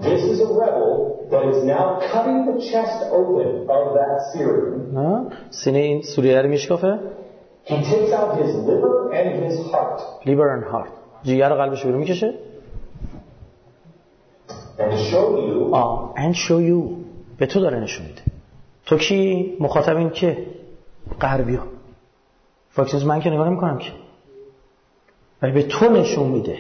This 0.03 0.23
is 0.33 0.41
a 0.41 0.51
rebel 0.63 1.27
that 1.31 1.45
is 1.53 1.65
now 1.65 2.01
cutting 2.13 2.39
the 2.51 2.57
chest 2.71 2.99
open 3.11 3.67
of 3.69 3.95
that 3.99 4.13
Syrian. 4.33 5.33
سینه 5.51 5.79
این 5.79 6.03
سوریه 6.03 6.43
رو 6.43 6.49
میشکافه 6.49 6.99
He 7.65 7.75
takes 7.75 8.13
out 8.13 8.39
his 8.41 8.55
liver 8.69 9.13
and 9.13 9.45
his 9.45 9.57
heart. 9.73 10.01
liver 10.27 10.49
and 10.57 10.65
heart 10.73 10.91
جیگر 11.23 11.49
قلبش 11.49 11.85
رو 11.85 11.99
می‌کشه 11.99 12.35
And 14.79 14.93
show 15.11 15.39
you 15.49 15.75
آه 15.75 16.15
and 16.17 16.35
show 16.35 16.61
you 16.71 16.97
به 17.39 17.47
تو 17.47 17.61
داره 17.61 17.81
نشون 17.81 18.07
میده 18.07 18.23
تو 18.87 18.97
کی 18.97 19.57
مخاطبین 19.61 20.11
که 20.11 20.47
غربی 21.21 21.55
ها 21.55 21.65
من 23.07 23.21
که 23.21 23.31
نگاه 23.31 23.49
نمی‌کنم 23.49 23.79
که 23.79 23.91
ولی 25.43 25.53
به 25.53 25.63
تو 25.63 25.89
نشون 25.89 26.27
میده. 26.27 26.59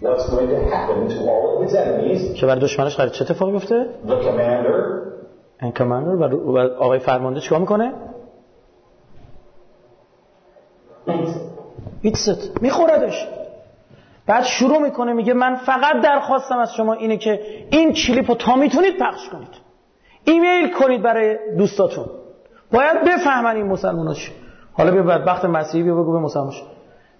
What's 0.00 0.30
going 0.30 0.48
to 0.48 0.60
happen 0.72 1.08
to 1.08 1.20
all 1.30 1.44
of 1.56 1.68
his 1.68 1.74
enemies. 1.74 2.34
که 2.40 2.46
برای 2.46 2.60
دشمنش 2.60 2.96
قرار 2.96 3.08
چه 3.08 3.24
اتفاقی 3.24 3.58
commander. 4.06 5.00
این 5.62 5.72
کماندر 5.72 6.14
و 6.14 6.58
آقای 6.58 6.98
فرمانده 6.98 7.40
چیکار 7.40 7.58
می‌کنه؟ 7.58 7.92
ایتست 12.02 12.62
میخوردش. 12.62 13.28
بعد 14.26 14.44
شروع 14.44 14.78
می‌کنه 14.78 15.12
میگه 15.12 15.34
من 15.34 15.54
فقط 15.56 16.00
درخواستم 16.02 16.58
از 16.58 16.74
شما 16.74 16.92
اینه 16.92 17.16
که 17.16 17.40
این 17.70 17.92
کلیپ 17.92 18.30
رو 18.30 18.34
تا 18.34 18.56
می‌تونید 18.56 18.98
پخش 18.98 19.28
کنید. 19.28 19.48
ایمیل 20.24 20.72
کنید 20.72 21.02
برای 21.02 21.56
دوستاتون. 21.58 22.06
باید 22.72 23.04
بفهمن 23.04 23.56
این 23.56 23.66
مسلمانا 23.66 24.14
چی 24.14 24.32
حالا 24.72 24.90
بیا 24.90 25.02
بدبخت 25.02 25.44
مسیحی 25.44 25.82
بیا 25.82 25.94
بگو 25.94 26.12
به 26.12 26.18
مسلمان 26.18 26.52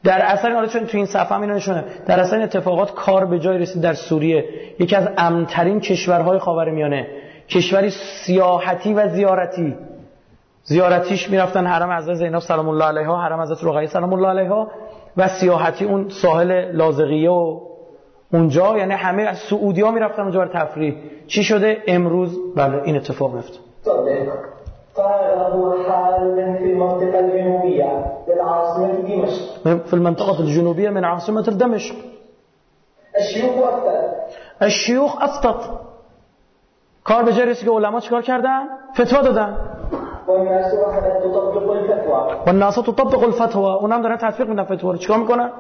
در 0.04 0.18
اثر 0.22 0.52
حالا 0.52 0.66
چون 0.66 0.86
تو 0.86 0.96
این 0.96 1.06
صفحه 1.06 1.36
هم 1.36 1.44
نشونه 1.44 1.84
در 2.06 2.20
اثر 2.20 2.34
این 2.34 2.44
اتفاقات 2.44 2.94
کار 2.94 3.24
به 3.24 3.38
جای 3.38 3.58
رسید 3.58 3.82
در 3.82 3.94
سوریه 3.94 4.44
یکی 4.78 4.96
از 4.96 5.08
امنترین 5.18 5.80
کشورهای 5.80 6.38
خاورمیانه 6.38 7.06
کشوری 7.48 7.90
سیاحتی 8.26 8.94
و 8.94 9.08
زیارتی 9.08 9.76
زیارتیش 10.64 11.30
می‌رفتن 11.30 11.66
حرم 11.66 11.92
حضرت 11.92 12.14
زینب 12.14 12.38
سلام 12.38 12.68
الله 12.68 12.84
علیها 12.84 13.20
حرم 13.20 13.40
حضرت 13.40 13.64
رقیه 13.64 13.88
سلام 13.88 14.12
الله 14.12 14.28
علیها 14.28 14.70
و 15.16 15.28
سیاحتی 15.28 15.84
اون 15.84 16.08
ساحل 16.08 16.72
لازقیه 16.72 17.30
و 17.30 17.60
اونجا 18.32 18.78
یعنی 18.78 18.94
همه 18.94 19.22
از 19.22 19.38
ها 19.82 19.90
می‌رفتن 19.90 20.22
اونجا 20.22 20.38
برای 20.38 20.52
تفریح 20.52 20.94
چی 21.26 21.44
شده 21.44 21.82
امروز 21.86 22.38
بله 22.56 22.82
این 22.84 22.96
اتفاق 22.96 23.34
میفته 23.34 23.58
في 26.58 26.72
المنطقة 26.72 27.20
العاصمة 28.40 28.92
دمشق. 29.08 29.42
في 29.88 29.94
المنطقة 29.94 30.40
الجنوبية 30.40 30.90
من 30.90 31.04
عاصمة 31.04 31.42
دمشق. 31.42 31.94
الشيوخ 33.18 33.58
أفتت 33.58 34.10
الشيوخ 34.62 35.22
أفتت 35.22 35.70
کار 37.04 37.22
به 37.24 37.32
جای 37.32 37.46
رسید 37.46 37.68
علما 37.68 38.00
چیکار 38.00 38.22
کردن؟ 38.22 38.60
فتوا 38.94 39.22
دادن. 39.22 39.56
و 40.28 40.32
الناس 42.48 42.74
تطبق 42.74 43.22
الفتوى. 43.22 43.64
اونا 43.64 43.96
هم 43.96 44.02
دارن 44.02 44.16
تطبیق 44.16 44.48
میدن 44.48 44.64
فتوا 44.64 44.92
رو. 44.92 44.98
چیکار 44.98 45.18
میکنن 45.18 45.50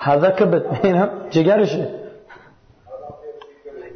هذا 0.00 0.30
كبد 0.30 0.62
هنا 0.84 1.08
جگرشه. 1.34 1.99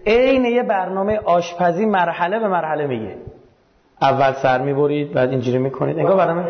عین 0.07 0.45
یه 0.45 0.63
برنامه 0.63 1.21
آشپزی 1.25 1.87
مرحله 1.87 2.39
به 2.39 2.49
مرحله 2.49 2.87
میگه. 2.87 3.17
اول 4.03 4.33
سر 4.33 4.63
می‌برید 4.63 5.13
بعد 5.13 5.31
اینجوری 5.31 5.59
می‌کنید. 5.59 5.99
انگار 5.99 6.17
برنامه 6.17 6.45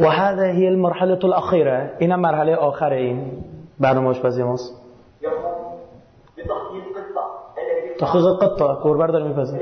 و 0.00 0.08
هذا 0.08 0.42
هي 0.42 0.66
المرحله 0.66 1.24
الاخيره 1.24 1.90
اینم 1.98 2.20
مرحله 2.20 2.56
آخر 2.56 2.92
این. 2.92 3.32
برنامه 3.80 4.08
آشپزی 4.08 4.42
ماست. 4.42 4.82
قطه 8.40 8.64
گربه 8.84 9.06
رو 9.06 9.12
داره 9.12 9.28
میپزه. 9.28 9.58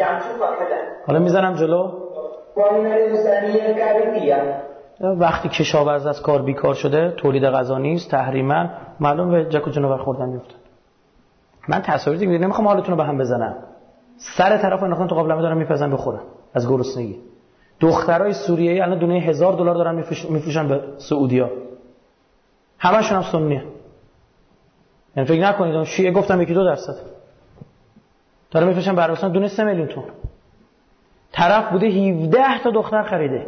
حالا 1.07 1.19
می‌زنم 1.19 1.55
جلو. 1.55 1.91
وقتی 5.01 5.49
کشاورز 5.49 6.07
از 6.07 6.23
کار 6.23 6.43
بیکار 6.43 6.75
شده 6.75 7.11
تولید 7.11 7.45
غذا 7.45 7.79
نیست 7.79 8.11
تحریما 8.11 8.67
معلوم 9.01 9.31
به 9.31 9.45
جک 9.45 9.67
و 9.67 9.71
جنوبر 9.71 9.97
خوردن 9.97 10.29
میفته 10.29 10.55
من 11.69 11.83
تصاویر 11.83 12.21
دیگه 12.21 12.39
نمی‌خوام 12.39 12.69
حالتون 12.69 12.91
رو 12.91 12.97
به 12.97 13.05
هم 13.05 13.19
بزنم. 13.19 13.57
سر 14.17 14.57
طرف 14.57 14.83
انداختن 14.83 15.07
تو 15.07 15.15
قابلمه 15.15 15.43
دارن 15.43 15.57
میپزن 15.57 15.91
بخورن 15.91 16.21
از 16.55 16.69
گرسنگی. 16.69 17.19
دخترای 17.81 18.33
سوریه‌ای 18.33 18.81
الان 18.81 18.99
دونه 18.99 19.15
هزار 19.15 19.53
دلار 19.53 19.75
دارن 19.75 19.95
میفروش- 19.95 20.31
میفروشن 20.31 20.69
به 20.69 20.83
سعودیا. 20.99 21.51
همشون 22.79 23.17
هم 23.17 23.23
سنیه. 23.33 23.65
یعنی 25.17 25.29
فکر 25.29 25.43
نکنید 25.43 25.75
اون 25.75 25.85
شیعه 25.85 26.11
گفتم 26.13 26.41
یکی 26.43 26.55
دو 26.55 26.65
درصد. 26.65 26.97
داره 28.51 28.67
میفروشن 28.67 28.95
به 28.97 29.03
عربستان 29.03 29.33
دونه 29.33 29.49
سه 29.49 29.65
میلیون 29.65 29.87
تومان. 29.89 30.11
طرف 31.33 31.71
بوده 31.73 31.87
17 31.87 32.63
تا 32.63 32.71
دختر 32.71 33.03
خریده. 33.03 33.47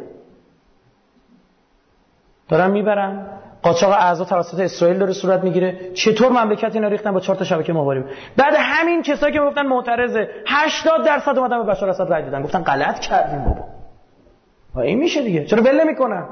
دارن 2.48 2.70
می‌برن. 2.70 3.26
قاچاق 3.62 3.90
اعضا 3.92 4.24
توسط 4.24 4.60
اسرائیل 4.60 4.98
داره 4.98 5.12
صورت 5.12 5.44
می‌گیره. 5.44 5.90
چطور 5.94 6.32
مملکت 6.32 6.74
اینا 6.74 6.88
ریختن؟ 6.88 7.12
با 7.12 7.20
چهار 7.20 7.36
تا 7.36 7.44
شبکه 7.44 7.72
ماهواره 7.72 8.04
بعد 8.36 8.54
همین 8.58 9.02
کسایی 9.02 9.32
که 9.32 9.40
گفتن 9.40 9.66
معترضه 9.66 10.28
80 10.46 11.04
درصد 11.04 11.38
اومدن 11.38 11.66
به 11.66 11.72
بشار 11.72 11.90
اسد 11.90 12.10
رای 12.10 12.22
دادن. 12.22 12.42
گفتن 12.42 12.62
غلط 12.62 13.00
کردیم 13.00 13.44
بابا. 13.44 13.64
و 14.74 14.80
این 14.80 14.98
میشه 14.98 15.22
دیگه. 15.22 15.44
چرا 15.44 15.62
بله 15.62 15.84
می‌کنن 15.84 16.26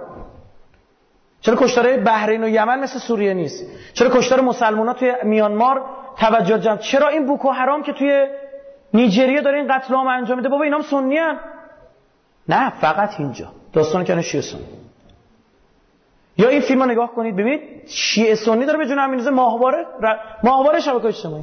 چرا 1.40 1.56
کشتارهای 1.56 1.96
بحرین 1.96 2.44
و 2.44 2.48
یمن 2.48 2.80
مثل 2.80 2.98
سوریه 2.98 3.34
نیست؟ 3.34 3.66
چرا 3.94 4.08
کشتار 4.12 4.40
مسلمان‌ها 4.40 4.94
توی 4.94 5.12
میانمار 5.22 5.82
توجه 6.18 6.58
جمع 6.58 6.76
چرا 6.76 7.08
این 7.08 7.26
بوکو 7.26 7.50
حرام 7.50 7.82
که 7.82 7.92
توی 7.92 8.26
نیجریه 8.94 9.40
داره 9.40 9.58
این 9.58 9.76
قتل 9.76 9.94
عام 9.94 10.06
انجام 10.06 10.36
میده؟ 10.36 10.48
بابا 10.48 10.64
اینام 10.64 10.82
سنی 10.82 11.16
هن؟ 11.16 11.36
نه 12.48 12.70
فقط 12.70 13.20
اینجا. 13.20 13.46
داستان 13.72 14.04
کنه 14.04 14.22
شیعه 14.22 14.42
سنی؟ 14.42 14.79
یا 16.40 16.48
این 16.48 16.60
فیلم 16.60 16.82
رو 16.82 16.90
نگاه 16.90 17.14
کنید 17.14 17.36
ببینید 17.36 17.60
شیعه 17.86 18.34
سنی 18.34 18.66
داره 18.66 18.78
به 18.78 18.86
جون 18.86 18.98
هم 18.98 19.10
می‌ریزه 19.10 19.30
ماهواره 19.30 19.86
ماهواره 20.44 20.80
شبکه 20.80 21.06
اجتماعی. 21.06 21.42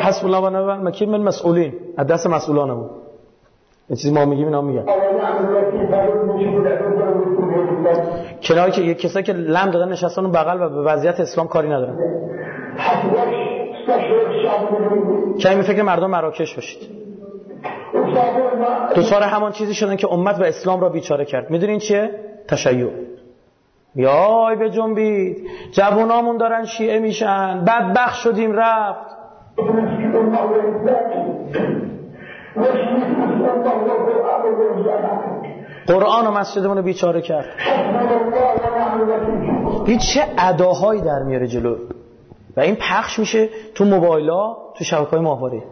حسب 0.00 0.24
الله 0.24 0.38
و 0.38 0.50
نعم 0.50 0.68
الوکیل. 0.80 1.08
من 1.08 1.22
مسئولین. 1.22 1.72
از 1.96 2.06
دست 2.06 2.26
مسئولانمون. 2.26 2.90
یه 3.90 3.96
چیزی 3.96 4.14
ما 4.14 4.24
میگیم 4.24 4.46
اینا 4.46 4.62
میگن. 4.62 4.84
کنار 8.42 8.70
که 8.70 8.82
یک 8.82 8.98
کسایی 9.00 9.24
که 9.24 9.32
لم 9.32 9.70
دادن 9.70 9.88
نشستن 9.88 10.22
اون 10.22 10.32
بغل 10.32 10.62
و 10.62 10.68
به 10.68 10.82
وضعیت 10.82 11.20
اسلام 11.20 11.48
کاری 11.48 11.68
ندارن. 11.68 11.96
کمی 15.40 15.62
فکر 15.62 15.82
مردم 15.82 16.10
مراکش 16.10 16.54
باشید. 16.54 16.82
دوچار 18.94 19.22
همان 19.22 19.52
چیزی 19.52 19.74
شدن 19.74 19.96
که 19.96 20.12
امت 20.12 20.40
و 20.40 20.42
اسلام 20.42 20.80
را 20.80 20.88
بیچاره 20.88 21.24
کرد. 21.24 21.50
می‌دونین 21.50 21.78
چیه؟ 21.78 22.10
تشیع. 22.48 22.90
یای 23.94 24.56
به 24.56 24.70
جنبید. 24.70 25.46
جوانامون 25.72 26.36
دارن 26.36 26.64
شیعه 26.64 26.98
میشن. 26.98 27.64
بدبخت 27.64 28.14
شدیم 28.14 28.52
رفت. 28.52 29.16
قرآن 35.86 36.26
و 36.26 36.30
مسجدمون 36.30 36.76
رو 36.76 36.82
بیچاره 36.82 37.20
کرد. 37.20 37.46
این 39.86 39.98
چه 39.98 40.20
اداهایی 40.38 41.00
در 41.00 41.22
میاره 41.26 41.46
جلو؟ 41.46 41.76
و 42.56 42.60
این 42.60 42.76
پخش 42.80 43.18
میشه 43.18 43.48
تو 43.74 43.84
موبایلا 43.84 44.56
تو 44.76 44.84
شبکه 44.84 45.10
های 45.10 45.20
ماهواره. 45.20 45.62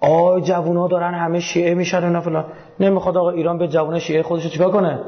آی 0.00 0.42
جوونا 0.42 0.88
دارن 0.88 1.14
همه 1.14 1.40
شیعه 1.40 1.74
میشن 1.74 2.16
و 2.16 2.20
فلان. 2.20 2.44
نمی‌خواد 2.80 3.16
آقا 3.16 3.30
ایران 3.30 3.58
به 3.58 3.68
جوونا 3.68 3.98
شیعه 3.98 4.22
خودش 4.22 4.52
چیکار 4.52 4.70
کنه؟ 4.70 5.00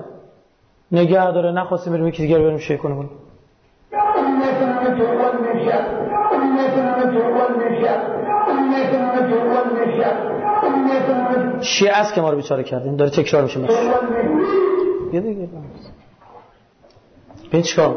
نگه 0.92 1.30
داره 1.30 1.52
نخواستیم 1.52 1.92
بریم 1.92 2.06
یکی 2.06 2.22
دیگر 2.22 2.38
بریم 2.38 2.58
شیعه 2.58 2.78
کنه 2.78 3.08
شیعه 11.60 11.92
است 11.92 12.14
که 12.14 12.20
ما 12.20 12.30
رو 12.30 12.36
بیچاره 12.36 12.62
کردیم 12.62 12.96
داره 12.96 13.10
تکرار 13.10 13.42
میشه 13.42 13.60
یه 15.12 15.20
دیگه. 15.20 15.48
ببین 17.48 17.62
چیکار. 17.62 17.96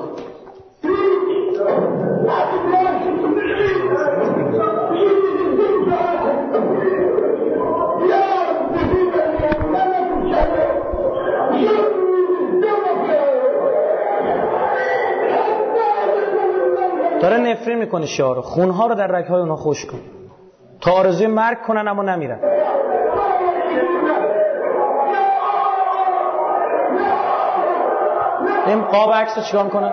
داره 17.22 17.38
نفرین 17.38 17.78
می‌کنه 17.78 18.05
شیعه 18.05 18.34
رو. 18.34 18.41
خونها 18.41 18.88
رو 18.88 18.95
در 18.95 19.07
رگهای 19.07 19.39
اونها 19.39 19.55
خوش 19.55 19.86
کن 19.86 19.99
تا 20.82 20.91
آرزوی 20.91 21.27
مرگ 21.27 21.61
کنن 21.61 21.88
اما 21.88 22.03
نمیرن. 22.03 22.39
این 28.67 28.82
قاب 28.82 29.13
عکس 29.13 29.38
رو 29.38 29.43
چیکار 29.43 29.63
می‌کنه 29.63 29.91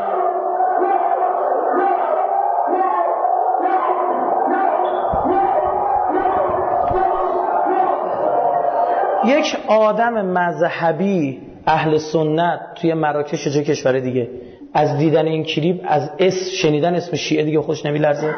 یک 9.24 9.56
آدم 9.68 10.12
مذهبی 10.12 11.42
اهل 11.66 11.98
سنت 11.98 12.60
توی 12.74 12.94
مراکش 12.94 13.48
جای 13.48 13.64
کشور 13.64 13.98
دیگه. 13.98 14.30
از 14.74 14.98
دیدن 14.98 15.26
این 15.26 15.44
کلیپ 15.44 15.84
از 15.88 16.10
اس 16.18 16.50
شنیدن 16.62 16.94
اسم 16.94 17.16
شیعه 17.16 17.44
دیگه 17.44 17.60
خوش 17.60 17.86
نمیلرزه 17.86 18.34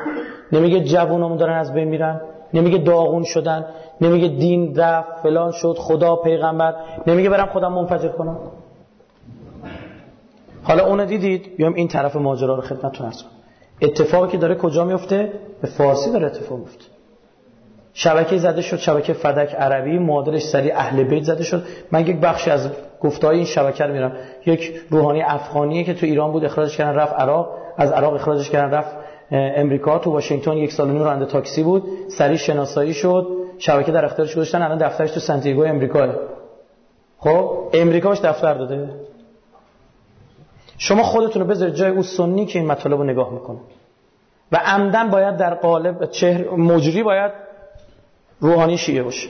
نمیگه 0.53 0.81
جوونامون 0.81 1.37
دارن 1.37 1.59
از 1.59 1.75
بین 1.75 1.89
میرن. 1.89 2.21
نمیگه 2.55 2.79
داغون 2.79 3.25
شدن 3.25 3.65
نمیگه 4.01 4.29
دین 4.29 4.77
رفت 4.77 5.09
فلان 5.23 5.53
شد 5.53 5.77
خدا 5.79 6.17
پیغمبر. 6.17 6.75
نمیگه 7.07 7.29
برم 7.29 7.47
خودم 7.47 7.73
منفجر 7.73 8.09
کنم. 8.09 8.39
حالا 10.63 10.87
اونو 10.87 11.05
دیدید؟ 11.05 11.57
بیام 11.57 11.75
این 11.75 11.89
طرف 11.89 12.17
ماجرا 12.17 12.55
رو 12.55 12.61
خدمتتون 12.61 13.07
عرض 13.07 13.23
کنم. 13.23 13.33
اتفاقی 13.83 14.33
که 14.33 14.39
داره 14.39 14.55
کجا 14.55 14.85
میفته؟ 14.85 15.33
به 15.63 15.69
فارسی 15.69 16.13
داره 16.13 16.27
اتفاق 16.27 16.59
میفته. 16.59 16.85
شبکه 17.93 18.39
زده 18.39 18.63
شد 18.63 18.77
شبکه 18.77 19.13
فدک 19.13 19.55
عربی 19.55 19.99
معادلش 19.99 20.43
سری 20.43 20.71
اهل 20.71 21.05
بیت 21.05 21.23
زده 21.23 21.45
شد. 21.45 21.63
من 21.93 22.07
یک 22.07 22.21
بخشی 22.21 22.51
از 22.51 22.71
گفتهای 23.01 23.37
این 23.37 23.45
شبکه 23.45 23.85
رو 23.85 23.93
میرم. 23.93 24.13
یک 24.47 24.81
روحانی 24.91 25.23
افغانیه 25.23 25.85
که 25.85 25.95
تو 25.95 26.07
ایران 26.07 26.33
بود 26.33 26.45
اخراجش 26.45 26.77
کردن 26.77 26.95
رفت 26.95 27.13
عراق. 27.13 27.51
از 27.77 27.93
عراق 27.93 28.15
اخراجش 28.15 28.51
کردن 28.51 28.71
رفت 28.71 28.97
امریکا 29.33 29.99
تو 29.99 30.11
واشنگتن 30.11 30.57
یک 30.57 30.73
سال 30.73 30.89
نور 30.89 31.05
راننده 31.05 31.27
تاکسی 31.27 31.63
بود 31.63 31.85
سری 32.09 32.39
شناسایی 32.39 32.95
شد 32.95 33.27
شبکه 33.59 33.93
در 33.93 34.05
اختیارش 34.05 34.33
گذاشتن 34.33 34.63
الان 34.63 34.79
دفترش 34.79 35.11
تو 35.11 35.21
سنتیگو 35.21 35.65
امریکا 35.65 36.15
خب 37.19 37.69
امریکاش 37.73 38.21
دفتر 38.21 38.55
داده. 38.55 38.89
شما 40.79 41.03
خودتون 41.03 41.43
رو 41.43 41.49
بذارید 41.49 41.75
جای 41.75 41.91
اون 41.91 42.03
سنی 42.03 42.47
که 42.47 42.59
این 42.59 42.69
مطالب 42.69 42.99
رو 42.99 43.05
نگاه 43.05 43.33
می‌کنه. 43.33 43.59
و 44.53 44.61
عمدن 44.65 45.11
باید 45.11 45.37
در 45.37 45.55
قالب 45.55 46.11
چهر 46.11 46.51
مجری 46.51 47.03
باید 47.03 47.33
روحانی 48.41 48.79
شیعه 48.79 49.03
باشه. 49.03 49.29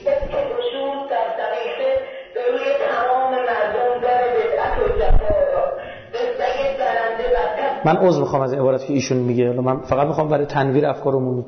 من 7.85 7.97
عذر 7.97 8.19
می‌خوام 8.19 8.41
از 8.41 8.53
عبارت 8.53 8.85
که 8.85 8.93
ایشون 8.93 9.17
میگه. 9.17 9.51
من 9.51 9.77
فقط 9.79 10.07
می‌خوام 10.07 10.29
برای 10.29 10.45
تنویر 10.45 10.85
افکارمون 10.85 11.45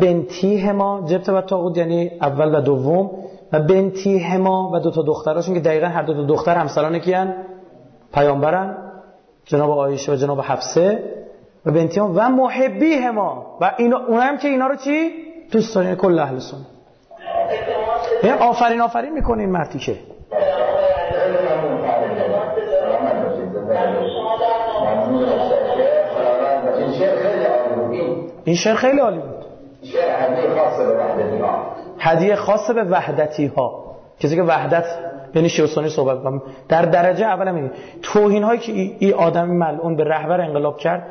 بنتی 0.00 0.58
هما 0.58 1.06
جبت 1.06 1.28
و 1.28 1.40
تاقود 1.40 1.76
یعنی 1.76 2.10
اول 2.20 2.54
و 2.54 2.60
دوم. 2.60 3.10
و 3.52 3.60
بنتی 3.60 4.18
هما 4.18 4.70
و 4.74 4.78
دو 4.78 4.90
تا 4.90 5.02
دختراشون 5.02 5.54
که 5.54 5.60
دقیقا 5.60 5.86
هر 5.86 6.02
دو 6.02 6.14
تا 6.14 6.22
دختر 6.22 6.54
همسران 6.54 6.98
کیان 6.98 7.34
پیامبرن. 8.14 8.76
جناب 9.44 9.70
آیشه 9.70 10.12
و 10.12 10.16
جناب 10.16 10.40
حفصه. 10.40 11.02
و 11.66 11.70
بنتی 11.70 12.00
هما 12.00 12.12
و 12.16 12.28
محبی 12.28 12.94
هما 12.94 13.58
و 13.60 13.74
اینا 13.78 13.98
اون 14.08 14.20
هم 14.20 14.38
که 14.38 14.48
اینا 14.48 14.66
رو 14.66 14.76
چی؟ 14.76 15.10
دوست 15.52 15.74
دارین 15.74 15.94
کل 15.94 16.18
اهل 16.18 16.38
سنت. 16.38 16.60
یعنی 18.24 18.38
آفرین 18.38 18.80
آفرین 18.80 19.12
می‌کنین 19.12 19.50
مردی 19.50 19.78
که. 19.78 19.96
این 28.44 28.56
شعر 28.56 28.74
خیلی 28.74 29.00
عالی 29.00 29.18
بود. 29.18 29.37
هدیه 31.98 32.36
خاص 32.36 32.70
به 32.70 32.84
وحدتی 32.84 33.46
ها 33.46 33.96
کسی 34.20 34.36
که 34.36 34.42
وحدت 34.42 34.84
یعنی 35.34 35.48
شیعه 35.48 35.88
صحبت 35.88 36.22
کنم 36.22 36.42
در 36.68 36.82
درجه 36.82 37.26
اول 37.26 37.52
میگه. 37.52 37.70
توهین 38.02 38.42
هایی 38.42 38.60
که 38.60 38.72
این 38.72 39.14
آدم 39.14 39.48
ملعون 39.48 39.96
به 39.96 40.04
رهبر 40.04 40.40
انقلاب 40.40 40.78
کرد 40.78 41.06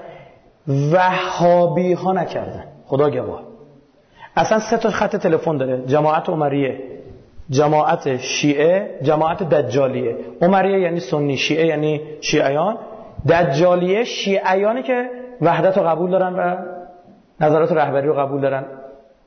وهابی 0.92 1.94
ها 1.94 2.14
نکردن. 2.14 2.64
خدا 2.86 3.10
گواه. 3.10 3.42
اصلا 4.36 4.60
سه 4.60 4.78
تا 4.78 4.90
خط 4.90 5.16
تلفن 5.16 5.58
داره. 5.58 5.86
جماعت 5.86 6.30
عمریه 6.30 6.80
جماعت 7.50 8.18
شیعه 8.18 9.00
جماعت 9.02 9.44
دجالیه. 9.44 10.16
عمریه 10.42 10.80
یعنی 10.80 11.00
سنی 11.00 11.38
شیعه 11.38 11.66
یعنی 11.66 12.02
شیعیان. 12.22 12.78
دجالیه 13.30 14.04
شیعیانی 14.04 14.84
که 14.84 15.10
وحدت 15.42 15.78
رو 15.78 15.84
قبول 15.84 16.12
دارن 16.12 16.34
و 16.34 16.56
نظرات 17.42 17.72
رهبری 17.72 18.08
رو 18.08 18.14
قبول 18.14 18.42
دارن 18.42 18.66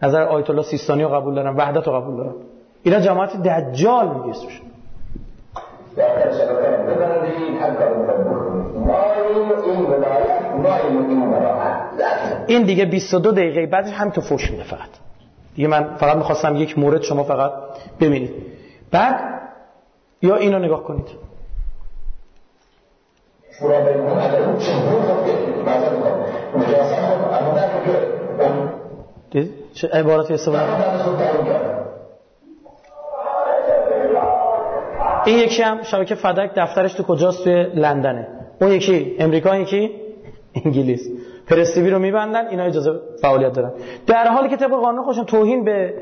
نظر 0.02 0.22
آیت 0.22 0.50
الله 0.50 0.62
سیستانی 0.62 1.02
رو 1.02 1.08
قبول 1.08 1.34
دارن 1.34 1.56
وحدت 1.56 1.86
رو 1.86 1.92
قبول 1.92 2.16
دارن. 2.16 2.34
اینا 2.82 3.00
جماعت 3.00 3.42
دجال 3.42 4.08
میگه 4.08 4.30
اسمش. 4.30 4.60
این 12.46 12.62
دیگه 12.62 12.84
22 12.84 13.32
دقیقه 13.32 13.66
بعدش 13.66 13.92
هم 13.92 14.10
تو 14.10 14.20
فوش 14.20 14.50
میده 14.50 14.62
فقط. 14.62 14.88
دیگه 15.54 15.68
من 15.68 15.96
فقط 15.96 16.16
می‌خواستم 16.16 16.56
یک 16.56 16.78
مورد 16.78 17.02
شما 17.02 17.24
فقط 17.24 17.52
ببینید. 18.00 18.30
بعد 18.90 19.40
یا 20.22 20.36
اینو 20.36 20.58
نگاه 20.58 20.84
کنید. 20.84 21.08
چه 29.74 29.90
استفاده 30.30 30.60
این 35.24 35.38
یکی 35.38 35.62
هم 35.62 35.82
شبکه 35.82 36.14
فدک 36.14 36.50
دفترش 36.56 36.94
تو 36.94 37.02
کجاست؟ 37.02 37.44
توی 37.44 37.62
لندنه. 37.62 38.28
اون 38.60 38.70
یکی 38.70 39.16
امریکا 39.18 39.56
یکی 39.56 39.90
انگلیس. 40.64 41.08
پرستیوی 41.48 41.90
رو 41.90 41.98
میبندن 41.98 42.46
اینا 42.46 42.64
اجازه 42.64 42.90
فعالیت 43.22 43.52
دارن. 43.52 43.72
در 44.06 44.28
حالی 44.28 44.48
که 44.48 44.56
طبق 44.56 44.70
قانون 44.70 45.04
خودشون 45.04 45.24
توهین 45.24 45.64
به 45.64 45.94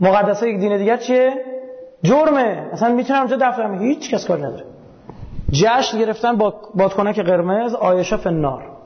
مقدسه 0.00 0.48
یک 0.48 0.58
دین 0.58 0.76
دیگر 0.76 0.96
چیه؟ 0.96 1.30
جرمه. 2.02 2.68
اصلا 2.72 2.94
می‌تونم 2.94 3.18
اونجا 3.18 3.36
دفترم 3.40 3.82
هیچ 3.82 4.14
کس 4.14 4.26
کار 4.26 4.38
نداره. 4.38 4.64
جشن 5.52 5.98
گرفتن 5.98 6.36
با 6.36 6.54
بادکنک 6.74 7.20
قرمز 7.20 7.74
آیشه 7.74 8.16
فنار 8.16 8.77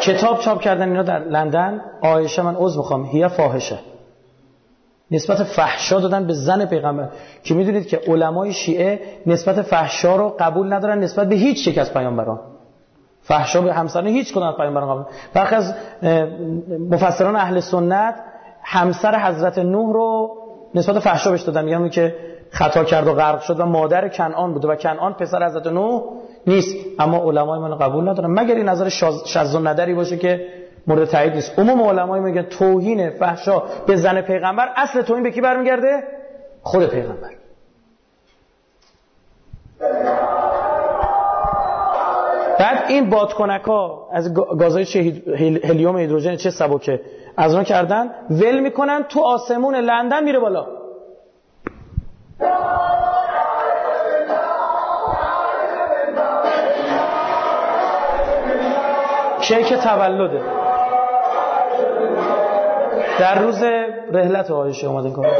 کتاب 0.00 0.38
چاپ 0.38 0.60
کردن 0.60 0.88
اینا 0.88 1.02
در 1.02 1.18
لندن 1.18 1.80
آیشه 2.02 2.42
من 2.42 2.56
عضو 2.56 2.78
می‌خوام 2.78 3.04
هی 3.04 3.28
فاحشه. 3.28 3.78
نسبت 5.10 5.42
فحشا 5.42 6.00
دادن 6.00 6.26
به 6.26 6.32
زن 6.32 6.66
پیغمبر. 6.66 7.08
که 7.44 7.54
می‌دونید 7.54 7.86
که 7.86 8.00
علمای 8.06 8.52
شیعه 8.52 9.00
نسبت 9.26 9.62
فحشا 9.62 10.16
رو 10.16 10.36
قبول 10.38 10.72
ندارن 10.72 10.98
نسبت 10.98 11.28
به 11.28 11.34
هیچ 11.34 11.66
یک 11.66 11.78
از 11.78 11.92
پیامبران. 11.92 12.40
فحشا 13.22 13.60
به 13.60 13.74
همسران 13.74 14.06
هیچ 14.06 14.32
کدوم 14.32 14.48
از 14.48 14.54
پیامبران 14.56 14.88
قبول 14.88 15.04
برخی 15.34 15.54
از 15.54 15.74
مفسران 16.90 17.36
اهل 17.36 17.60
سنت 17.60 18.14
همسر 18.62 19.18
حضرت 19.18 19.58
نوح 19.58 19.92
رو 19.92 20.36
نسبت 20.74 20.98
فحشا 20.98 21.30
بهش 21.30 21.42
دادن. 21.42 21.64
میگن 21.64 21.88
که 21.88 22.16
خطا 22.50 22.84
کرد 22.84 23.06
و 23.06 23.14
غرق 23.14 23.40
شد 23.40 23.60
و 23.60 23.66
مادر 23.66 24.08
کنعان 24.08 24.52
بوده 24.52 24.68
و 24.68 24.74
کنعان 24.74 25.14
پسر 25.14 25.46
حضرت 25.46 25.66
نوح 25.66 26.02
نیست. 26.46 26.76
اما 26.98 27.18
علمای 27.18 27.60
من 27.60 27.78
قبول 27.78 28.08
ندارن. 28.08 28.30
مگر 28.30 28.54
این 28.54 28.68
نظر 28.68 28.88
شاذ 29.24 29.56
ندری 29.56 29.94
باشه 29.94 30.16
که 30.16 30.46
مورد 30.86 31.04
تایید 31.04 31.34
نیست. 31.34 31.58
عموم 31.58 31.82
علمای 31.82 32.20
میگن 32.20 32.42
توهین 32.42 33.10
فحشا 33.10 33.62
به 33.86 33.96
زن 33.96 34.20
پیغمبر 34.20 34.68
اصل 34.76 35.02
توهین 35.02 35.22
به 35.22 35.30
کی 35.30 35.40
برمیگرده؟ 35.40 36.02
خود 36.62 36.86
پیغمبر. 36.86 37.30
بعد 42.58 42.84
این 42.88 43.10
بادکنک 43.10 43.62
ها 43.62 44.08
از 44.12 44.34
گازهای 44.34 44.84
هلیوم 45.64 45.98
هیدروژن 45.98 46.36
چه 46.36 46.50
سبکه 46.50 47.00
از 47.36 47.54
اون 47.54 47.64
کردن 47.64 48.10
ول 48.30 48.60
می‌کنن 48.60 49.02
تو 49.02 49.20
آسمون 49.20 49.74
لندن 49.74 50.24
میره 50.24 50.38
بالا. 50.38 50.66
کیک 59.40 59.74
تولده. 59.74 60.42
در 63.18 63.38
روز 63.38 63.62
رحلت 64.12 64.50
آیشه 64.50 64.86
اومدن 64.86 65.12
کنم 65.12 65.30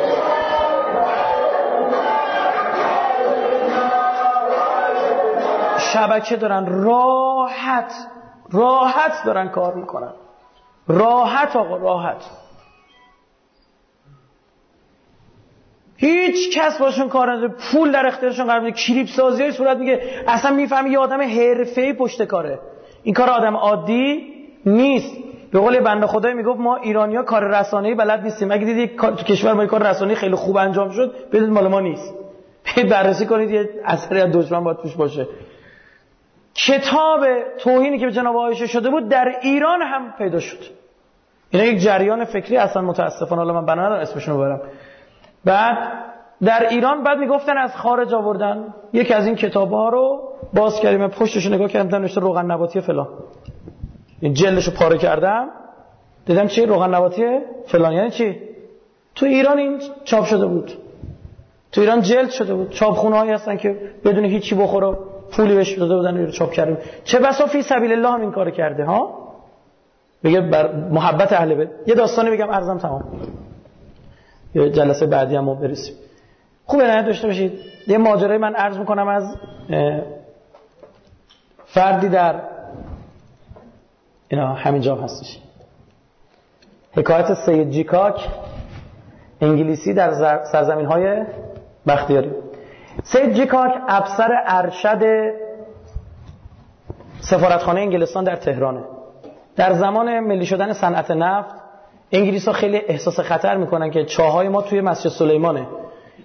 شبکه 5.78 6.36
دارن 6.36 6.84
راحت 6.84 7.92
راحت 8.52 9.24
دارن 9.24 9.48
کار 9.48 9.74
می‌کنن. 9.74 10.12
راحت 10.88 11.56
آقا 11.56 11.76
راحت. 11.76 12.24
هیچ 15.96 16.58
کس 16.58 16.78
باشون 16.78 17.08
کار 17.08 17.32
نداره. 17.32 17.54
پول 17.72 17.92
در 17.92 18.06
اختیارشون 18.06 18.46
قرار 18.46 18.60
میده. 18.60 18.76
کلیپ 18.76 19.08
سازی 19.08 19.52
صورت 19.52 19.76
میگه. 19.76 20.24
اصلا 20.28 20.50
می‌فهمی 20.50 20.90
یه 20.90 20.98
آدم 20.98 21.20
حرفه‌ای 21.20 21.92
پشت 21.92 22.22
کاره. 22.24 22.58
این 23.02 23.14
کار 23.14 23.30
آدم 23.30 23.56
عادی 23.56 24.34
نیست. 24.66 25.16
به 25.52 25.58
قول 25.58 25.80
بنده 25.80 26.06
خدای 26.06 26.34
می‌گفت 26.34 26.60
ما 26.60 26.76
ایرانیا 26.76 27.22
کار 27.22 27.44
رسانه‌ای 27.44 27.94
بلد 27.94 28.22
نیستیم. 28.22 28.50
اگه 28.50 28.64
دیدید 28.64 28.96
تو 28.96 29.10
کشور 29.14 29.52
ما 29.52 29.66
کار 29.66 29.82
رسانه‌ای 29.82 30.16
خیلی 30.16 30.34
خوب 30.34 30.56
انجام 30.56 30.90
شد 30.90 31.14
بدید 31.32 31.48
مال 31.48 31.68
ما 31.68 31.80
نیست. 31.80 32.14
بررسی 32.90 33.26
کنید 33.26 33.50
یه 33.50 33.68
اثری 33.84 34.20
از 34.20 34.32
دشمن 34.32 34.64
باید 34.64 34.76
توش 34.76 34.96
باشه. 34.96 35.28
کتاب 36.54 37.26
توهینی 37.58 37.98
که 37.98 38.06
به 38.06 38.12
جناب 38.12 38.36
عایشه 38.36 38.66
شده 38.66 38.90
بود 38.90 39.08
در 39.08 39.34
ایران 39.42 39.82
هم 39.82 40.14
پیدا 40.18 40.40
شد. 40.40 40.58
اینا 41.50 41.64
یک 41.64 41.78
جریان 41.78 42.24
فکری 42.24 42.56
اصلا 42.56 42.82
متاسفانه. 42.82 43.42
حالا 43.42 43.60
من 43.60 43.66
بنا 43.66 43.94
اسمشون 43.94 44.34
رو 44.34 44.40
برم 44.40 44.60
بعد 45.44 45.78
در 46.44 46.68
ایران 46.68 47.04
بعد 47.04 47.18
می‌گفتن 47.18 47.58
از 47.58 47.76
خارج 47.76 48.14
آوردن. 48.14 48.74
یکی 48.92 49.14
از 49.14 49.26
این 49.26 49.36
کتاب 49.36 49.70
ها 49.72 49.88
رو 49.88 50.28
باز 50.54 50.80
کردیم 50.80 51.08
پشتش 51.08 51.46
نگاه 51.46 51.68
کردم 51.68 51.98
نوشته 51.98 52.20
روغن 52.20 52.50
نباتی 52.50 52.80
فلان. 52.80 53.08
این 54.20 54.34
جلدش 54.34 54.64
رو 54.64 54.72
پاره 54.72 54.98
کردم. 54.98 55.48
دیدم 56.26 56.46
چی؟ 56.46 56.66
روغن 56.66 56.94
نباتی 56.94 57.38
فلان. 57.66 57.92
یعنی 57.92 58.10
چی؟ 58.10 58.36
تو 59.14 59.26
ایران 59.26 59.58
این 59.58 59.78
چاپ 60.04 60.24
شده 60.24 60.46
بود. 60.46 60.72
تو 61.72 61.80
ایران 61.80 62.00
جلد 62.00 62.30
شده 62.30 62.54
بود. 62.54 62.70
چاپخونه 62.70 63.16
هایی 63.16 63.30
هستن 63.30 63.56
که 63.56 63.80
بدون 64.04 64.24
هیچی 64.24 64.54
بخوره 64.54 64.96
پولی 65.32 65.54
بهش 65.54 65.78
داده 65.78 65.96
بودن 65.96 66.24
رو 66.24 66.30
چاپ 66.30 66.52
کردیم 66.52 66.78
چه 67.04 67.18
بسا 67.18 67.46
فی 67.46 67.62
سبیل 67.62 67.92
الله 67.92 68.08
هم 68.08 68.20
این 68.20 68.32
کار 68.32 68.50
کرده 68.50 68.84
ها؟ 68.84 69.18
بگه 70.24 70.40
بر 70.40 70.72
محبت 70.72 71.32
اهل 71.32 71.54
بیت. 71.54 71.68
یه 71.86 71.94
داستانی 71.94 72.30
بگم 72.30 72.50
ارزم 72.50 72.78
تمام. 72.78 73.04
یه 74.54 74.70
جلسه 74.70 75.06
بعدی 75.06 75.36
هم 75.36 75.54
برسیم. 75.54 75.94
خوبه 76.70 76.84
نه 76.84 77.02
داشته 77.02 77.26
باشید. 77.26 77.60
یه 77.86 77.98
ماجرای 77.98 78.38
من 78.38 78.54
عرض 78.54 78.78
می‌کنم 78.78 79.08
از 79.08 79.36
فردی 81.66 82.08
در 82.08 82.34
اینا 84.28 84.54
همینجا 84.54 84.96
هستش. 84.96 85.38
حکایت 86.92 87.34
سید 87.34 87.70
جیکاک 87.70 88.28
انگلیسی 89.40 89.94
در 89.94 90.44
سرزمین 90.52 90.86
های 90.86 91.24
بختیاری. 91.86 92.30
سید 93.02 93.32
جیکاک 93.34 93.72
افسر 93.88 94.30
ارشد 94.46 95.32
سفارتخانه 97.20 97.80
انگلستان 97.80 98.24
در 98.24 98.36
تهرانه. 98.36 98.84
در 99.56 99.72
زمان 99.72 100.20
ملی 100.20 100.46
شدن 100.46 100.72
صنعت 100.72 101.10
نفت 101.10 101.54
انگلیس 102.12 102.46
ها 102.48 102.52
خیلی 102.52 102.76
احساس 102.76 103.20
خطر 103.20 103.56
می‌کنن 103.56 103.90
که 103.90 104.04
چاهای 104.04 104.48
ما 104.48 104.62
توی 104.62 104.80
مسجد 104.80 105.10
سلیمانه. 105.10 105.66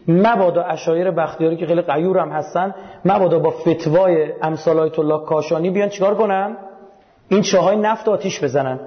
مبادا 0.08 0.64
اشایر 0.64 1.12
بختیاری 1.12 1.58
که 1.58 1.66
خیلی 1.66 1.82
قیور 1.82 2.18
هم 2.18 2.30
هستن 2.30 2.76
مبادا 3.06 3.40
با 3.40 3.50
فتوای 3.50 4.34
امثال 4.42 4.80
آیت 4.80 5.00
الله 5.00 5.26
کاشانی 5.26 5.70
بیان 5.70 5.90
چیکار 5.90 6.16
کنن؟ 6.16 6.58
این 7.30 7.42
چاهای 7.42 7.76
نفت 7.76 8.10
آتیش 8.10 8.44
بزنن. 8.44 8.80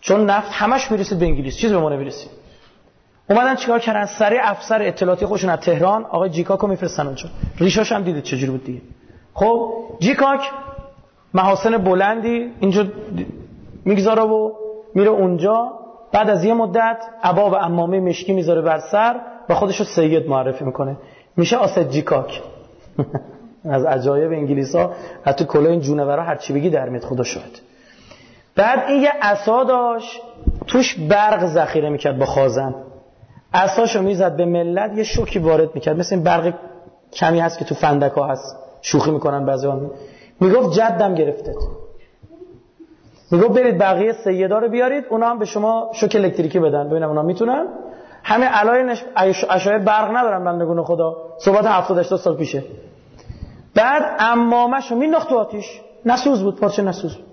چون 0.00 0.30
نفت 0.30 0.48
همش 0.52 0.90
می‌رسید 0.90 1.18
به 1.18 1.26
انگلیس. 1.26 1.56
چیز 1.56 1.72
به 1.72 1.78
ما 1.78 1.88
نمی‌رسید. 1.88 2.30
اومدن 3.30 3.54
چیکار 3.54 3.78
کردن؟ 3.78 4.06
سری 4.06 4.38
افسر 4.38 4.82
اطلاعاتی 4.82 5.26
خودشون 5.26 5.50
از 5.50 5.60
تهران. 5.60 6.04
آقای 6.04 6.30
جیکاکو 6.30 6.66
میفرستن 6.66 7.06
اونجا. 7.06 7.28
ریشاش 7.58 7.92
هم 7.92 8.02
دیدید 8.02 8.22
چجوری 8.22 8.52
بود 8.52 8.64
دیگه. 8.64 8.80
خب 9.34 9.72
جیکاک 9.98 10.40
محاسن 11.34 11.78
بلندی 11.78 12.52
اینجا 12.60 12.84
می‌گذاره 13.84 14.22
و 14.22 14.52
میره 14.94 15.10
اونجا. 15.10 15.72
بعد 16.12 16.30
از 16.30 16.44
یه 16.44 16.54
مدت 16.54 17.04
عبا 17.22 17.50
و 17.50 17.54
امامه 17.54 18.00
مشکی 18.00 18.32
می‌ذاره 18.32 18.60
بر 18.62 18.78
سر. 18.78 19.20
و 19.48 19.54
خودش 19.54 19.80
رو 19.80 19.84
سید 19.84 20.28
معرفی 20.28 20.64
می‌کنه. 20.64 20.96
میشه 21.36 21.56
آسد 21.56 21.90
جیکاک. 21.90 22.42
از 23.64 23.84
عجایب 23.84 24.32
انگلیس 24.32 24.74
ها 24.74 24.92
حتی 25.24 25.44
کلا 25.44 25.70
این 25.70 25.80
جونورا 25.80 26.22
هر 26.22 26.36
چی 26.36 26.52
بگی 26.52 26.70
در 26.70 26.88
میاد 26.88 27.02
خدا 27.04 27.22
شد 27.22 27.40
بعد 28.56 28.88
این 28.88 29.02
یه 29.02 29.12
عصا 29.22 29.64
داشت 29.64 30.22
توش 30.66 30.94
برق 30.94 31.46
ذخیره 31.46 31.88
می‌کرد 31.88 32.18
با 32.18 32.26
خازن. 32.26 32.74
عصاشو 33.54 34.02
می‌زد 34.02 34.36
به 34.36 34.44
ملت 34.44 34.96
یه 34.96 35.04
شوکی 35.04 35.38
وارد 35.38 35.74
می‌کرد. 35.74 35.98
مثل 35.98 36.14
این 36.14 36.24
برق 36.24 36.54
کمی 37.12 37.40
هست 37.40 37.58
که 37.58 37.64
تو 37.64 37.74
فندک 37.74 38.12
ها 38.12 38.26
هست. 38.26 38.56
شوخی 38.82 39.10
می‌کنن 39.10 39.46
بعضی 39.46 39.66
ها 39.66 39.80
می‌گفت 40.40 40.72
جدم 40.80 41.14
گرفته. 41.14 41.54
می‌گفت 43.30 43.50
برید 43.50 43.78
بقیه 43.78 44.12
سیدا 44.12 44.58
رو 44.58 44.68
بیارید 44.68 45.04
اونا 45.10 45.28
هم 45.28 45.38
به 45.38 45.44
شما 45.44 45.90
شوک 45.92 46.16
الکتریکی 46.16 46.58
بدن. 46.58 46.88
ببینم 46.88 47.08
اونا 47.08 47.22
می‌تونن؟ 47.22 47.66
همه 48.24 48.46
علای 48.46 48.96
اشعه 49.50 49.78
برق 49.78 50.16
ندارن 50.16 50.44
بندگون 50.44 50.82
خدا. 50.82 51.16
صحبت 51.38 51.66
70 51.66 51.98
80 51.98 52.20
سال 52.20 52.36
پیشه. 52.36 52.62
بعد 53.74 54.16
امامش 54.18 54.90
رو 54.90 54.96
مینداخت 54.96 55.28
تو 55.28 55.38
آتیش. 55.38 55.80
نسوز 56.06 56.42
بود 56.42 56.60
پارچه 56.60 56.82
نسوز. 56.82 57.14
بود 57.14 57.24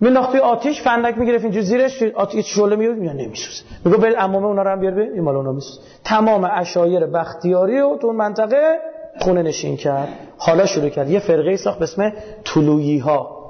مینداخت 0.00 0.30
توی 0.30 0.40
آتیش 0.40 0.82
فندک 0.82 1.18
می‌گرفت 1.18 1.44
اینجوری 1.44 1.66
زیرش 1.66 2.02
آتیش 2.02 2.46
شعله 2.46 2.76
میاد 2.76 2.98
یا 2.98 3.12
نمیسوزه 3.12 3.62
میگه 3.84 3.96
برید 3.96 4.16
امامه 4.18 4.46
اونا 4.46 4.62
رو 4.62 4.70
هم 4.70 4.80
بیار 4.80 4.98
این 4.98 5.20
مال 5.20 5.36
اونا 5.36 5.52
میسوزه 5.52 5.80
تمام 6.04 6.50
اشایر 6.52 7.06
بختیاری 7.06 7.80
و 7.80 7.96
تو 7.96 8.12
منطقه 8.12 8.78
خونه 9.20 9.42
نشین 9.42 9.76
کرد. 9.76 10.08
حالا 10.38 10.66
شروع 10.66 10.88
کرد. 10.88 11.10
یه 11.10 11.18
فرقه 11.18 11.56
ساخت 11.56 11.78
به 11.78 11.82
اسم 11.82 12.12
طلویی 12.44 12.98
ها 12.98 13.40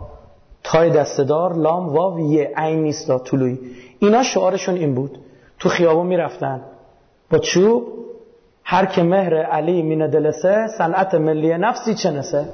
تای 0.65 0.91
دستدار 0.91 1.55
لام 1.55 1.89
واو 1.89 2.21
یه 2.21 2.53
عین 2.57 2.83
نیستا 2.83 3.19
طلویی 3.19 3.59
اینا 3.99 4.23
شعارشون 4.23 4.75
این 4.75 4.95
بود. 4.95 5.19
تو 5.61 5.69
خیابون 5.69 6.07
می‌رفتن. 6.07 6.61
با 7.31 7.39
چوب 7.39 7.87
هر 8.65 8.87
که 8.87 9.03
مهر 9.03 9.35
علی 9.43 9.83
مینه 9.83 10.09
دلسه 10.09 10.67
صنعت 10.79 11.15
ملی 11.15 11.59
نفسی 11.59 11.95
چنسه؟ 11.95 12.45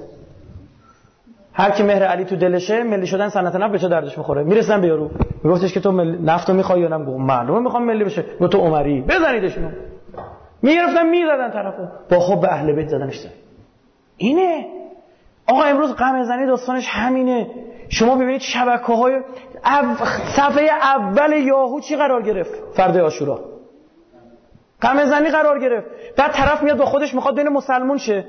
هر 1.52 1.70
کی 1.70 1.82
مهر 1.82 2.02
علی 2.04 2.24
تو 2.24 2.36
دلشه 2.36 2.82
ملی 2.82 3.06
شدن 3.06 3.28
صنعت 3.28 3.54
نفت 3.54 3.72
به 3.72 3.78
چه 3.78 3.88
دردش 3.88 4.18
می‌خوره؟ 4.18 4.42
می‌رسن 4.42 4.80
به 4.80 4.86
یارو. 4.86 5.10
میگفتش 5.44 5.72
که 5.72 5.80
تو 5.80 5.92
مل... 5.92 6.18
نفتو 6.24 6.52
می‌خوای 6.52 6.80
یا 6.80 6.88
نه؟ 6.88 6.96
معلومه 6.96 7.60
می‌خوام 7.60 7.84
ملی 7.84 8.04
بشه. 8.04 8.24
گفت 8.40 8.52
تو 8.52 8.58
عمری. 8.58 9.02
بزنیدشون. 9.02 9.72
می‌گرفتن 10.62 11.06
می‌زدن 11.06 11.50
طرفو. 11.50 11.82
با 12.10 12.20
خب 12.20 12.40
به 12.40 12.52
اهل 12.52 12.72
بیت 12.72 12.88
زدنش 12.88 13.18
زد. 13.18 13.30
اینه. 14.16 14.66
آقا 15.46 15.62
امروز 15.62 15.94
غم 15.96 16.22
زنی 16.22 16.46
داستانش 16.46 16.88
همینه. 16.88 17.50
شما 17.88 18.14
ببینید 18.14 18.40
شبکه 18.40 18.92
های. 18.92 19.20
صفحه 20.36 20.64
اول 20.64 21.32
یاهو 21.32 21.80
چی 21.80 21.96
قرار 21.96 22.22
گرفت؟ 22.22 22.54
فرده 22.74 23.02
آشورا. 23.02 23.40
غم 24.82 25.04
زنی 25.04 25.30
قرار 25.30 25.60
گرفت. 25.60 25.86
بعد 26.16 26.32
طرف 26.32 26.62
میاد 26.62 26.76
با 26.76 26.84
خودش 26.84 27.14
می‌خواد 27.14 27.36
بین 27.36 27.48
مسلمون 27.48 27.98
شه. 27.98 28.24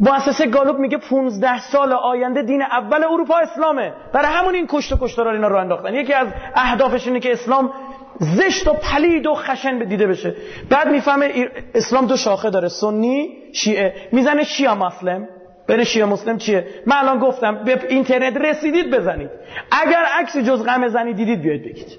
مؤسسه 0.00 0.46
گالوب 0.46 0.78
میگه 0.78 0.98
15 0.98 1.60
سال 1.60 1.92
آینده 1.92 2.42
دین 2.42 2.62
اول 2.62 3.04
اروپا 3.04 3.38
اسلامه. 3.38 3.92
برای 4.12 4.32
همون 4.32 4.54
این 4.54 4.66
کشت 4.70 4.92
و 4.92 4.96
کشتار 5.00 5.28
اینا 5.28 5.48
رو 5.48 5.56
انداختن. 5.56 5.94
یکی 5.94 6.12
از 6.12 6.28
اهدافش 6.54 7.06
اینه 7.06 7.20
که 7.20 7.32
اسلام 7.32 7.72
زشت 8.20 8.68
و 8.68 8.72
پلید 8.72 9.26
و 9.26 9.34
خشن 9.34 9.78
به 9.78 9.84
دیده 9.84 10.06
بشه. 10.06 10.34
بعد 10.70 10.88
می‌فهمه 10.88 11.48
اسلام 11.74 12.06
دو 12.06 12.16
شاخه 12.16 12.50
داره. 12.50 12.68
سنی 12.68 13.36
شیعه. 13.52 13.94
می‌زنه 14.12 14.44
شیعه 14.44 14.74
مسلم. 14.74 15.28
بین 15.66 15.84
شیعه 15.84 16.06
مسلم 16.06 16.38
چیه؟ 16.38 16.66
من 16.86 16.96
الان 16.96 17.18
گفتم 17.18 17.64
به 17.64 17.86
اینترنت 17.88 18.36
رسیدید 18.36 18.90
بزنید. 18.90 19.30
اگر 19.70 20.04
عکسی 20.18 20.42
جز 20.42 20.64
غم 20.64 20.88
زنی 20.88 21.14
دیدید 21.14 21.42
بیاید 21.42 21.64
بگید. 21.64 21.98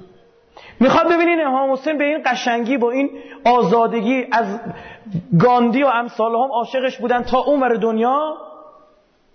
می‌خواد 0.80 1.12
ببینین 1.12 1.40
امام 1.40 1.72
حسین 1.72 1.98
به 1.98 2.04
این 2.04 2.22
قشنگی 2.26 2.76
با 2.76 2.90
این 2.90 3.10
آزادگی 3.44 4.26
از 4.32 4.60
گاندی 5.40 5.82
و 5.82 5.86
امثال 5.86 6.34
هم 6.34 6.52
عاشقش 6.52 6.98
بودن 6.98 7.22
تا 7.22 7.38
اون 7.38 7.60
ور 7.60 7.74
دنیا؟ 7.74 8.36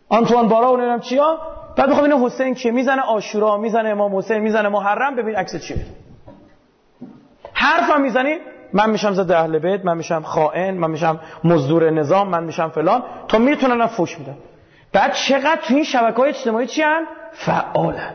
آنتوان 0.09 0.47
بارا 0.47 0.73
و 0.73 0.77
نمی‌دونم 0.77 0.99
چیا؟ 0.99 1.39
بعد 1.77 1.89
می‌خوام 1.89 2.11
این 2.11 2.21
حسین 2.23 2.53
که 2.55 2.71
می‌زنه 2.71 3.01
آشورا 3.01 3.57
می‌زنه 3.57 3.89
امام 3.89 4.17
حسین 4.17 4.37
می‌زنه 4.37 4.69
محرم 4.69 5.15
ببین 5.15 5.35
عکس 5.35 5.55
چیه. 5.55 5.77
حرفم 7.53 8.01
می‌زنی؟ 8.01 8.37
من 8.73 8.89
میشم 8.89 9.11
زده 9.11 9.37
اهل 9.37 9.59
بیت 9.59 9.85
من 9.85 9.97
میشم 9.97 10.21
خائن 10.21 10.77
من 10.77 10.91
میشم 10.91 11.19
مزدور 11.43 11.89
نظام 11.89 12.29
من 12.29 12.43
میشم 12.43 12.69
فلان. 12.69 13.03
تا 13.27 13.37
می‌تونن 13.37 13.87
فوش 13.87 14.19
میدن. 14.19 14.37
بعد 14.93 15.13
چقدر 15.13 15.59
تو 15.61 15.73
این 15.73 15.83
شبکه 15.83 16.17
های 16.17 16.29
اجتماعی 16.29 16.67
چی 16.67 16.81
هن؟ 16.81 17.05
فعالن. 17.31 18.13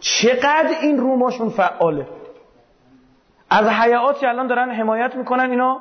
چقدر 0.00 0.70
این 0.82 0.98
روماشون 0.98 1.48
فعاله؟ 1.48 2.06
از 3.50 3.66
حیات 3.66 4.18
که 4.18 4.28
الان 4.28 4.46
دارن 4.46 4.70
حمایت 4.70 5.14
می‌کنن 5.14 5.50
اینا 5.50 5.80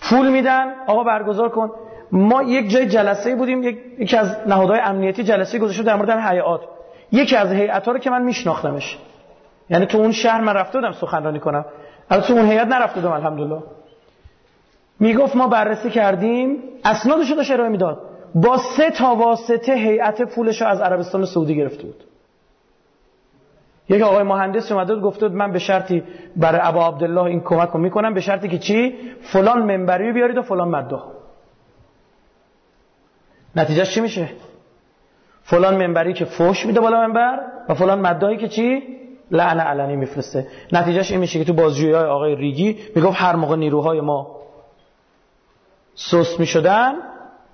پول 0.00 0.28
میدن. 0.28 0.74
آقا 0.86 1.04
برگزار 1.04 1.48
کن. 1.48 1.70
ما 2.12 2.42
یک 2.42 2.70
جای 2.70 2.86
جلسه 2.86 3.34
بودیم 3.34 3.62
یک... 3.62 3.78
یکی 3.98 4.16
از 4.16 4.36
نهادهای 4.46 4.80
امنیتی 4.80 5.24
جلسه 5.24 5.58
گذاشته 5.58 5.82
در 5.82 5.96
مورد 5.96 6.10
حیات. 6.10 6.60
یکی 7.12 7.36
از 7.36 7.52
هیئت‌ها 7.52 7.92
رو 7.92 7.98
که 7.98 8.10
من 8.10 8.22
میشناختمش. 8.22 8.98
یعنی 9.70 9.86
تو 9.86 9.98
اون 9.98 10.12
شهر 10.12 10.40
من 10.40 10.54
رفته 10.54 10.78
بودم 10.78 10.92
سخنرانی 10.92 11.40
کنم. 11.40 11.64
البته 12.10 12.32
اون 12.32 12.46
هیئت 12.46 12.66
نرفته 12.66 13.00
بودم 13.00 13.12
الحمدلله. 13.12 13.62
می‌گفت 15.00 15.36
ما 15.36 15.48
بررسی 15.48 15.90
کردیم 15.90 16.62
اسنادش 16.84 17.30
رو 17.30 17.36
داشت 17.36 17.52
می‌داد. 17.52 18.02
با 18.34 18.58
سه 18.58 18.90
تا 18.90 19.14
واسطه 19.14 19.74
هیئت 19.74 20.22
پولش 20.22 20.62
رو 20.62 20.68
از 20.68 20.80
عربستان 20.80 21.24
سعودی 21.24 21.56
گرفته 21.56 21.82
بود. 21.82 22.04
یک 23.88 24.02
آقای 24.02 24.22
مهندس 24.22 24.72
اومده 24.72 24.94
بود 24.94 25.02
گفته 25.02 25.28
من 25.28 25.52
به 25.52 25.58
شرطی 25.58 26.02
برای 26.36 26.60
ابا 26.64 26.86
عبدالله 26.86 27.22
این 27.22 27.40
کمک 27.40 27.68
رو 27.68 27.80
می‌کنم 27.80 28.14
به 28.14 28.20
شرطی 28.20 28.48
که 28.48 28.58
چی؟ 28.58 28.96
فلان 29.20 29.62
منبری 29.62 30.12
بیارید 30.12 30.38
و 30.38 30.42
فلان 30.42 30.68
مده 30.68 30.98
نتیجهش 33.56 33.94
چی 33.94 34.00
میشه؟ 34.00 34.28
فلان 35.42 35.86
منبری 35.86 36.12
که 36.12 36.24
فوش 36.24 36.66
میده 36.66 36.80
بالا 36.80 37.00
منبر 37.00 37.40
و 37.68 37.74
فلان 37.74 38.00
مدهایی 38.00 38.36
که 38.36 38.48
چی؟ 38.48 38.82
لعن 39.30 39.60
علنی 39.60 39.96
میفرسته. 39.96 40.46
نتیجهش 40.72 41.10
این 41.10 41.20
میشه 41.20 41.38
که 41.38 41.44
تو 41.44 41.52
بازجویی 41.52 41.92
های 41.92 42.04
آقای 42.04 42.34
ریگی 42.36 42.78
می‌گفت 42.96 43.16
هر 43.16 43.36
موقع 43.36 43.56
نیروهای 43.56 44.00
ما 44.00 44.36
سست 45.94 46.40
می‌شدن 46.40 46.94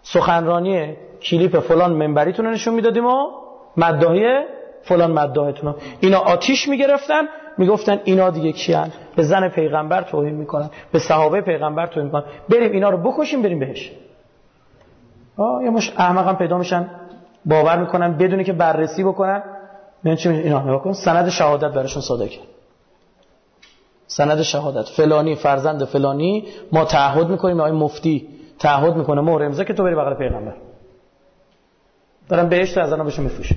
سخنرانی 0.03 0.97
کلیپ 1.23 1.59
فلان 1.59 1.93
منبریتون 1.93 2.45
رو 2.45 2.51
نشون 2.51 2.75
می‌دادیم 2.75 3.07
و 3.07 3.31
مداهی 3.77 4.45
فلان 4.83 5.13
مداهتون 5.13 5.75
اینا 6.01 6.19
آتیش 6.19 6.69
می‌گرفتن 6.69 7.23
می‌گفتن 7.59 8.01
اینا 8.05 8.31
دیگه 8.31 8.53
کیان؟ 8.53 8.91
به 9.17 9.23
زن 9.23 9.49
پیغمبر 9.49 10.03
توهین 10.03 10.35
می‌کنن 10.35 10.71
به 10.93 10.99
صحابه 10.99 11.41
پیغمبر 11.41 11.87
توهین 11.87 12.05
می‌کنن. 12.05 12.25
بریم 12.49 12.73
اینا 12.73 12.91
رو 12.91 12.99
بکشیم 12.99 13.43
بریم 13.43 13.59
بهش. 13.59 13.93
آه 15.37 15.65
یه 15.65 15.71
مش 15.71 15.93
احمق 15.97 16.29
هم 16.29 16.37
پیدا 16.37 16.59
میشن 16.59 16.91
باور 17.45 17.79
می‌کنن 17.79 18.13
بدونی 18.17 18.45
که 18.45 18.53
بررسی 18.53 19.05
بکنن. 19.05 19.43
ببین 20.05 20.17
چی 20.17 20.29
اینا 20.29 20.63
نگاه 20.63 20.83
کن. 20.83 20.93
سند 20.93 21.29
شهادت 21.29 21.73
براشون 21.73 22.03
صادق. 22.03 22.29
کرد 22.29 22.45
سند 24.07 24.43
شهادت. 24.43 24.89
فلانی 24.89 25.35
فرزند 25.35 25.85
فلانی 25.85 26.45
ما 26.73 26.85
تعهد 26.85 27.29
می‌کنیم 27.29 27.61
آقای 27.61 27.73
مفتی 27.73 28.29
تعهد 28.59 28.97
می‌کنه. 28.97 29.21
مهر 29.21 29.43
امضا 29.43 29.65
که 29.65 29.73
تو 29.73 29.83
بری 29.83 29.95
بغل 29.95 30.15
پیغمبر. 30.15 30.55
دارن 32.29 32.49
بهشت 32.49 32.79
از 32.79 32.93
الان 32.93 33.07
بهشون 33.07 33.25
میفروشه 33.25 33.57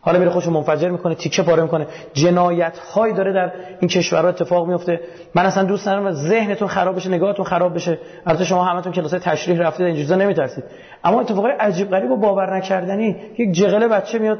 حالا 0.00 0.18
میره 0.18 0.30
خودشو 0.30 0.50
منفجر 0.50 0.88
می‌کنه 0.88 1.14
تیکه 1.14 1.42
پاره 1.42 1.62
می‌کنه. 1.62 1.86
جنایت 2.12 2.78
هایی 2.78 3.14
داره 3.14 3.32
در 3.32 3.52
این 3.80 3.88
کشورها 3.88 4.28
اتفاق 4.28 4.66
میفته 4.66 5.00
من 5.34 5.46
اصلا 5.46 5.64
دوست 5.64 5.88
ندارم 5.88 6.12
ذهنتون 6.12 6.68
خراب 6.68 6.96
بشه 6.96 7.08
نگاهتون 7.08 7.44
خراب 7.44 7.74
بشه. 7.74 7.98
البته 8.26 8.44
شما 8.44 8.64
همتون 8.64 8.92
کلاس 8.92 9.10
تشریح 9.10 9.58
رفتید 9.58 9.86
این 9.86 9.96
چیزا 9.96 10.16
نمیترسید. 10.16 10.64
اما 11.04 11.20
اتفاقای 11.20 11.52
عجیب 11.52 11.90
غریب 11.90 12.10
و 12.10 12.16
باور 12.16 12.56
نکردنی 12.56 13.16
یک 13.38 13.52
جغله 13.52 13.88
بچه 13.88 14.18
میاد. 14.18 14.38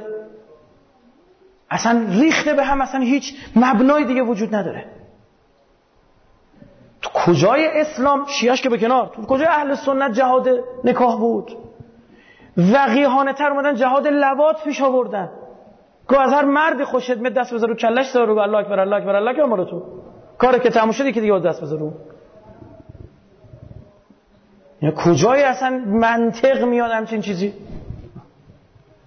اصلا 1.74 2.06
ریخته 2.08 2.54
به 2.54 2.64
هم 2.64 2.80
اصلا 2.80 3.00
هیچ 3.00 3.34
مبنای 3.56 4.04
دیگه 4.04 4.22
وجود 4.22 4.54
نداره. 4.54 4.84
تو 7.02 7.10
کجای 7.10 7.80
اسلام؟ 7.80 8.26
شیعش 8.26 8.62
که 8.62 8.68
به 8.68 8.78
کنار. 8.78 9.10
تو 9.14 9.22
کجای 9.22 9.46
اهل 9.46 9.74
سنت 9.74 10.12
جهاد 10.12 10.48
نکاح 10.84 11.18
بود؟ 11.18 11.56
وقیهانه 12.56 13.32
تر 13.32 13.50
اومدن 13.50 13.74
جهاد 13.74 14.06
لوات 14.06 14.64
پیش 14.64 14.82
آوردن. 14.82 15.30
که 16.08 16.20
از 16.20 16.32
هر 16.32 16.44
مرد 16.44 16.84
خوش 16.84 17.10
خدمت 17.10 17.34
دست 17.34 17.54
بذار 17.54 17.68
رو 17.68 17.74
کلش 17.74 18.10
دار 18.10 18.26
رو. 18.26 18.38
الله 18.38 18.58
اکبر 18.58 18.80
الله 18.80 18.96
اکبر 18.96 19.16
الله 19.16 19.34
که 19.34 19.70
تو. 19.70 19.82
کاری 20.38 20.60
که 20.60 20.70
تموم 20.70 20.92
شده 20.92 21.12
که 21.12 21.20
دیگه 21.20 21.38
دست 21.38 21.62
بذار 21.62 21.78
رو. 21.78 21.92
کجای 24.96 25.42
اصلا 25.42 25.70
منطق 25.86 26.64
میاد 26.64 26.90
همچین 26.90 27.20
چیزی؟ 27.20 27.54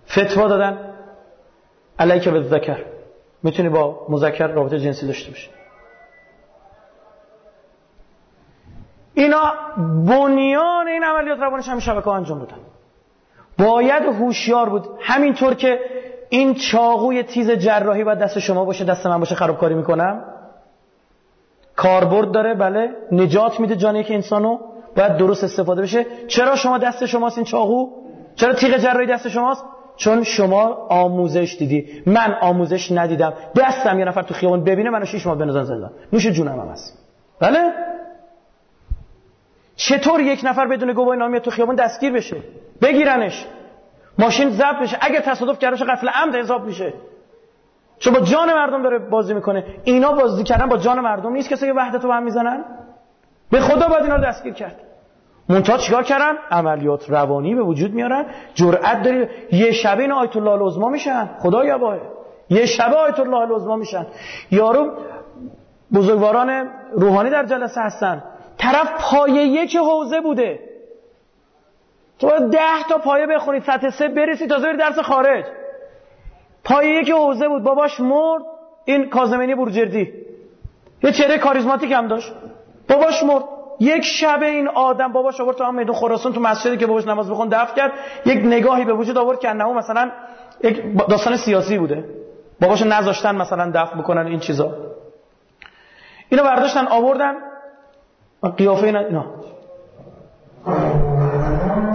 فتوا 0.09 0.47
دادن. 0.47 0.86
علیک 1.99 2.29
به 2.29 2.41
ذکر. 2.41 2.85
می‌تونی 3.43 3.69
با 3.69 4.05
مذکر 4.09 4.47
رابطه 4.47 4.79
جنسی 4.79 5.07
داشته 5.07 5.29
باشی. 5.29 5.49
اینا 9.13 9.53
بنیان 10.05 10.87
این 10.87 11.03
عملیات 11.03 11.39
روانش 11.39 11.67
همین 11.67 11.79
شبکه 11.79 12.07
انجام 12.07 12.39
بدن 12.39 12.57
باید 13.57 14.03
هوشیار 14.03 14.69
بود. 14.69 14.87
همینطور 14.99 15.53
که 15.53 15.79
این 16.29 16.53
چاقوی 16.53 17.23
تیز 17.23 17.51
جراحی 17.51 18.03
باید 18.03 18.19
دست 18.19 18.39
شما 18.39 18.65
باشه 18.65 18.85
دست 18.85 19.07
من 19.07 19.19
باشه 19.19 19.35
خرابکاری 19.35 19.75
می‌کنم. 19.75 20.23
کاربرد 21.75 22.31
داره 22.31 22.53
بله. 22.53 22.89
نجات 23.11 23.59
میده 23.59 23.75
جان 23.75 23.95
یک 23.95 24.11
انسانو. 24.11 24.59
باید 24.95 25.17
درست 25.17 25.43
استفاده 25.43 25.81
بشه. 25.81 26.05
چرا 26.27 26.55
شما 26.55 26.77
دست 26.77 27.05
شماست 27.05 27.37
این 27.37 27.45
چاقو؟ 27.45 27.89
چرا 28.35 28.53
تیغ 28.53 28.77
جراحی 28.77 29.07
دست 29.07 29.27
شماست؟ 29.29 29.63
چون 29.97 30.23
شما 30.23 30.63
آموزش 30.89 31.55
دیدی. 31.59 32.03
من 32.05 32.33
آموزش 32.41 32.91
ندیدم. 32.91 33.33
دستم 33.55 33.99
یه 33.99 34.05
نفر 34.05 34.21
تو 34.21 34.33
خیابون 34.33 34.63
ببینه 34.63 34.89
منو 34.89 35.05
شیش 35.05 35.27
ماه 35.27 35.37
بنزن 35.37 35.63
زدن 35.63 35.91
نوش 36.13 36.27
جونم 36.27 36.59
هم 36.59 36.67
هست. 36.67 36.97
بله؟ 37.39 37.73
چطور 39.75 40.21
یک 40.21 40.41
نفر 40.43 40.67
بدون 40.67 40.93
گواه 40.93 41.15
نامی 41.15 41.39
تو 41.39 41.51
خیابون 41.51 41.75
دستگیر 41.75 42.11
بشه؟ 42.13 42.37
بگیرنش. 42.81 43.45
ماشین 44.19 44.49
ضبط 44.49 44.79
بشه. 44.81 44.97
اگه 45.01 45.21
تصادف 45.21 45.59
کرده 45.59 45.85
قفل 45.85 46.07
عمد 46.09 46.35
حساب 46.35 46.65
میشه. 46.65 46.93
چون 47.99 48.13
با 48.13 48.19
جان 48.19 48.53
مردم 48.53 48.83
داره 48.83 48.99
بازی 48.99 49.33
می‌کنه. 49.33 49.65
اینا 49.83 50.11
بازی 50.11 50.43
کردن 50.43 50.69
با 50.69 50.77
جان 50.77 50.99
مردم 50.99 51.33
نیست. 51.33 51.49
کسی 51.49 51.65
که 51.65 51.73
وحدت 51.73 52.03
رو 52.03 52.11
هم 52.11 52.23
می‌زنن؟ 52.23 52.65
به 53.51 53.59
خدا 53.59 53.87
باید 53.87 54.03
اینا 54.03 54.15
رو 54.15 54.23
دستگیر 54.23 54.53
کرد. 54.53 54.75
منتها 55.49 55.77
چیکار 55.77 56.03
کردن؟ 56.03 56.33
عملیات 56.51 57.09
روانی 57.09 57.55
به 57.55 57.61
وجود 57.61 57.93
میارن. 57.93 58.25
جرأت 58.53 59.03
داری 59.03 59.27
یه 59.51 59.71
شبه 59.71 60.01
این 60.01 60.11
آیت 60.11 60.35
الله 60.35 60.51
العظما 60.51 60.89
میشن. 60.89 61.29
خدا 61.39 61.65
یباه 61.65 61.97
یه 62.49 62.65
شبه 62.65 62.95
آیت 62.95 63.19
الله 63.19 63.37
العظما 63.37 63.75
میشن. 63.75 64.07
یارو 64.51 64.91
بزرگواران 65.93 66.69
روحانی 66.91 67.29
در 67.29 67.45
جلسه 67.45 67.81
هستن. 67.81 68.23
طرف 68.57 69.11
پایه 69.11 69.43
یک 69.43 69.75
حوزه 69.75 70.21
بوده. 70.21 70.59
تو 72.19 72.49
ده 72.49 72.83
تا 72.89 72.97
پایه 72.97 73.27
بخونید 73.27 73.63
سطح 73.63 73.89
سه 73.89 74.07
برسی 74.07 74.47
تازه 74.47 74.67
بری 74.67 74.77
درس 74.77 74.99
خارج. 74.99 75.45
پایه 76.63 77.01
یک 77.01 77.11
حوزه 77.11 77.47
بود. 77.47 77.63
باباش 77.63 77.99
مرد. 77.99 78.41
این 78.85 79.09
کازمینی 79.09 79.55
بورجردی. 79.55 80.13
یه 81.03 81.11
چهره 81.11 81.37
کاریزماتیک 81.37 81.91
هم 81.91 82.07
داشت. 82.07 82.33
باباش 82.89 83.23
مرد. 83.23 83.43
یک 83.79 84.03
شب 84.03 84.39
این 84.41 84.67
آدم 84.67 85.11
باباش 85.11 85.41
آورد 85.41 85.57
تو 85.57 85.63
هم 85.63 85.75
میدون 85.75 85.95
خراسان 85.95 86.33
تو 86.33 86.39
مسجدی 86.39 86.77
که 86.77 86.87
باباش 86.87 87.07
نماز 87.07 87.29
بخون 87.29 87.47
دفت 87.47 87.75
کرد. 87.75 87.91
یک 88.25 88.37
نگاهی 88.37 88.85
به 88.85 88.93
وجود 88.93 89.17
آورد 89.17 89.39
که 89.39 89.49
انه 89.49 89.73
مثلا 89.73 90.11
یک 90.63 90.81
داستان 91.09 91.37
سیاسی 91.37 91.77
بوده. 91.77 92.05
باباشو 92.61 92.85
نذاشتن 92.85 93.35
مثلا 93.35 93.71
دفن 93.75 93.99
بکنن 93.99 94.25
این 94.25 94.39
چیزا. 94.39 94.71
اینو 96.29 96.43
برداشتن 96.43 96.87
آوردن. 96.87 97.33
قیافه 98.57 98.83
اینا, 98.83 98.99
اینا. 98.99 99.25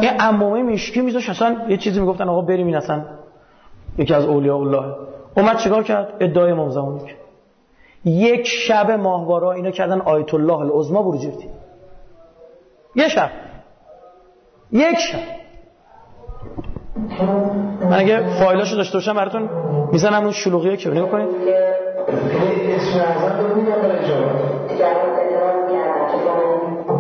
یه 0.01 0.11
عمومه 0.11 0.63
میشکی 0.63 1.01
میذاش 1.01 1.29
اصلا 1.29 1.57
یه 1.69 1.77
چیزی 1.77 2.01
می‌گفتن 2.01 2.29
آقا 2.29 2.41
بریم 2.41 2.67
این 2.67 2.77
اصلا 2.77 3.05
یکی 3.99 4.15
از 4.15 4.25
اولیاء 4.25 4.59
الله. 4.59 4.97
اومد 5.37 5.57
چیکار 5.57 5.83
کرد؟ 5.83 6.15
ادعای 6.21 6.51
امام 6.51 6.71
زمانی 6.71 7.01
یک 8.05 8.47
شب 8.47 8.91
ماهوارا 8.91 9.53
اینا 9.53 9.71
کردن 9.71 10.01
آیت 10.01 10.35
الله 10.35 10.59
العظما 10.59 11.03
بروجردی 11.03 11.49
یه 12.95 13.09
شب. 13.09 13.31
یک 14.73 14.99
شب. 14.99 15.19
من 17.81 17.93
اگه 17.93 18.23
فایلاشو 18.41 18.77
داشته 18.77 18.99
باشم 18.99 19.15
براتون 19.15 19.49
می‌زنم 19.93 20.23
اون 20.23 20.33
شلوغیه 20.33 20.77
که 20.77 20.91
نگاه 20.91 21.09
کنید. 21.11 21.29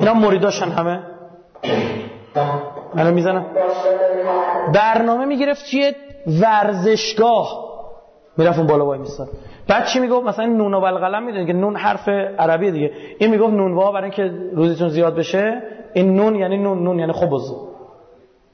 اینا 0.01 0.15
مریداشن 0.15 0.69
همه. 0.69 1.03
من 2.95 3.15
می‌زنم. 3.15 3.47
برنامه 4.75 5.25
می‌گرفت 5.25 5.65
چیه 5.65 5.95
ورزشگاه. 6.43 7.73
می‌رفت 8.37 8.59
اون 8.59 8.67
بالا 8.67 8.87
وای 8.87 8.99
میستاد 8.99 9.29
بعد 9.69 9.85
چی 9.85 10.01
می‌گفت؟ 10.01 10.27
مثلا 10.27 10.47
نون 10.47 10.75
و 10.75 10.81
بالقلم 10.81 11.23
می‌دونید 11.23 11.47
که 11.47 11.53
نون 11.53 11.77
حرف 11.77 12.09
عربی 12.39 12.71
دیگه. 12.71 12.93
این 13.19 13.31
می‌گفت 13.31 13.53
نون 13.53 13.93
برای 13.93 14.03
اینکه 14.03 14.31
روزیتون 14.55 14.89
زیاد 14.89 15.17
بشه 15.17 15.63
این 15.95 16.17
نون 16.17 16.35
یعنی 16.35 16.57
نون 16.57 16.83
نون 16.83 16.99
یعنی 16.99 17.13
خبز. 17.13 17.53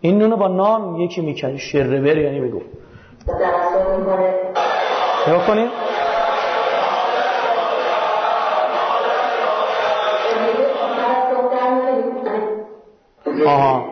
این 0.01 0.19
نون 0.19 0.37
با 0.37 0.49
نان 0.49 0.97
یکی 0.97 1.21
می‌کردی 1.21 1.59
شره 1.59 2.01
بر 2.01 2.17
یعنی 2.17 2.41
می‌گفت 2.41 2.67
نگاه 5.29 5.47
کنید 5.47 5.71
آها. 13.47 13.85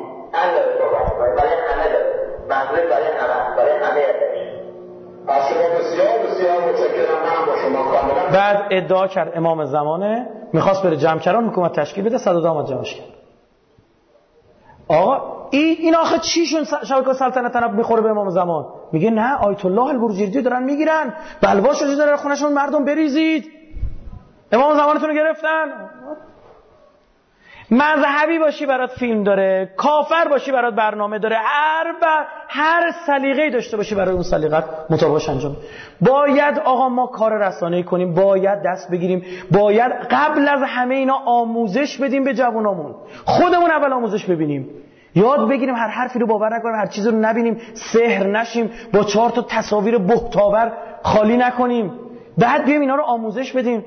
بعد 8.33 8.67
ادعا 8.71 9.07
کرد 9.07 9.33
امام 9.35 9.65
زمانه 9.65 10.27
می‌خواست 10.53 10.83
بره 10.83 10.97
جمع 10.97 11.19
کردن 11.19 11.45
حکومت 11.45 11.81
تشکیل 11.81 12.05
بده 12.05 12.19
صداد 12.19 12.47
آمد 12.47 12.67
جمعش 12.67 12.95
کرد. 12.95 13.16
آقا 14.89 15.37
این 15.51 15.77
این 15.79 15.95
آخه 15.97 16.19
چیشون 16.19 16.65
شبکه 16.65 17.13
سلطنت 17.13 17.53
طرف 17.53 17.71
می‌خوره 17.71 18.03
به 18.03 18.11
امام 18.11 18.31
زمان؟ 18.31 18.67
میگه 18.93 19.11
نه 19.11 19.35
آیت 19.35 19.65
الله 19.65 19.83
البرجردی 19.83 20.43
دارن 20.43 20.63
می‌گیرن. 20.63 21.15
بلواش 21.41 21.83
رو 21.83 21.95
داره؟ 21.95 22.17
خونشون 22.17 22.53
مردم 22.53 22.85
بریزید. 22.85 23.51
امام 24.53 24.77
زمانتون 24.77 25.09
رو 25.09 25.15
گرفتن. 25.15 25.91
مذهبی 27.71 28.39
باشی 28.39 28.67
برات 28.67 28.91
فیلم 28.91 29.25
داره 29.25 29.71
کافر 29.77 30.29
باشی 30.31 30.53
برات 30.53 30.75
برنامه 30.75 31.19
داره 31.19 31.37
هر 31.37 31.93
بر... 32.03 32.25
هر 32.49 32.93
سلیقه‌ای 33.07 33.51
داشته 33.51 33.77
باشی 33.77 33.95
برای 33.95 34.15
اون 34.15 34.23
سلیقت 34.23 34.65
مطابقش 34.91 35.29
انجام 35.29 35.57
باید 36.01 36.59
آقا 36.59 36.89
ما 36.89 37.07
کار 37.07 37.39
رسانه‌ای 37.39 37.83
کنیم 37.83 38.15
باید 38.15 38.63
دست 38.63 38.91
بگیریم 38.91 39.25
باید 39.51 39.93
قبل 40.11 40.49
از 40.49 40.61
همه 40.67 40.95
اینا 40.95 41.15
آموزش 41.27 41.99
بدیم 41.99 42.25
به 42.25 42.35
جوانامون. 42.35 42.95
خودمون 43.25 43.71
اول 43.71 43.93
آموزش 43.93 44.25
ببینیم. 44.25 44.71
یاد 45.15 45.49
بگیریم 45.49 45.75
هر 45.75 45.89
حرفی 45.89 46.19
رو 46.19 46.27
باور 46.27 46.57
نکنیم 46.57 46.75
هر 46.75 46.87
چیزی 46.87 47.11
رو 47.11 47.17
نبینیم 47.17 47.61
سحر 47.75 48.27
نشیم 48.27 48.71
با 48.93 49.05
چهار 49.05 49.31
تا 49.31 49.43
تصاویر 49.43 49.99
بهتاور 49.99 50.73
خالی 51.03 51.37
نکنیم. 51.37 51.93
بعد 52.39 52.65
بیایم 52.65 52.81
اینا 52.81 52.95
رو 52.95 53.03
آموزش 53.03 53.53
بدیم. 53.53 53.85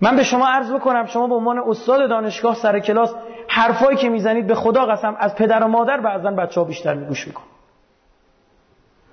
من 0.00 0.16
به 0.16 0.22
شما 0.22 0.48
عرض 0.48 0.72
بکنم 0.72 1.06
شما 1.06 1.26
به 1.26 1.34
عنوان 1.34 1.58
استاد 1.58 2.08
دانشگاه 2.08 2.54
سر 2.54 2.78
کلاس 2.78 3.14
حرفایی 3.48 3.96
که 3.96 4.08
می‌زنید 4.08 4.46
به 4.46 4.54
خدا 4.54 4.86
قسم 4.86 5.16
از 5.18 5.34
پدر 5.34 5.64
و 5.64 5.68
مادر 5.68 6.00
بعضا 6.00 6.30
بچه 6.30 6.60
ها 6.60 6.66
بیشتر 6.66 6.94
میگوش 6.94 7.26
میکن 7.26 7.42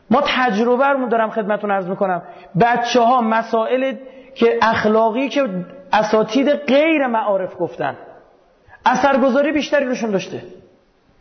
ما 0.09 0.21
تجربه 0.25 0.87
رو 0.87 1.09
دارم 1.09 1.29
خدمتون 1.29 1.71
عرض 1.71 1.87
می‌کنم. 1.87 2.21
بچه 2.61 3.01
ها 3.01 3.21
مسائل 3.21 3.95
که 4.35 4.59
اخلاقی 4.61 5.29
که 5.29 5.65
اساتید 5.93 6.49
غیر 6.49 7.07
معارف 7.07 7.55
گفتن 7.59 7.97
اثرگذاری 8.85 9.51
بیشتری 9.51 9.85
روشون 9.85 10.11
داشته. 10.11 10.43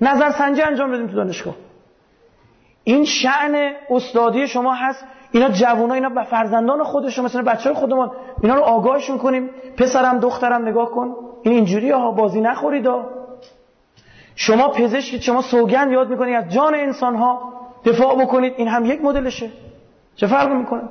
نظر 0.00 0.30
سنجی 0.30 0.62
انجام 0.62 0.92
بدیم 0.92 1.06
تو 1.06 1.16
دانشگاه. 1.16 1.54
این 2.84 3.04
شعن 3.04 3.72
استادی 3.90 4.48
شما 4.48 4.74
هست 4.74 5.04
اینا 5.32 5.48
جوونا 5.48 5.94
اینا 5.94 6.08
به 6.08 6.22
فرزندان 6.22 6.84
خودشون 6.84 7.24
مثلا 7.24 7.42
بچه 7.42 7.70
های 7.70 7.78
خودمون 7.80 8.10
اینا 8.42 8.54
رو 8.54 8.62
آگاهشون 8.62 9.18
کنیم. 9.18 9.50
پسرم 9.76 10.18
دخترم 10.18 10.68
نگاه 10.68 10.90
کن. 10.90 11.14
این 11.42 11.54
اینجوری 11.54 11.90
ها 11.90 12.10
بازی 12.10 12.40
نخورید 12.40 12.86
ها. 12.86 13.04
شما 14.34 14.68
پزشک 14.68 15.22
شما 15.22 15.42
سوگند 15.42 15.92
یاد 15.92 16.10
می‌کنید 16.10 16.34
از 16.34 16.52
جان 16.52 16.74
انسان 16.74 17.16
ها 17.16 17.52
دفاع 17.84 18.16
بکنید. 18.24 18.54
این 18.56 18.68
هم 18.68 18.84
یک 18.84 19.04
مدلشه. 19.04 19.50
چه 20.16 20.26
فرق 20.26 20.52
می‌کنه؟ 20.52 20.82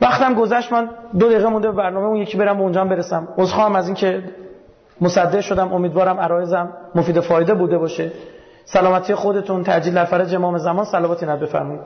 وقتم 0.00 0.34
گذشت 0.34 0.72
من 0.72 0.90
دو 1.18 1.28
دقیقه 1.28 1.48
مونده 1.48 1.70
به 1.70 1.76
برنامه 1.76 2.06
اون 2.06 2.16
یکی 2.16 2.38
برم 2.38 2.60
اونجا 2.60 2.84
برسم. 2.84 3.28
عذرخواهم 3.38 3.76
از 3.76 3.86
اینکه 3.86 4.22
مصدق 5.00 5.40
شدم. 5.40 5.72
امیدوارم 5.72 6.20
عرایزم 6.20 6.72
مفید 6.94 7.20
فایده 7.20 7.54
بوده 7.54 7.78
باشه. 7.78 8.12
سلامتی 8.64 9.14
خودتون. 9.14 9.64
تعجیل 9.64 9.94
در 9.94 10.04
فرج 10.04 10.34
امام 10.34 10.58
زمان. 10.58 10.84
صلواتی 10.84 11.26
بفرمایید. 11.26 11.80